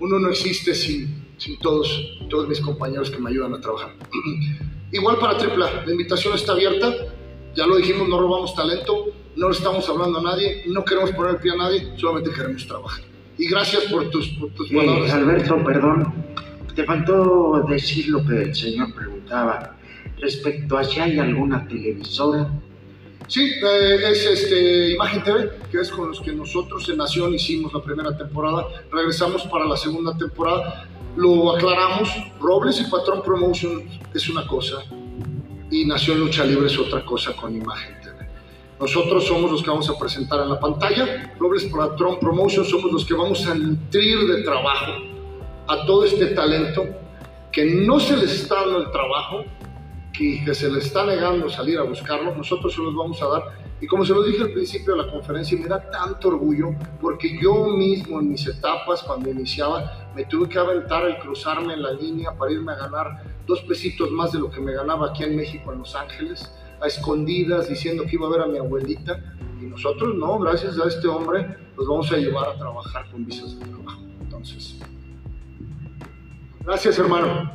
Uno 0.00 0.18
no 0.18 0.30
existe 0.30 0.74
sin, 0.74 1.32
sin 1.38 1.58
todos, 1.58 2.18
todos 2.28 2.48
mis 2.48 2.60
compañeros 2.60 3.10
que 3.10 3.18
me 3.18 3.30
ayudan 3.30 3.54
a 3.54 3.60
trabajar. 3.60 3.94
Igual 4.92 5.18
para 5.18 5.38
AAA, 5.38 5.86
la 5.86 5.90
invitación 5.90 6.34
está 6.34 6.52
abierta, 6.52 6.92
ya 7.54 7.66
lo 7.66 7.76
dijimos, 7.76 8.08
no 8.08 8.20
robamos 8.20 8.54
talento, 8.54 9.06
no 9.36 9.48
le 9.48 9.54
estamos 9.54 9.88
hablando 9.88 10.18
a 10.18 10.22
nadie, 10.22 10.64
no 10.66 10.84
queremos 10.84 11.12
poner 11.12 11.36
el 11.36 11.40
pie 11.40 11.52
a 11.52 11.56
nadie, 11.56 11.94
solamente 11.96 12.30
queremos 12.30 12.66
trabajar 12.66 13.11
y 13.38 13.48
gracias 13.48 13.84
por 13.84 14.10
tus, 14.10 14.28
por 14.30 14.50
tus 14.50 14.70
palabras. 14.70 15.12
Alberto, 15.12 15.62
perdón, 15.64 16.12
te 16.74 16.84
faltó 16.84 17.64
decir 17.68 18.08
lo 18.08 18.24
que 18.24 18.42
el 18.42 18.54
señor 18.54 18.94
preguntaba 18.94 19.76
respecto 20.18 20.78
a 20.78 20.84
si 20.84 21.00
hay 21.00 21.18
alguna 21.18 21.66
televisora. 21.66 22.50
Sí, 23.28 23.50
eh, 23.62 23.98
es 24.10 24.26
este, 24.26 24.92
Imagen 24.92 25.22
TV, 25.22 25.50
que 25.70 25.80
es 25.80 25.90
con 25.90 26.08
los 26.08 26.20
que 26.20 26.32
nosotros 26.32 26.88
en 26.88 26.98
Nación 26.98 27.34
hicimos 27.34 27.72
la 27.72 27.82
primera 27.82 28.16
temporada, 28.16 28.66
regresamos 28.90 29.44
para 29.44 29.64
la 29.64 29.76
segunda 29.76 30.16
temporada, 30.16 30.86
lo 31.16 31.56
aclaramos, 31.56 32.10
Robles 32.40 32.80
y 32.80 32.90
Patrón 32.90 33.22
Promotion 33.22 33.84
es 34.14 34.28
una 34.28 34.46
cosa 34.46 34.84
y 35.70 35.86
Nación 35.86 36.20
Lucha 36.20 36.44
Libre 36.44 36.66
es 36.66 36.78
otra 36.78 37.04
cosa 37.04 37.34
con 37.34 37.56
Imagen 37.56 38.01
nosotros 38.82 39.24
somos 39.24 39.48
los 39.48 39.62
que 39.62 39.70
vamos 39.70 39.88
a 39.88 39.96
presentar 39.96 40.40
en 40.40 40.48
la 40.48 40.58
pantalla. 40.58 41.32
Robles 41.38 41.66
Patrón 41.66 42.18
Promotion 42.18 42.64
somos 42.64 42.90
los 42.90 43.04
que 43.04 43.14
vamos 43.14 43.46
a 43.46 43.54
nutrir 43.54 44.26
de 44.26 44.42
trabajo 44.42 44.90
a 45.68 45.86
todo 45.86 46.04
este 46.04 46.26
talento 46.34 46.84
que 47.52 47.64
no 47.64 48.00
se 48.00 48.16
les 48.16 48.32
está 48.32 48.56
dando 48.56 48.78
el 48.78 48.90
trabajo, 48.90 49.44
que, 50.12 50.44
que 50.44 50.52
se 50.52 50.68
les 50.68 50.86
está 50.86 51.06
negando 51.06 51.48
salir 51.48 51.78
a 51.78 51.84
buscarlo. 51.84 52.34
Nosotros 52.34 52.74
se 52.74 52.82
los 52.82 52.92
vamos 52.92 53.22
a 53.22 53.28
dar. 53.28 53.42
Y 53.80 53.86
como 53.86 54.04
se 54.04 54.14
lo 54.14 54.24
dije 54.24 54.42
al 54.42 54.52
principio 54.52 54.96
de 54.96 55.04
la 55.04 55.12
conferencia, 55.12 55.56
me 55.56 55.68
da 55.68 55.88
tanto 55.88 56.26
orgullo 56.26 56.74
porque 57.00 57.38
yo 57.40 57.66
mismo 57.66 58.18
en 58.18 58.30
mis 58.30 58.44
etapas, 58.48 59.04
cuando 59.04 59.30
iniciaba, 59.30 60.10
me 60.16 60.24
tuve 60.24 60.48
que 60.48 60.58
aventar 60.58 61.04
el 61.04 61.18
cruzarme 61.18 61.74
en 61.74 61.82
la 61.84 61.92
línea 61.92 62.32
para 62.36 62.50
irme 62.50 62.72
a 62.72 62.76
ganar 62.76 63.22
dos 63.46 63.60
pesitos 63.60 64.10
más 64.10 64.32
de 64.32 64.40
lo 64.40 64.50
que 64.50 64.60
me 64.60 64.72
ganaba 64.72 65.10
aquí 65.10 65.22
en 65.22 65.36
México, 65.36 65.72
en 65.72 65.78
Los 65.78 65.94
Ángeles, 65.94 66.52
a 66.82 66.86
escondidas, 66.86 67.68
diciendo 67.68 68.04
que 68.04 68.16
iba 68.16 68.26
a 68.26 68.30
ver 68.30 68.40
a 68.42 68.46
mi 68.46 68.58
abuelita. 68.58 69.18
Y 69.60 69.66
nosotros 69.66 70.14
no, 70.16 70.38
gracias 70.38 70.78
a 70.78 70.88
este 70.88 71.06
hombre, 71.06 71.56
los 71.76 71.86
vamos 71.86 72.10
a 72.12 72.16
llevar 72.16 72.48
a 72.48 72.58
trabajar 72.58 73.10
con 73.10 73.24
visas 73.24 73.58
de 73.58 73.66
trabajo. 73.66 74.02
Entonces, 74.20 74.80
gracias 76.64 76.98
hermano. 76.98 77.52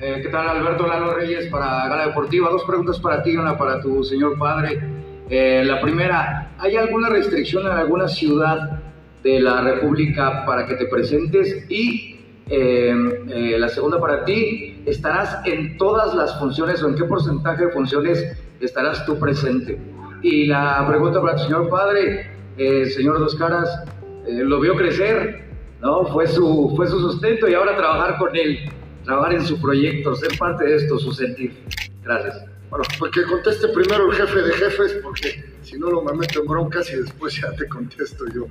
Eh, 0.00 0.20
¿Qué 0.22 0.28
tal 0.28 0.48
Alberto 0.48 0.86
Lalo 0.86 1.14
Reyes 1.14 1.48
para 1.48 1.88
Gala 1.88 2.06
Deportiva? 2.06 2.50
Dos 2.50 2.62
preguntas 2.64 3.00
para 3.00 3.22
ti, 3.22 3.36
una 3.36 3.56
para 3.58 3.80
tu 3.80 4.04
señor 4.04 4.38
padre. 4.38 4.80
Eh, 5.28 5.64
la 5.64 5.80
primera, 5.80 6.52
¿hay 6.58 6.76
alguna 6.76 7.08
restricción 7.08 7.66
en 7.66 7.72
alguna 7.72 8.06
ciudad 8.06 8.80
de 9.22 9.40
la 9.40 9.60
República 9.62 10.44
para 10.46 10.66
que 10.66 10.74
te 10.74 10.86
presentes? 10.86 11.68
Y 11.68 12.17
eh, 12.50 13.56
la 13.58 13.68
segunda 13.68 14.00
para 14.00 14.24
ti, 14.24 14.82
¿estarás 14.86 15.44
en 15.46 15.76
todas 15.76 16.14
las 16.14 16.38
funciones 16.38 16.82
o 16.82 16.88
en 16.88 16.94
qué 16.94 17.04
porcentaje 17.04 17.66
de 17.66 17.72
funciones 17.72 18.36
estarás 18.60 19.04
tú 19.06 19.18
presente? 19.18 19.78
Y 20.22 20.46
la 20.46 20.84
pregunta 20.88 21.20
para 21.20 21.36
tu 21.36 21.44
señor 21.44 21.68
padre, 21.68 22.30
señor 22.56 23.18
Dos 23.20 23.34
Caras, 23.36 23.84
lo 24.26 24.60
vio 24.60 24.74
crecer, 24.74 25.44
¿no? 25.80 26.06
Fue 26.06 26.26
su, 26.26 26.72
fue 26.76 26.88
su 26.88 27.00
sustento 27.00 27.48
y 27.48 27.54
ahora 27.54 27.76
trabajar 27.76 28.18
con 28.18 28.34
él 28.34 28.68
trabajar 29.08 29.36
en 29.36 29.46
su 29.46 29.58
proyecto, 29.58 30.14
ser 30.16 30.36
parte 30.36 30.66
de 30.66 30.76
esto, 30.76 30.98
su 30.98 31.12
sentir. 31.12 31.56
Gracias. 32.04 32.44
Bueno, 32.68 32.84
porque 32.98 33.22
conteste 33.22 33.68
primero 33.68 34.10
el 34.10 34.14
jefe 34.14 34.42
de 34.42 34.52
jefes, 34.52 34.98
porque 35.02 35.42
si 35.62 35.78
no 35.78 35.90
lo 35.90 36.02
me 36.02 36.12
meto 36.12 36.40
en 36.40 36.46
broncas 36.46 36.92
y 36.92 36.96
después 36.96 37.40
ya 37.40 37.50
te 37.52 37.66
contesto 37.68 38.26
yo 38.34 38.46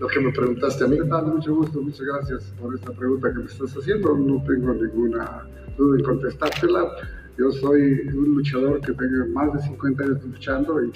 lo 0.00 0.06
que 0.08 0.20
me 0.20 0.32
preguntaste 0.32 0.84
a 0.84 0.88
mí. 0.88 0.98
Ah, 1.10 1.22
mucho 1.22 1.54
gusto, 1.54 1.80
muchas 1.80 2.06
gracias 2.06 2.54
por 2.60 2.74
esta 2.74 2.92
pregunta 2.92 3.32
que 3.32 3.38
me 3.38 3.44
estás 3.44 3.72
haciendo. 3.76 4.16
No 4.16 4.42
tengo 4.44 4.74
ninguna 4.74 5.46
duda 5.76 5.98
en 5.98 6.04
contestártela. 6.04 6.90
Yo 7.36 7.50
soy 7.50 8.08
un 8.08 8.34
luchador 8.36 8.80
que 8.80 8.92
tengo 8.92 9.26
más 9.32 9.52
de 9.54 9.62
50 9.62 10.04
años 10.04 10.24
luchando 10.24 10.84
y 10.84 10.92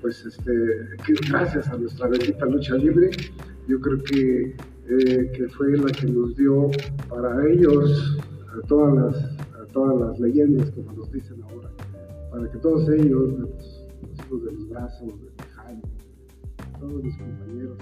pues 0.00 0.24
este, 0.24 0.52
gracias 1.28 1.68
a 1.68 1.76
nuestra 1.76 2.08
bendita 2.08 2.46
lucha 2.46 2.74
libre, 2.76 3.10
yo 3.68 3.80
creo 3.80 4.02
que, 4.04 4.56
eh, 4.88 5.32
que 5.34 5.48
fue 5.50 5.76
la 5.76 5.92
que 5.92 6.06
nos 6.06 6.34
dio 6.36 6.70
para 7.08 7.46
ellos 7.50 8.18
a 8.56 8.66
todas 8.66 8.94
las, 8.94 9.24
a 9.60 9.66
todas 9.72 10.00
las 10.00 10.20
leyendas, 10.20 10.70
como 10.70 10.92
nos 10.92 11.12
dicen 11.12 11.42
ahora, 11.42 11.70
para 12.30 12.50
que 12.50 12.58
todos 12.58 12.88
ellos, 12.88 13.38
los, 13.38 13.86
hijos 14.26 14.44
de 14.44 14.52
los 14.52 14.68
brazos, 14.68 15.08
de 15.08 15.44
Jaime, 15.54 15.82
todos 16.78 17.02
mis 17.02 17.16
compañeros, 17.18 17.78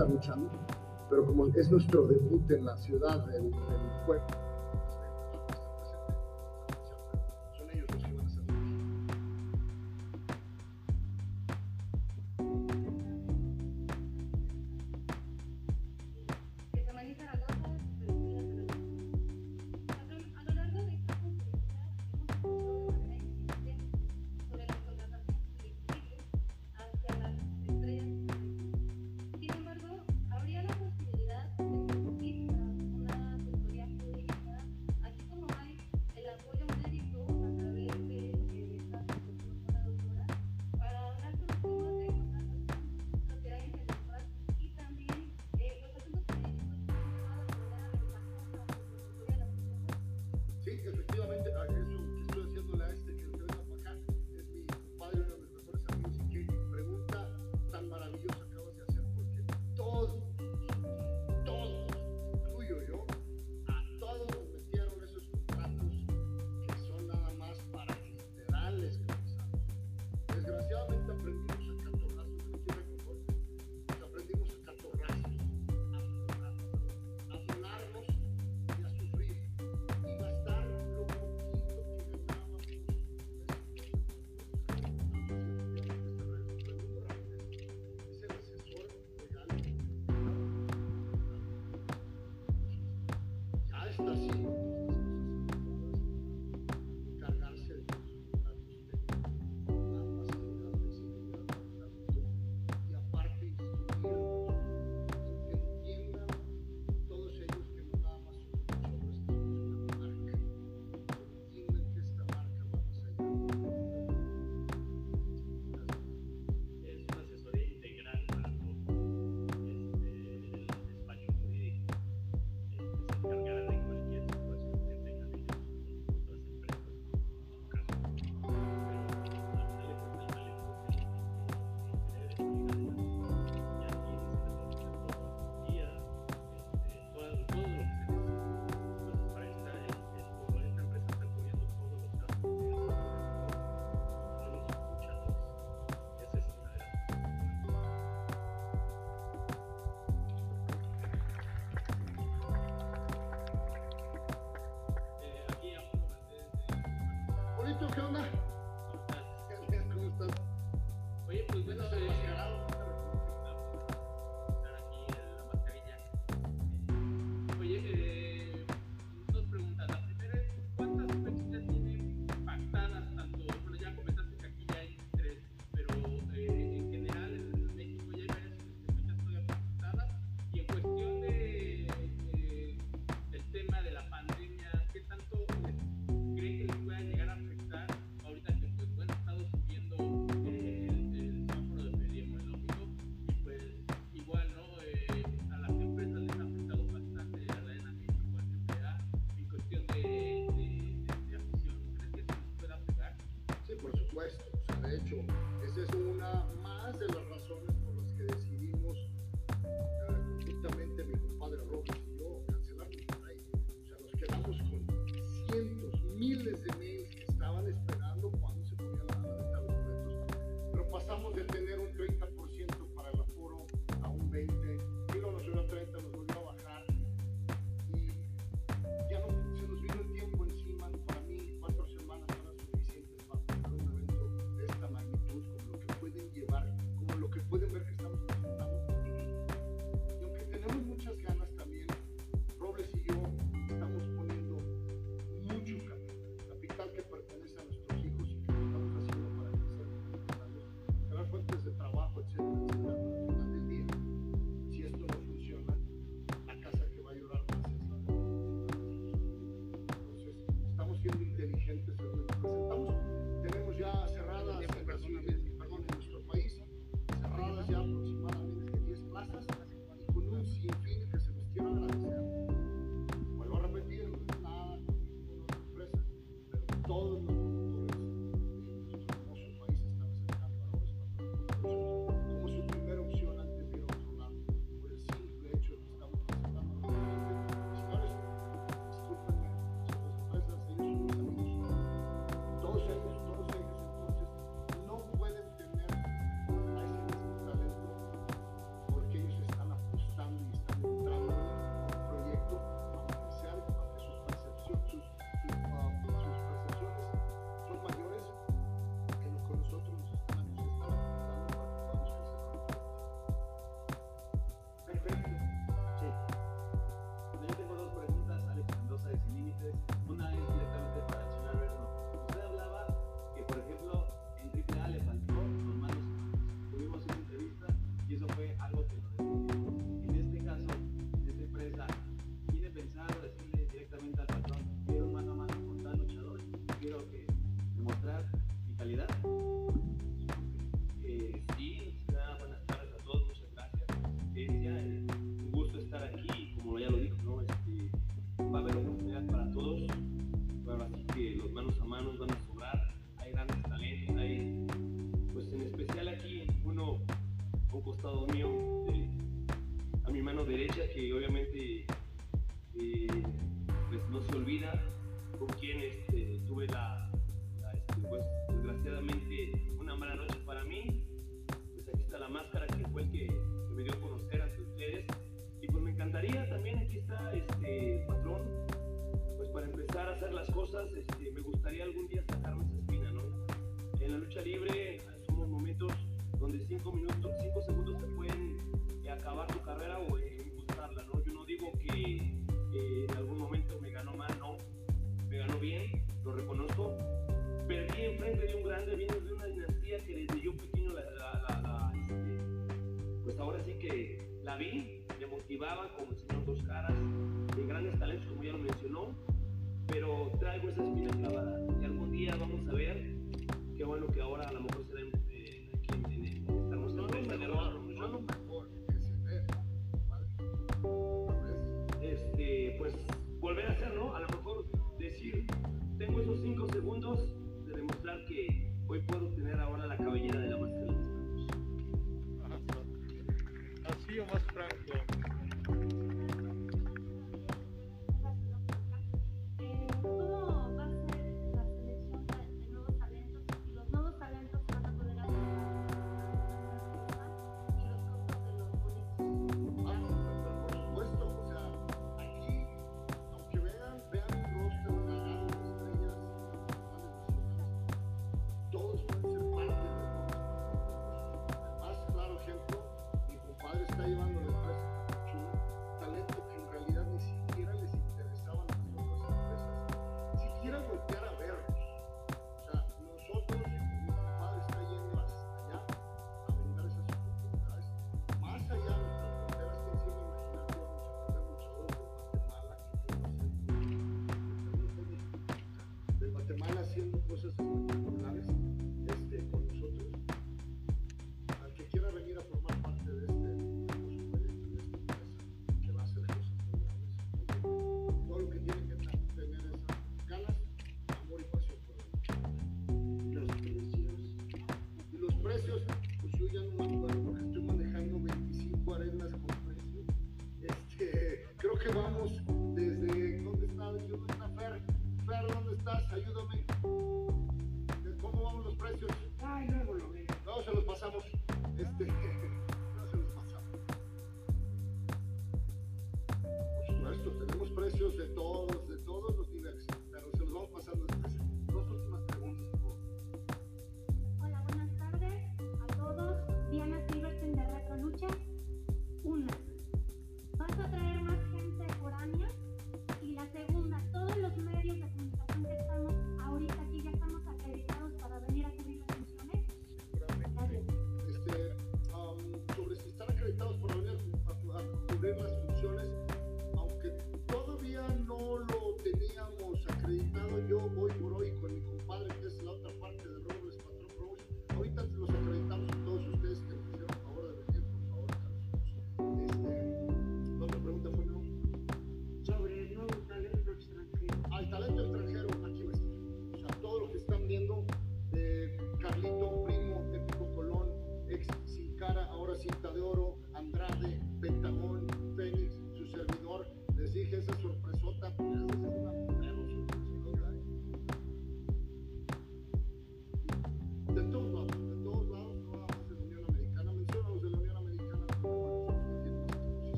estar 0.00 0.08
luchando, 0.08 0.50
pero 1.08 1.26
como 1.26 1.46
es 1.48 1.70
nuestro 1.70 2.06
debut 2.06 2.50
en 2.50 2.64
la 2.64 2.76
ciudad 2.78 3.26
del, 3.26 3.50
del 3.50 3.90
juego, 4.06 4.24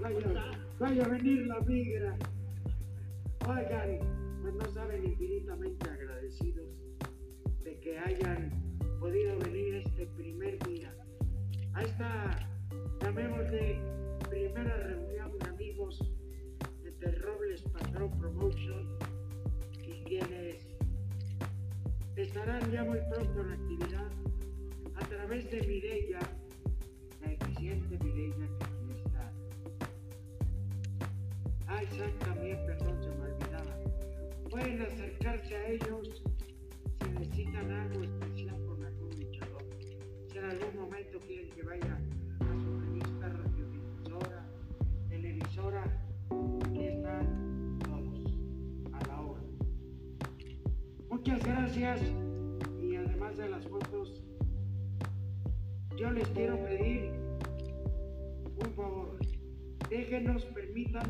Vaya, 0.00 0.50
vaya 0.78 1.04
a 1.04 1.08
venir 1.08 1.46
la 1.46 1.60
migra. 1.60 2.16
Oigan, 3.48 3.98
pues 4.42 4.54
no 4.54 4.72
saben 4.72 5.04
infinitamente 5.04 5.88
agradecidos 5.88 6.71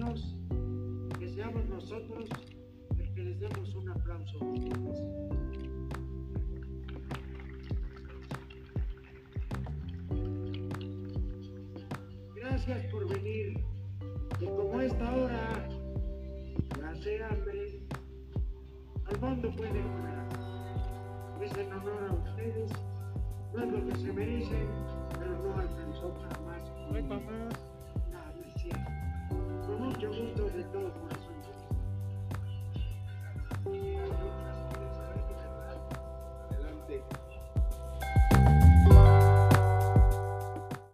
hermanos. 0.02 0.31